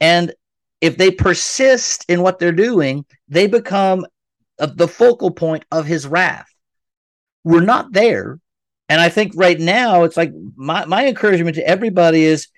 And 0.00 0.32
if 0.80 0.96
they 0.96 1.10
persist 1.10 2.04
in 2.08 2.22
what 2.22 2.38
they're 2.38 2.52
doing, 2.52 3.04
they 3.28 3.46
become 3.46 4.06
the 4.58 4.88
focal 4.88 5.30
point 5.30 5.64
of 5.70 5.86
His 5.86 6.06
wrath. 6.06 6.48
We're 7.44 7.60
not 7.60 7.92
there, 7.92 8.38
and 8.88 9.00
I 9.00 9.08
think 9.08 9.32
right 9.36 9.58
now 9.58 10.04
it's 10.04 10.16
like 10.16 10.32
my 10.56 10.84
my 10.84 11.06
encouragement 11.06 11.56
to 11.56 11.66
everybody 11.66 12.24
is 12.24 12.48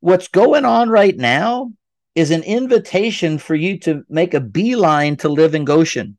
what's 0.00 0.28
going 0.28 0.64
on 0.64 0.88
right 0.88 1.16
now 1.16 1.72
is 2.14 2.30
an 2.30 2.42
invitation 2.42 3.38
for 3.38 3.54
you 3.54 3.78
to 3.78 4.02
make 4.08 4.34
a 4.34 4.40
beeline 4.40 5.16
to 5.16 5.28
live 5.28 5.54
in 5.54 5.64
Goshen. 5.64 6.18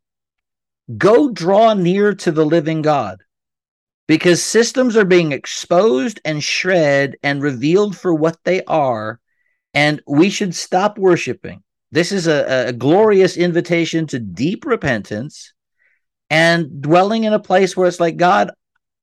Go 0.98 1.32
draw 1.32 1.74
near 1.74 2.14
to 2.16 2.32
the 2.32 2.46
living 2.46 2.82
God 2.82 3.22
because 4.08 4.44
systems 4.44 4.98
are 4.98 5.06
being 5.06 5.32
exposed 5.32 6.20
and 6.26 6.44
shred 6.44 7.16
and 7.24 7.42
revealed 7.42 7.98
for 7.98 8.14
what 8.14 8.38
they 8.44 8.64
are. 8.66 9.20
And 9.74 10.02
we 10.06 10.30
should 10.30 10.54
stop 10.54 10.98
worshiping. 10.98 11.64
This 11.92 12.12
is 12.12 12.28
a, 12.28 12.68
a 12.68 12.74
glorious 12.74 13.38
invitation 13.38 14.08
to 14.08 14.20
deep 14.20 14.66
repentance 14.66 15.54
and 16.30 16.82
dwelling 16.82 17.26
in 17.26 17.34
a 17.34 17.40
place 17.40 17.76
where 17.76 17.88
it's 17.88 18.00
like, 18.00 18.18
God, 18.18 18.52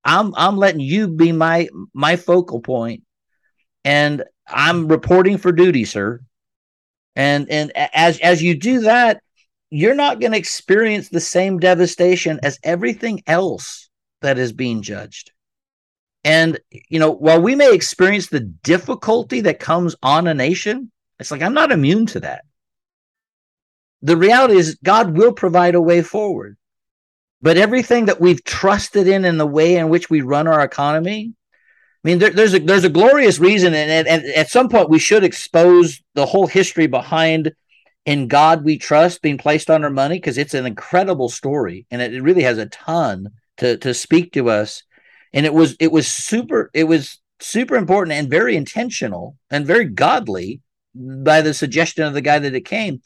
I'm 0.05 0.35
I'm 0.37 0.57
letting 0.57 0.81
you 0.81 1.09
be 1.09 1.33
my 1.33 1.69
my 1.93 2.17
focal 2.17 2.61
point, 2.61 3.03
and 3.85 4.25
I'm 4.47 4.89
reporting 4.89 5.37
for 5.37 5.53
duty, 5.53 5.85
sir. 5.85 6.21
And 7.15 7.51
and 7.51 7.73
as 7.77 8.19
as 8.21 8.43
you 8.43 8.55
do 8.55 8.81
that, 8.81 9.21
you're 9.71 9.95
not 9.95 10.21
going 10.21 10.33
to 10.33 10.39
experience 10.39 11.09
the 11.09 11.21
same 11.21 11.59
devastation 11.59 12.41
as 12.43 12.59
everything 12.63 13.23
else 13.27 13.91
that 14.23 14.39
is 14.39 14.53
being 14.53 14.83
judged. 14.83 15.33
And 16.25 16.59
you 16.89 16.99
know, 16.99 17.11
while 17.11 17.41
we 17.41 17.55
may 17.55 17.73
experience 17.73 18.27
the 18.27 18.41
difficulty 18.41 19.41
that 19.43 19.61
comes 19.61 19.97
on 20.03 20.27
a 20.27 20.35
nation, 20.35 20.91
it's 21.19 21.31
like 21.31 21.43
I'm 21.43 21.55
not 21.55 21.73
immune 21.73 22.07
to 22.07 22.21
that. 22.21 22.45
The 24.03 24.17
reality 24.17 24.57
is 24.57 24.79
God 24.83 25.17
will 25.17 25.33
provide 25.33 25.75
a 25.75 25.81
way 25.81 26.03
forward. 26.03 26.57
But 27.41 27.57
everything 27.57 28.07
that 28.07 28.21
we've 28.21 28.43
trusted 28.43 29.07
in 29.07 29.25
in 29.25 29.39
the 29.39 29.47
way 29.47 29.77
in 29.77 29.89
which 29.89 30.11
we 30.11 30.23
run 30.23 30.49
our 30.49 30.61
economy, 30.61 31.35
I 32.05 32.09
mean, 32.09 32.19
there, 32.19 32.31
there's 32.31 32.55
a 32.55 32.59
there's 32.59 32.85
a 32.85 32.89
glorious 32.89 33.39
reason, 33.39 33.75
and, 33.75 33.91
and, 33.91 34.09
and 34.09 34.25
at 34.35 34.51
some 34.51 34.69
point 34.69 34.91
we 34.91 34.99
should 34.99 35.25
expose 35.25 36.01
the 36.15 36.27
whole 36.27 36.47
history 36.47 36.87
behind 36.87 37.53
"In 38.07 38.29
God 38.29 38.65
We 38.65 38.79
Trust" 38.79 39.23
being 39.23 39.39
placed 39.39 39.71
on 39.71 39.85
our 39.85 39.91
money 39.91 40.17
because 40.17 40.39
it's 40.39 40.55
an 40.55 40.67
incredible 40.67 41.29
story, 41.29 41.87
and 41.91 42.03
it 42.03 42.23
really 42.23 42.43
has 42.43 42.59
a 42.59 42.67
ton 42.67 43.31
to 43.59 43.77
to 43.79 43.95
speak 43.95 44.33
to 44.33 44.51
us. 44.51 44.83
And 45.33 45.47
it 45.47 45.55
was 45.55 45.77
it 45.81 45.93
was 45.93 46.07
super 46.09 46.71
it 46.75 46.85
was 46.85 47.19
super 47.41 47.77
important 47.77 48.17
and 48.17 48.31
very 48.31 48.57
intentional 48.57 49.37
and 49.51 49.67
very 49.67 49.85
godly 49.85 50.61
by 50.95 51.43
the 51.43 51.55
suggestion 51.55 52.05
of 52.05 52.15
the 52.15 52.21
guy 52.21 52.39
that 52.39 52.55
it 52.55 52.65
came. 52.65 53.01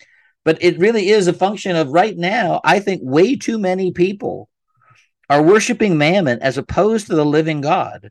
But 0.44 0.62
it 0.62 0.78
really 0.78 1.09
is 1.09 1.28
a 1.28 1.32
function 1.32 1.76
of 1.76 1.90
right 1.90 2.16
now. 2.16 2.60
I 2.64 2.80
think 2.80 3.01
way 3.05 3.36
too 3.36 3.59
many 3.59 3.92
people 3.92 4.48
are 5.30 5.42
worshiping 5.42 5.98
mammon 5.98 6.40
as 6.40 6.59
opposed 6.59 7.06
to 7.06 7.14
the 7.14 7.24
living 7.24 7.60
God 7.60 8.10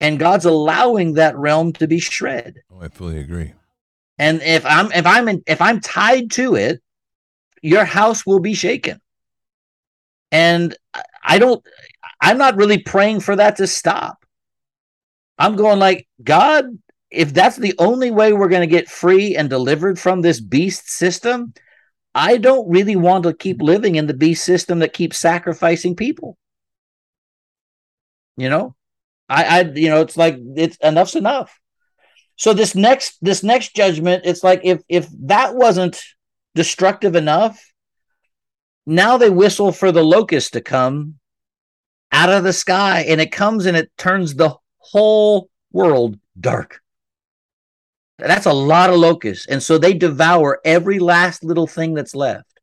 and 0.00 0.18
God's 0.18 0.44
allowing 0.44 1.14
that 1.14 1.36
realm 1.36 1.72
to 1.74 1.86
be 1.86 1.98
shred. 1.98 2.56
Oh, 2.70 2.80
I 2.80 2.88
fully 2.88 3.18
agree. 3.18 3.52
And 4.18 4.42
if 4.42 4.64
I'm 4.64 4.90
if 4.92 5.06
I'm 5.06 5.28
in, 5.28 5.42
if 5.46 5.60
I'm 5.60 5.80
tied 5.80 6.30
to 6.32 6.54
it, 6.54 6.80
your 7.62 7.84
house 7.84 8.24
will 8.24 8.40
be 8.40 8.54
shaken. 8.54 9.00
And 10.32 10.74
I 11.22 11.38
don't 11.38 11.64
I'm 12.20 12.38
not 12.38 12.56
really 12.56 12.78
praying 12.78 13.20
for 13.20 13.36
that 13.36 13.56
to 13.56 13.66
stop. 13.66 14.24
I'm 15.38 15.56
going 15.56 15.78
like 15.78 16.08
God, 16.22 16.64
if 17.10 17.32
that's 17.32 17.56
the 17.56 17.74
only 17.78 18.10
way 18.10 18.32
we're 18.32 18.48
going 18.48 18.68
to 18.68 18.74
get 18.74 18.88
free 18.88 19.36
and 19.36 19.48
delivered 19.48 19.98
from 19.98 20.22
this 20.22 20.40
beast 20.40 20.88
system, 20.88 21.52
I 22.14 22.38
don't 22.38 22.68
really 22.68 22.96
want 22.96 23.24
to 23.24 23.34
keep 23.34 23.60
living 23.60 23.96
in 23.96 24.06
the 24.06 24.14
beast 24.14 24.44
system 24.44 24.78
that 24.78 24.92
keeps 24.92 25.18
sacrificing 25.18 25.96
people. 25.96 26.36
You 28.36 28.48
know? 28.48 28.74
I, 29.28 29.44
I, 29.44 29.62
you 29.62 29.88
know, 29.88 30.00
it's 30.00 30.16
like 30.16 30.38
it's 30.56 30.78
enough's 30.78 31.16
enough. 31.16 31.60
So 32.36 32.52
this 32.52 32.74
next, 32.74 33.18
this 33.20 33.42
next 33.42 33.74
judgment, 33.74 34.22
it's 34.24 34.44
like 34.44 34.60
if 34.62 34.82
if 34.88 35.08
that 35.24 35.54
wasn't 35.54 36.00
destructive 36.54 37.16
enough, 37.16 37.60
now 38.86 39.18
they 39.18 39.30
whistle 39.30 39.72
for 39.72 39.90
the 39.90 40.04
locust 40.04 40.52
to 40.52 40.60
come 40.60 41.18
out 42.12 42.30
of 42.30 42.44
the 42.44 42.52
sky, 42.52 43.04
and 43.08 43.20
it 43.20 43.32
comes 43.32 43.66
and 43.66 43.76
it 43.76 43.90
turns 43.96 44.34
the 44.34 44.54
whole 44.78 45.50
world 45.72 46.18
dark. 46.38 46.80
That's 48.18 48.46
a 48.46 48.52
lot 48.52 48.90
of 48.90 48.96
locusts, 48.96 49.46
and 49.46 49.62
so 49.62 49.78
they 49.78 49.92
devour 49.92 50.60
every 50.64 50.98
last 50.98 51.44
little 51.44 51.66
thing 51.66 51.94
that's 51.94 52.14
left. 52.14 52.56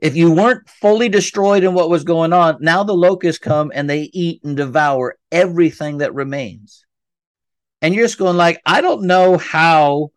If 0.00 0.16
you 0.16 0.32
weren't 0.32 0.68
fully 0.68 1.08
destroyed 1.08 1.64
in 1.64 1.74
what 1.74 1.90
was 1.90 2.04
going 2.04 2.32
on, 2.32 2.58
now 2.60 2.84
the 2.84 2.94
locusts 2.94 3.40
come 3.40 3.72
and 3.74 3.90
they 3.90 4.10
eat 4.12 4.42
and 4.44 4.56
devour 4.56 5.16
everything 5.32 5.98
that 5.98 6.14
remains. 6.14 6.86
And 7.82 7.94
you're 7.94 8.04
just 8.04 8.18
going 8.18 8.36
like, 8.36 8.60
I 8.64 8.80
don't 8.80 9.04
know 9.04 9.38
how 9.38 10.10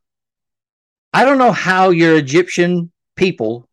I 1.14 1.26
don't 1.26 1.40
know 1.40 1.52
how 1.52 1.90
your 1.90 2.16
Egyptian 2.16 2.92
people 3.16 3.68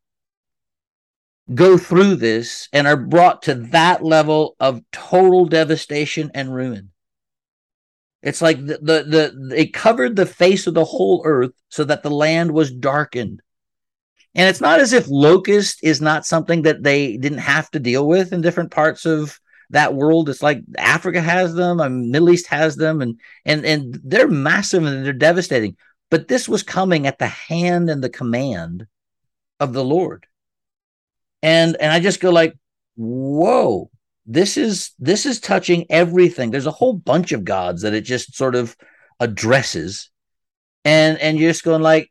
go 1.55 1.79
through 1.79 2.16
this 2.16 2.69
and 2.73 2.87
are 2.87 2.97
brought 2.97 3.43
to 3.43 3.55
that 3.55 4.05
level 4.05 4.57
of 4.61 4.83
total 4.93 5.47
devastation 5.47 6.31
and 6.35 6.55
ruin. 6.55 6.91
It's 8.23 8.43
like 8.43 8.59
the, 8.59 8.79
the, 8.79 9.35
the 9.49 9.55
it 9.57 9.73
covered 9.73 10.16
the 10.16 10.27
face 10.27 10.66
of 10.66 10.75
the 10.75 10.85
whole 10.85 11.23
earth 11.25 11.53
so 11.69 11.85
that 11.85 12.03
the 12.03 12.11
land 12.11 12.53
was 12.53 12.73
darkened. 12.73 13.41
And 14.35 14.49
it's 14.49 14.61
not 14.61 14.81
as 14.81 14.93
if 14.93 15.09
locust 15.09 15.81
is 15.83 16.01
not 16.01 16.27
something 16.27 16.62
that 16.62 16.83
they 16.83 17.16
didn't 17.16 17.39
have 17.39 17.70
to 17.70 17.81
deal 17.81 18.07
with 18.07 18.33
in 18.33 18.41
different 18.41 18.70
parts 18.70 19.07
of 19.07 19.41
that 19.70 19.95
world. 19.95 20.29
It's 20.29 20.43
like 20.43 20.62
Africa 20.77 21.20
has 21.20 21.55
them, 21.55 21.81
and 21.81 22.11
Middle 22.11 22.31
East 22.31 22.47
has 22.49 22.77
them, 22.77 23.01
and 23.01 23.20
and 23.45 23.65
and 23.65 24.01
they're 24.05 24.29
massive 24.29 24.85
and 24.85 25.05
they're 25.05 25.12
devastating. 25.12 25.77
But 26.11 26.29
this 26.29 26.49
was 26.49 26.62
coming 26.62 27.07
at 27.07 27.19
the 27.19 27.27
hand 27.27 27.91
and 27.91 28.03
the 28.03 28.11
command 28.11 28.87
of 29.61 29.73
the 29.73 29.85
Lord. 29.85 30.27
And 31.43 31.77
and 31.81 31.93
I 31.93 32.01
just 32.01 32.20
go 32.20 32.31
like, 32.31 32.55
whoa, 32.97 33.90
this 34.27 34.56
is 34.56 34.93
this 34.98 35.27
is 35.27 35.40
touching 35.40 35.86
everything. 35.90 36.51
There's 36.51 36.66
a 36.66 36.70
whole 36.70 36.94
bunch 36.94 37.32
of 37.32 37.44
gods 37.44 37.82
that 37.82 37.94
it 37.94 38.02
just 38.02 38.35
sort 38.35 38.55
of 38.55 38.77
addresses. 39.20 40.10
And 40.85 41.19
and 41.19 41.39
you're 41.39 41.51
just 41.51 41.65
going 41.65 41.82
like, 41.82 42.10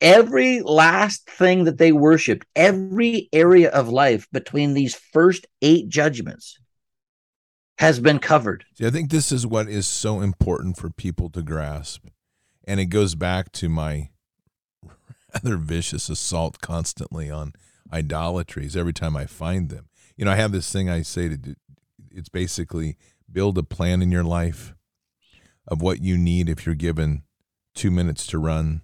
every 0.00 0.60
last 0.62 1.28
thing 1.30 1.64
that 1.64 1.78
they 1.78 1.92
worshiped, 1.92 2.46
every 2.54 3.28
area 3.32 3.70
of 3.70 3.88
life 3.88 4.26
between 4.32 4.74
these 4.74 4.94
first 4.94 5.46
eight 5.62 5.88
judgments 5.88 6.58
has 7.78 8.00
been 8.00 8.18
covered. 8.18 8.64
See, 8.74 8.86
I 8.86 8.90
think 8.90 9.10
this 9.10 9.30
is 9.30 9.46
what 9.46 9.68
is 9.68 9.86
so 9.86 10.20
important 10.20 10.76
for 10.76 10.90
people 10.90 11.30
to 11.30 11.42
grasp. 11.42 12.06
And 12.66 12.80
it 12.80 12.86
goes 12.86 13.14
back 13.14 13.52
to 13.52 13.68
my 13.68 14.10
rather 15.34 15.56
vicious 15.56 16.08
assault 16.08 16.60
constantly 16.60 17.30
on 17.30 17.52
idolatries 17.92 18.76
every 18.76 18.92
time 18.92 19.16
I 19.16 19.26
find 19.26 19.68
them. 19.68 19.88
You 20.16 20.24
know, 20.24 20.32
I 20.32 20.36
have 20.36 20.52
this 20.52 20.70
thing 20.72 20.88
I 20.88 21.02
say 21.02 21.28
to 21.28 21.36
do, 21.36 21.54
it's 22.10 22.28
basically 22.28 22.96
build 23.30 23.58
a 23.58 23.62
plan 23.62 24.02
in 24.02 24.10
your 24.10 24.24
life 24.24 24.74
of 25.66 25.82
what 25.82 26.00
you 26.00 26.16
need 26.16 26.48
if 26.48 26.64
you're 26.64 26.74
given 26.74 27.22
two 27.74 27.90
minutes 27.90 28.26
to 28.28 28.38
run 28.38 28.82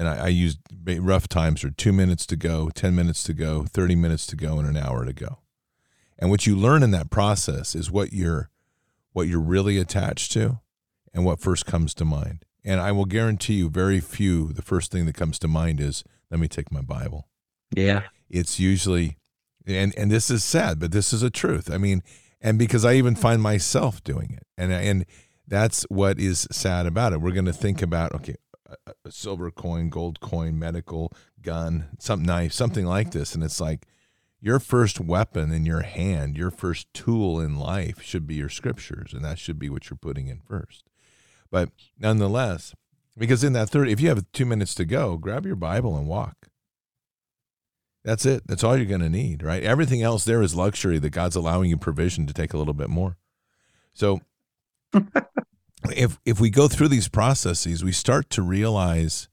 and 0.00 0.08
I, 0.08 0.24
I 0.24 0.28
used 0.28 0.58
rough 0.82 1.28
times 1.28 1.62
are 1.62 1.70
two 1.70 1.92
minutes 1.92 2.24
to 2.26 2.36
go, 2.36 2.70
10 2.70 2.94
minutes 2.94 3.22
to 3.24 3.34
go, 3.34 3.64
30 3.64 3.96
minutes 3.96 4.26
to 4.28 4.36
go, 4.36 4.58
and 4.58 4.66
an 4.66 4.78
hour 4.78 5.04
to 5.04 5.12
go. 5.12 5.40
And 6.18 6.30
what 6.30 6.46
you 6.46 6.56
learn 6.56 6.82
in 6.82 6.90
that 6.92 7.10
process 7.10 7.74
is 7.74 7.90
what 7.90 8.14
you're 8.14 8.48
what 9.12 9.28
you're 9.28 9.40
really 9.40 9.76
attached 9.76 10.32
to 10.32 10.60
and 11.12 11.26
what 11.26 11.40
first 11.40 11.66
comes 11.66 11.92
to 11.94 12.04
mind. 12.06 12.46
And 12.64 12.80
I 12.80 12.92
will 12.92 13.04
guarantee 13.04 13.54
you, 13.54 13.68
very 13.68 14.00
few, 14.00 14.54
the 14.54 14.62
first 14.62 14.90
thing 14.90 15.04
that 15.04 15.16
comes 15.16 15.38
to 15.40 15.48
mind 15.48 15.80
is, 15.80 16.02
let 16.30 16.40
me 16.40 16.48
take 16.48 16.72
my 16.72 16.80
Bible. 16.80 17.28
Yeah. 17.74 18.02
It's 18.28 18.58
usually, 18.60 19.16
and, 19.66 19.94
and 19.96 20.10
this 20.10 20.30
is 20.30 20.44
sad, 20.44 20.78
but 20.78 20.92
this 20.92 21.12
is 21.12 21.22
a 21.22 21.30
truth. 21.30 21.70
I 21.70 21.78
mean, 21.78 22.02
and 22.40 22.58
because 22.58 22.84
I 22.84 22.94
even 22.94 23.14
find 23.14 23.42
myself 23.42 24.02
doing 24.02 24.32
it. 24.32 24.46
And, 24.56 24.72
and 24.72 25.04
that's 25.46 25.82
what 25.84 26.18
is 26.18 26.46
sad 26.50 26.86
about 26.86 27.12
it. 27.12 27.20
We're 27.20 27.32
going 27.32 27.44
to 27.46 27.52
think 27.52 27.82
about, 27.82 28.14
okay, 28.14 28.36
a, 28.86 28.92
a 29.04 29.12
silver 29.12 29.50
coin, 29.50 29.88
gold 29.88 30.20
coin, 30.20 30.58
medical 30.58 31.12
gun, 31.42 31.88
some 31.98 32.22
knife, 32.22 32.52
something 32.52 32.86
like 32.86 33.10
this. 33.10 33.34
And 33.34 33.44
it's 33.44 33.60
like, 33.60 33.86
your 34.42 34.58
first 34.58 35.00
weapon 35.00 35.52
in 35.52 35.66
your 35.66 35.82
hand, 35.82 36.38
your 36.38 36.50
first 36.50 36.86
tool 36.94 37.38
in 37.38 37.58
life 37.58 38.00
should 38.00 38.26
be 38.26 38.36
your 38.36 38.48
scriptures, 38.48 39.12
and 39.12 39.22
that 39.22 39.38
should 39.38 39.58
be 39.58 39.68
what 39.68 39.90
you're 39.90 39.98
putting 39.98 40.28
in 40.28 40.40
first. 40.40 40.84
But 41.50 41.68
nonetheless, 41.98 42.74
because 43.18 43.44
in 43.44 43.52
that 43.52 43.68
third, 43.68 43.88
if 43.88 44.00
you 44.00 44.08
have 44.08 44.24
two 44.32 44.46
minutes 44.46 44.74
to 44.76 44.86
go, 44.86 45.18
grab 45.18 45.44
your 45.44 45.56
Bible 45.56 45.94
and 45.94 46.06
walk. 46.06 46.48
That's 48.04 48.24
it. 48.24 48.46
That's 48.46 48.64
all 48.64 48.76
you're 48.76 48.86
going 48.86 49.00
to 49.02 49.10
need, 49.10 49.42
right? 49.42 49.62
Everything 49.62 50.02
else 50.02 50.24
there 50.24 50.42
is 50.42 50.54
luxury 50.54 50.98
that 50.98 51.10
God's 51.10 51.36
allowing 51.36 51.68
you 51.68 51.76
provision 51.76 52.26
to 52.26 52.34
take 52.34 52.54
a 52.54 52.58
little 52.58 52.74
bit 52.74 52.88
more. 52.88 53.16
So 53.92 54.20
if 55.94 56.18
if 56.24 56.40
we 56.40 56.50
go 56.50 56.68
through 56.68 56.88
these 56.88 57.08
processes, 57.08 57.84
we 57.84 57.92
start 57.92 58.30
to 58.30 58.42
realize 58.42 59.28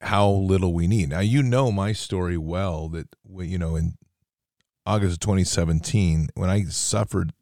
how 0.00 0.28
little 0.28 0.72
we 0.72 0.86
need. 0.86 1.10
Now 1.10 1.20
you 1.20 1.42
know 1.42 1.70
my 1.70 1.92
story 1.92 2.36
well 2.36 2.88
that 2.88 3.08
you 3.38 3.58
know 3.58 3.76
in 3.76 3.94
August 4.86 5.14
of 5.14 5.20
2017, 5.20 6.30
when 6.34 6.48
I 6.48 6.64
suffered, 6.64 7.34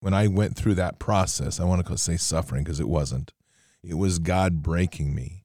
when 0.00 0.12
I 0.12 0.26
went 0.26 0.56
through 0.56 0.74
that 0.74 0.98
process, 0.98 1.60
I 1.60 1.64
want 1.64 1.86
to 1.86 1.98
say 1.98 2.16
suffering 2.16 2.64
because 2.64 2.80
it 2.80 2.88
wasn't. 2.88 3.32
It 3.82 3.94
was 3.94 4.18
God 4.18 4.62
breaking 4.62 5.14
me. 5.14 5.44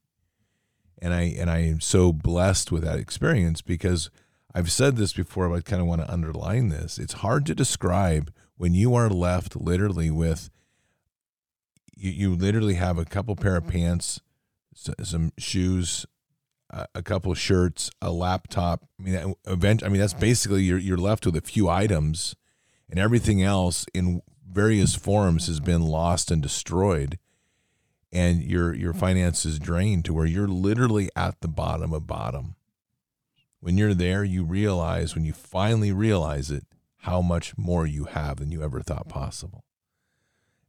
And 1.00 1.14
I 1.14 1.34
and 1.38 1.50
I 1.50 1.58
am 1.58 1.80
so 1.80 2.12
blessed 2.12 2.72
with 2.72 2.82
that 2.82 2.98
experience 2.98 3.62
because 3.62 4.10
I've 4.56 4.72
said 4.72 4.96
this 4.96 5.12
before, 5.12 5.50
but 5.50 5.56
I 5.56 5.60
kind 5.60 5.82
of 5.82 5.86
want 5.86 6.00
to 6.00 6.10
underline 6.10 6.70
this. 6.70 6.98
It's 6.98 7.12
hard 7.12 7.44
to 7.44 7.54
describe 7.54 8.32
when 8.56 8.72
you 8.72 8.94
are 8.94 9.10
left 9.10 9.54
literally 9.54 10.10
with 10.10 10.48
you, 11.94 12.10
you 12.10 12.34
literally 12.34 12.74
have 12.74 12.96
a 12.96 13.04
couple 13.04 13.36
pair 13.36 13.56
of 13.56 13.64
mm-hmm. 13.64 13.72
pants, 13.72 14.22
some 14.74 15.32
shoes, 15.36 16.06
a 16.70 17.02
couple 17.02 17.30
of 17.30 17.38
shirts, 17.38 17.90
a 18.00 18.10
laptop. 18.10 18.84
I 18.98 19.02
mean, 19.02 19.34
event. 19.46 19.84
I 19.84 19.88
mean, 19.88 20.00
that's 20.00 20.14
basically 20.14 20.62
you're 20.62 20.78
you're 20.78 20.96
left 20.96 21.26
with 21.26 21.36
a 21.36 21.42
few 21.42 21.68
items, 21.68 22.34
and 22.88 22.98
everything 22.98 23.42
else 23.42 23.84
in 23.92 24.22
various 24.50 24.94
forms 24.94 25.48
has 25.48 25.60
been 25.60 25.82
mm-hmm. 25.82 25.90
lost 25.90 26.30
and 26.30 26.42
destroyed, 26.42 27.18
and 28.10 28.42
your 28.42 28.74
your 28.74 28.92
mm-hmm. 28.92 29.00
finances 29.00 29.58
drained 29.58 30.06
to 30.06 30.14
where 30.14 30.26
you're 30.26 30.48
literally 30.48 31.10
at 31.14 31.42
the 31.42 31.48
bottom 31.48 31.92
of 31.92 32.06
bottom. 32.06 32.55
When 33.60 33.76
you're 33.78 33.94
there, 33.94 34.22
you 34.22 34.44
realize 34.44 35.14
when 35.14 35.24
you 35.24 35.32
finally 35.32 35.92
realize 35.92 36.50
it 36.50 36.64
how 36.98 37.22
much 37.22 37.56
more 37.56 37.86
you 37.86 38.04
have 38.04 38.38
than 38.38 38.50
you 38.50 38.62
ever 38.62 38.80
thought 38.80 39.08
mm-hmm. 39.08 39.20
possible. 39.20 39.64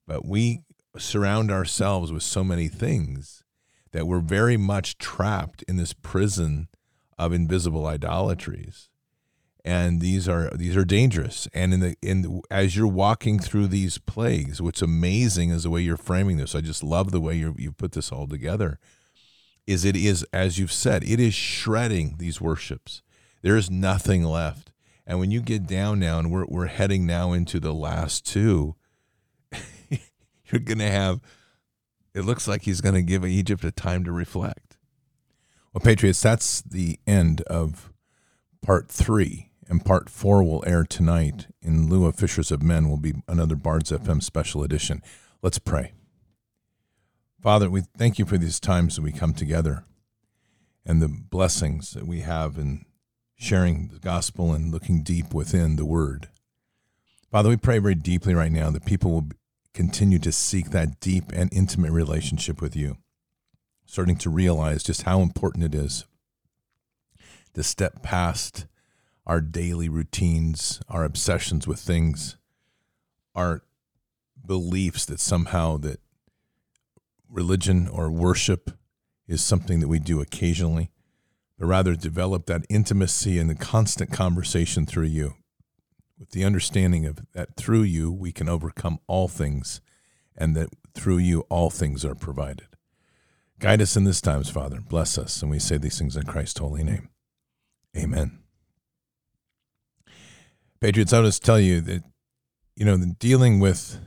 But 0.05 0.25
we 0.25 0.61
surround 0.97 1.51
ourselves 1.51 2.11
with 2.11 2.23
so 2.23 2.43
many 2.43 2.67
things 2.67 3.43
that 3.91 4.07
we're 4.07 4.19
very 4.19 4.57
much 4.57 4.97
trapped 4.97 5.63
in 5.63 5.77
this 5.77 5.93
prison 5.93 6.67
of 7.17 7.33
invisible 7.33 7.85
idolatries. 7.85 8.89
And 9.65 9.99
these 9.99 10.29
are 10.29 10.49
these 10.51 10.77
are 10.77 10.85
dangerous. 10.85 11.47
And 11.53 11.73
in 11.73 11.79
the 11.81 11.95
in 12.01 12.41
as 12.49 12.77
you're 12.77 12.87
walking 12.87 13.37
through 13.39 13.67
these 13.67 13.97
plagues 13.97 14.61
what's 14.61 14.81
amazing 14.81 15.49
is 15.49 15.63
the 15.63 15.69
way 15.69 15.81
you're 15.81 15.97
framing 15.97 16.37
this. 16.37 16.55
I 16.55 16.61
just 16.61 16.83
love 16.83 17.11
the 17.11 17.19
way 17.19 17.35
you 17.35 17.53
you 17.57 17.71
put 17.71 17.91
this 17.91 18.11
all 18.11 18.27
together 18.27 18.79
is 19.67 19.85
it 19.85 19.95
is 19.95 20.25
as 20.33 20.57
you've 20.57 20.71
said 20.71 21.03
it 21.03 21.19
is 21.19 21.33
shredding 21.33 22.15
these 22.17 22.41
worships 22.41 23.01
there 23.41 23.57
is 23.57 23.69
nothing 23.69 24.23
left 24.23 24.71
and 25.05 25.19
when 25.19 25.31
you 25.31 25.41
get 25.41 25.67
down 25.67 25.99
now 25.99 26.19
and 26.19 26.31
we're, 26.31 26.45
we're 26.47 26.65
heading 26.65 27.05
now 27.05 27.33
into 27.33 27.59
the 27.59 27.73
last 27.73 28.25
two 28.25 28.75
you're 29.91 30.61
going 30.61 30.79
to 30.79 30.89
have 30.89 31.19
it 32.17 32.25
looks 32.25 32.47
like 32.47 32.63
he's 32.63 32.81
going 32.81 32.95
to 32.95 33.03
give 33.03 33.23
Egypt 33.23 33.63
a 33.63 33.69
time 33.69 34.03
to 34.03 34.11
reflect. 34.11 34.77
Well, 35.71 35.81
Patriots, 35.83 36.19
that's 36.19 36.61
the 36.61 36.99
end 37.05 37.41
of 37.41 37.93
part 38.63 38.87
three. 38.89 39.51
And 39.69 39.85
part 39.85 40.09
four 40.09 40.43
will 40.43 40.63
air 40.65 40.83
tonight. 40.83 41.45
In 41.61 41.89
lieu 41.89 42.07
of 42.07 42.15
Fishers 42.15 42.51
of 42.51 42.63
Men, 42.63 42.89
will 42.89 42.97
be 42.97 43.13
another 43.27 43.55
BARDS 43.55 43.91
FM 43.91 44.23
special 44.23 44.63
edition. 44.63 45.03
Let's 45.43 45.59
pray. 45.59 45.91
Father, 47.41 47.69
we 47.69 47.81
thank 47.81 48.17
you 48.17 48.25
for 48.25 48.37
these 48.37 48.59
times 48.59 48.95
that 48.95 49.03
we 49.03 49.11
come 49.11 49.33
together 49.33 49.85
and 50.85 51.01
the 51.01 51.07
blessings 51.07 51.91
that 51.91 52.07
we 52.07 52.21
have 52.21 52.57
in 52.57 52.85
sharing 53.35 53.89
the 53.89 53.99
gospel 53.99 54.53
and 54.53 54.71
looking 54.71 55.03
deep 55.03 55.33
within 55.33 55.75
the 55.75 55.85
word. 55.85 56.29
Father, 57.29 57.49
we 57.49 57.57
pray 57.57 57.77
very 57.77 57.93
deeply 57.93 58.33
right 58.33 58.51
now 58.51 58.71
that 58.71 58.85
people 58.85 59.11
will 59.11 59.27
continue 59.73 60.17
to 60.17 60.31
seek 60.31 60.71
that 60.71 60.99
deep 60.99 61.25
and 61.31 61.53
intimate 61.53 61.91
relationship 61.91 62.59
with 62.59 62.75
you, 62.75 62.97
starting 63.85 64.15
to 64.15 64.31
realize 64.31 64.81
just 64.81 65.03
how 65.03 65.21
important 65.21 65.63
it 65.63 65.75
is 65.75 66.05
to 67.53 67.61
step 67.61 68.01
past 68.01 68.65
our 69.27 69.41
daily 69.41 69.89
routines, 69.89 70.81
our 70.89 71.03
obsessions 71.03 71.67
with 71.67 71.79
things, 71.79 72.37
our 73.35 73.61
beliefs 74.43 75.05
that 75.05 75.19
somehow 75.19 75.77
that 75.77 75.99
religion 77.29 77.87
or 77.87 78.11
worship 78.11 78.71
is 79.27 79.43
something 79.43 79.79
that 79.79 79.87
we 79.87 79.99
do 79.99 80.21
occasionally, 80.21 80.89
but 81.57 81.65
rather 81.67 81.95
develop 81.95 82.45
that 82.45 82.65
intimacy 82.69 83.39
and 83.39 83.49
the 83.49 83.55
constant 83.55 84.11
conversation 84.11 84.85
through 84.85 85.07
you 85.07 85.35
with 86.19 86.31
the 86.31 86.43
understanding 86.43 87.05
of 87.05 87.19
that 87.33 87.55
through 87.55 87.83
you 87.83 88.11
we 88.11 88.31
can 88.31 88.49
overcome 88.49 88.99
all 89.07 89.27
things 89.27 89.81
and 90.35 90.55
that 90.55 90.69
through 90.93 91.17
you 91.17 91.41
all 91.49 91.69
things 91.69 92.03
are 92.03 92.15
provided. 92.15 92.67
Guide 93.59 93.81
us 93.81 93.95
in 93.95 94.03
this 94.03 94.21
times, 94.21 94.49
Father. 94.49 94.79
Bless 94.79 95.17
us. 95.17 95.41
And 95.41 95.49
we 95.49 95.59
say 95.59 95.77
these 95.77 95.97
things 95.97 96.15
in 96.15 96.23
Christ's 96.23 96.59
holy 96.59 96.83
name. 96.83 97.09
Amen. 97.95 98.39
Patriots, 100.79 101.11
I 101.11 101.19
will 101.19 101.27
just 101.27 101.43
tell 101.43 101.59
you 101.59 101.81
that, 101.81 102.03
you 102.75 102.85
know, 102.85 102.97
dealing 103.17 103.59
with 103.59 103.99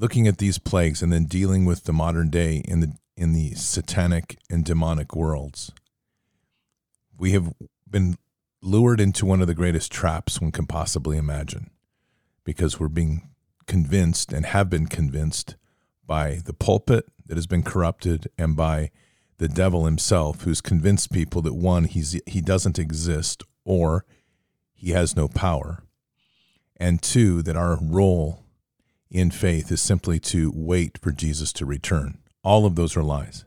looking 0.00 0.26
at 0.26 0.38
these 0.38 0.58
plagues 0.58 1.02
and 1.02 1.12
then 1.12 1.26
dealing 1.26 1.66
with 1.66 1.84
the 1.84 1.92
modern 1.92 2.30
day 2.30 2.62
in 2.66 2.80
the 2.80 2.92
in 3.16 3.34
the 3.34 3.54
satanic 3.54 4.38
and 4.48 4.64
demonic 4.64 5.14
worlds, 5.14 5.72
we 7.18 7.32
have 7.32 7.52
been 7.88 8.16
lured 8.62 8.98
into 8.98 9.26
one 9.26 9.42
of 9.42 9.46
the 9.46 9.54
greatest 9.54 9.92
traps 9.92 10.40
one 10.40 10.50
can 10.50 10.66
possibly 10.66 11.18
imagine 11.18 11.70
because 12.44 12.80
we're 12.80 12.88
being 12.88 13.28
convinced 13.66 14.32
and 14.32 14.46
have 14.46 14.70
been 14.70 14.86
convinced 14.86 15.54
by 16.06 16.40
the 16.46 16.54
pulpit 16.54 17.04
that 17.26 17.36
has 17.36 17.46
been 17.46 17.62
corrupted 17.62 18.28
and 18.38 18.56
by 18.56 18.90
the 19.36 19.48
devil 19.48 19.84
himself 19.84 20.42
who's 20.42 20.60
convinced 20.60 21.12
people 21.12 21.42
that 21.42 21.54
one 21.54 21.84
he's 21.84 22.20
he 22.26 22.40
doesn't 22.40 22.78
exist 22.78 23.42
or 23.64 24.04
he 24.72 24.90
has 24.90 25.14
no 25.14 25.28
power 25.28 25.82
and 26.76 27.02
two 27.02 27.42
that 27.42 27.56
our 27.56 27.78
role 27.80 28.44
in 29.10 29.30
faith 29.30 29.70
is 29.72 29.82
simply 29.82 30.18
to 30.20 30.52
wait 30.54 30.98
for 30.98 31.12
Jesus 31.12 31.52
to 31.54 31.66
return 31.66 32.18
all 32.42 32.64
of 32.64 32.76
those 32.76 32.96
are 32.96 33.02
lies 33.02 33.44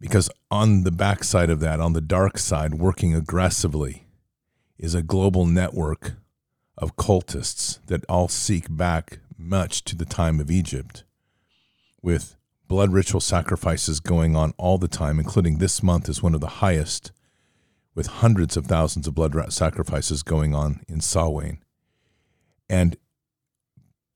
because 0.00 0.30
on 0.50 0.84
the 0.84 0.90
backside 0.90 1.50
of 1.50 1.60
that, 1.60 1.80
on 1.80 1.92
the 1.92 2.00
dark 2.00 2.38
side, 2.38 2.74
working 2.74 3.14
aggressively, 3.14 4.06
is 4.78 4.94
a 4.94 5.02
global 5.02 5.46
network 5.46 6.14
of 6.76 6.96
cultists 6.96 7.78
that 7.86 8.04
all 8.08 8.28
seek 8.28 8.66
back 8.68 9.20
much 9.38 9.84
to 9.84 9.96
the 9.96 10.04
time 10.04 10.40
of 10.40 10.50
Egypt, 10.50 11.04
with 12.02 12.36
blood 12.68 12.92
ritual 12.92 13.20
sacrifices 13.20 14.00
going 14.00 14.36
on 14.36 14.52
all 14.58 14.76
the 14.76 14.88
time, 14.88 15.18
including 15.18 15.58
this 15.58 15.82
month 15.82 16.08
is 16.08 16.22
one 16.22 16.34
of 16.34 16.40
the 16.40 16.46
highest, 16.46 17.12
with 17.94 18.06
hundreds 18.06 18.56
of 18.56 18.66
thousands 18.66 19.06
of 19.06 19.14
blood 19.14 19.52
sacrifices 19.52 20.22
going 20.22 20.54
on 20.54 20.80
in 20.88 21.00
Samhain. 21.00 21.58
And 22.68 22.96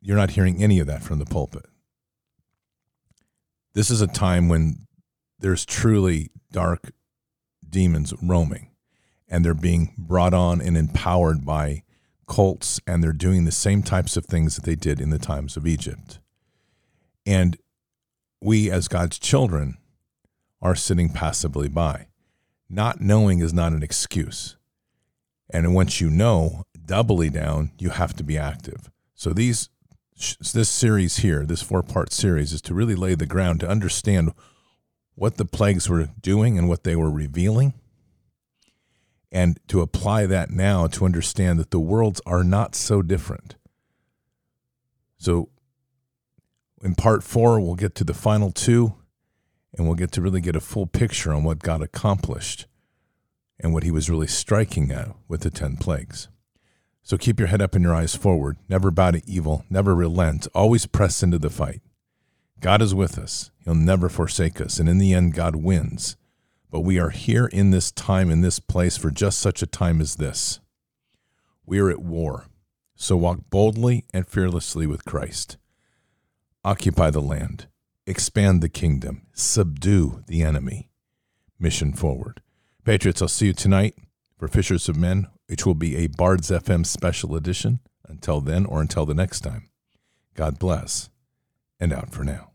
you're 0.01 0.16
not 0.16 0.31
hearing 0.31 0.62
any 0.62 0.78
of 0.78 0.86
that 0.86 1.02
from 1.02 1.18
the 1.18 1.27
pulpit. 1.27 1.66
This 3.74 3.90
is 3.90 4.01
a 4.01 4.06
time 4.06 4.48
when 4.48 4.86
there's 5.39 5.64
truly 5.64 6.31
dark 6.51 6.93
demons 7.68 8.12
roaming 8.22 8.70
and 9.28 9.44
they're 9.44 9.55
being 9.55 9.94
brought 9.97 10.35
on 10.35 10.60
and 10.60 10.77
empowered 10.77 11.44
by 11.44 11.85
cults 12.27 12.81
and 12.86 13.02
they're 13.02 13.12
doing 13.12 13.44
the 13.44 13.52
same 13.52 13.82
types 13.82 14.16
of 14.16 14.27
things 14.27 14.56
that 14.56 14.64
they 14.64 14.74
did 14.74 15.01
in 15.01 15.10
the 15.10 15.18
times 15.18 15.56
of 15.56 15.66
Egypt. 15.66 16.18
And 17.24 17.56
we 18.40 18.70
as 18.70 18.89
God's 18.89 19.18
children 19.18 19.77
are 20.62 20.74
sitting 20.74 21.10
passively 21.10 21.68
by. 21.68 22.06
Not 22.68 23.01
knowing 23.01 23.40
is 23.40 23.52
not 23.52 23.72
an 23.72 23.82
excuse. 23.82 24.56
And 25.52 25.74
once 25.74 26.01
you 26.01 26.10
know, 26.10 26.64
doubly 26.85 27.31
down, 27.31 27.72
you 27.78 27.90
have 27.90 28.14
to 28.14 28.24
be 28.24 28.39
active. 28.39 28.90
So 29.14 29.32
these 29.32 29.68
this 30.52 30.68
series 30.68 31.18
here, 31.18 31.47
this 31.47 31.62
four 31.62 31.82
part 31.82 32.12
series, 32.12 32.52
is 32.52 32.60
to 32.62 32.74
really 32.74 32.94
lay 32.94 33.14
the 33.14 33.26
ground 33.26 33.60
to 33.60 33.68
understand 33.68 34.32
what 35.14 35.36
the 35.36 35.44
plagues 35.44 35.88
were 35.88 36.09
doing 36.20 36.59
and 36.59 36.68
what 36.68 36.84
they 36.84 36.97
were 36.97 37.10
revealing, 37.10 37.74
and 39.32 39.59
to 39.68 39.80
apply 39.80 40.26
that 40.26 40.51
now 40.51 40.86
to 40.86 41.05
understand 41.05 41.59
that 41.59 41.70
the 41.70 41.80
worlds 41.80 42.20
are 42.26 42.44
not 42.44 42.74
so 42.74 43.02
different. 43.02 43.56
So, 45.18 45.48
in 46.82 46.94
part 46.94 47.22
four, 47.22 47.60
we'll 47.60 47.74
get 47.74 47.94
to 47.97 48.05
the 48.05 48.14
final 48.14 48.51
two, 48.51 48.94
and 49.76 49.86
we'll 49.86 49.97
get 49.97 50.12
to 50.12 50.22
really 50.22 50.40
get 50.40 50.56
a 50.56 50.60
full 50.60 50.86
picture 50.86 51.32
on 51.32 51.44
what 51.44 51.59
God 51.60 51.82
accomplished 51.82 52.66
and 53.59 53.72
what 53.72 53.82
he 53.82 53.90
was 53.90 54.10
really 54.10 54.26
striking 54.26 54.90
at 54.90 55.14
with 55.28 55.42
the 55.42 55.51
10 55.51 55.76
plagues. 55.76 56.28
So 57.10 57.18
keep 57.18 57.40
your 57.40 57.48
head 57.48 57.60
up 57.60 57.74
and 57.74 57.82
your 57.82 57.92
eyes 57.92 58.14
forward. 58.14 58.56
Never 58.68 58.92
bow 58.92 59.10
to 59.10 59.22
evil. 59.26 59.64
Never 59.68 59.96
relent. 59.96 60.46
Always 60.54 60.86
press 60.86 61.24
into 61.24 61.40
the 61.40 61.50
fight. 61.50 61.82
God 62.60 62.80
is 62.80 62.94
with 62.94 63.18
us. 63.18 63.50
He'll 63.64 63.74
never 63.74 64.08
forsake 64.08 64.60
us. 64.60 64.78
And 64.78 64.88
in 64.88 64.98
the 64.98 65.12
end, 65.12 65.34
God 65.34 65.56
wins. 65.56 66.16
But 66.70 66.82
we 66.82 67.00
are 67.00 67.10
here 67.10 67.46
in 67.46 67.72
this 67.72 67.90
time, 67.90 68.30
in 68.30 68.42
this 68.42 68.60
place, 68.60 68.96
for 68.96 69.10
just 69.10 69.40
such 69.40 69.60
a 69.60 69.66
time 69.66 70.00
as 70.00 70.14
this. 70.14 70.60
We 71.66 71.80
are 71.80 71.90
at 71.90 71.98
war. 71.98 72.46
So 72.94 73.16
walk 73.16 73.40
boldly 73.50 74.04
and 74.14 74.28
fearlessly 74.28 74.86
with 74.86 75.04
Christ. 75.04 75.56
Occupy 76.64 77.10
the 77.10 77.20
land. 77.20 77.66
Expand 78.06 78.62
the 78.62 78.68
kingdom. 78.68 79.26
Subdue 79.32 80.22
the 80.28 80.44
enemy. 80.44 80.90
Mission 81.58 81.92
forward. 81.92 82.40
Patriots, 82.84 83.20
I'll 83.20 83.26
see 83.26 83.46
you 83.46 83.52
tonight 83.52 83.96
for 84.38 84.46
Fishers 84.46 84.88
of 84.88 84.96
Men 84.96 85.26
which 85.51 85.66
will 85.66 85.74
be 85.74 85.97
a 85.97 86.06
BARDS 86.06 86.48
FM 86.51 86.86
special 86.86 87.35
edition. 87.35 87.81
Until 88.06 88.40
then, 88.40 88.66
or 88.66 88.81
until 88.81 89.05
the 89.05 89.14
next 89.14 89.40
time, 89.40 89.68
God 90.35 90.60
bless, 90.60 91.10
and 91.81 91.93
out 91.93 92.12
for 92.12 92.22
now. 92.22 92.52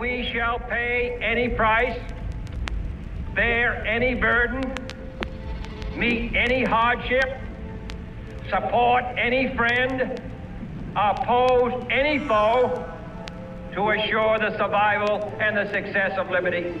We 0.00 0.30
shall 0.32 0.58
pay 0.58 1.18
any 1.20 1.50
price, 1.50 1.98
bear 3.34 3.84
any 3.86 4.14
burden, 4.14 4.74
meet 5.96 6.34
any 6.34 6.64
hardship, 6.64 7.28
support 8.48 9.04
any 9.16 9.54
friend, 9.54 10.20
oppose 10.96 11.86
any 11.90 12.18
foe 12.26 12.90
to 13.74 13.90
assure 13.90 14.38
the 14.38 14.56
survival 14.56 15.32
and 15.40 15.56
the 15.56 15.70
success 15.72 16.18
of 16.18 16.30
liberty. 16.30 16.80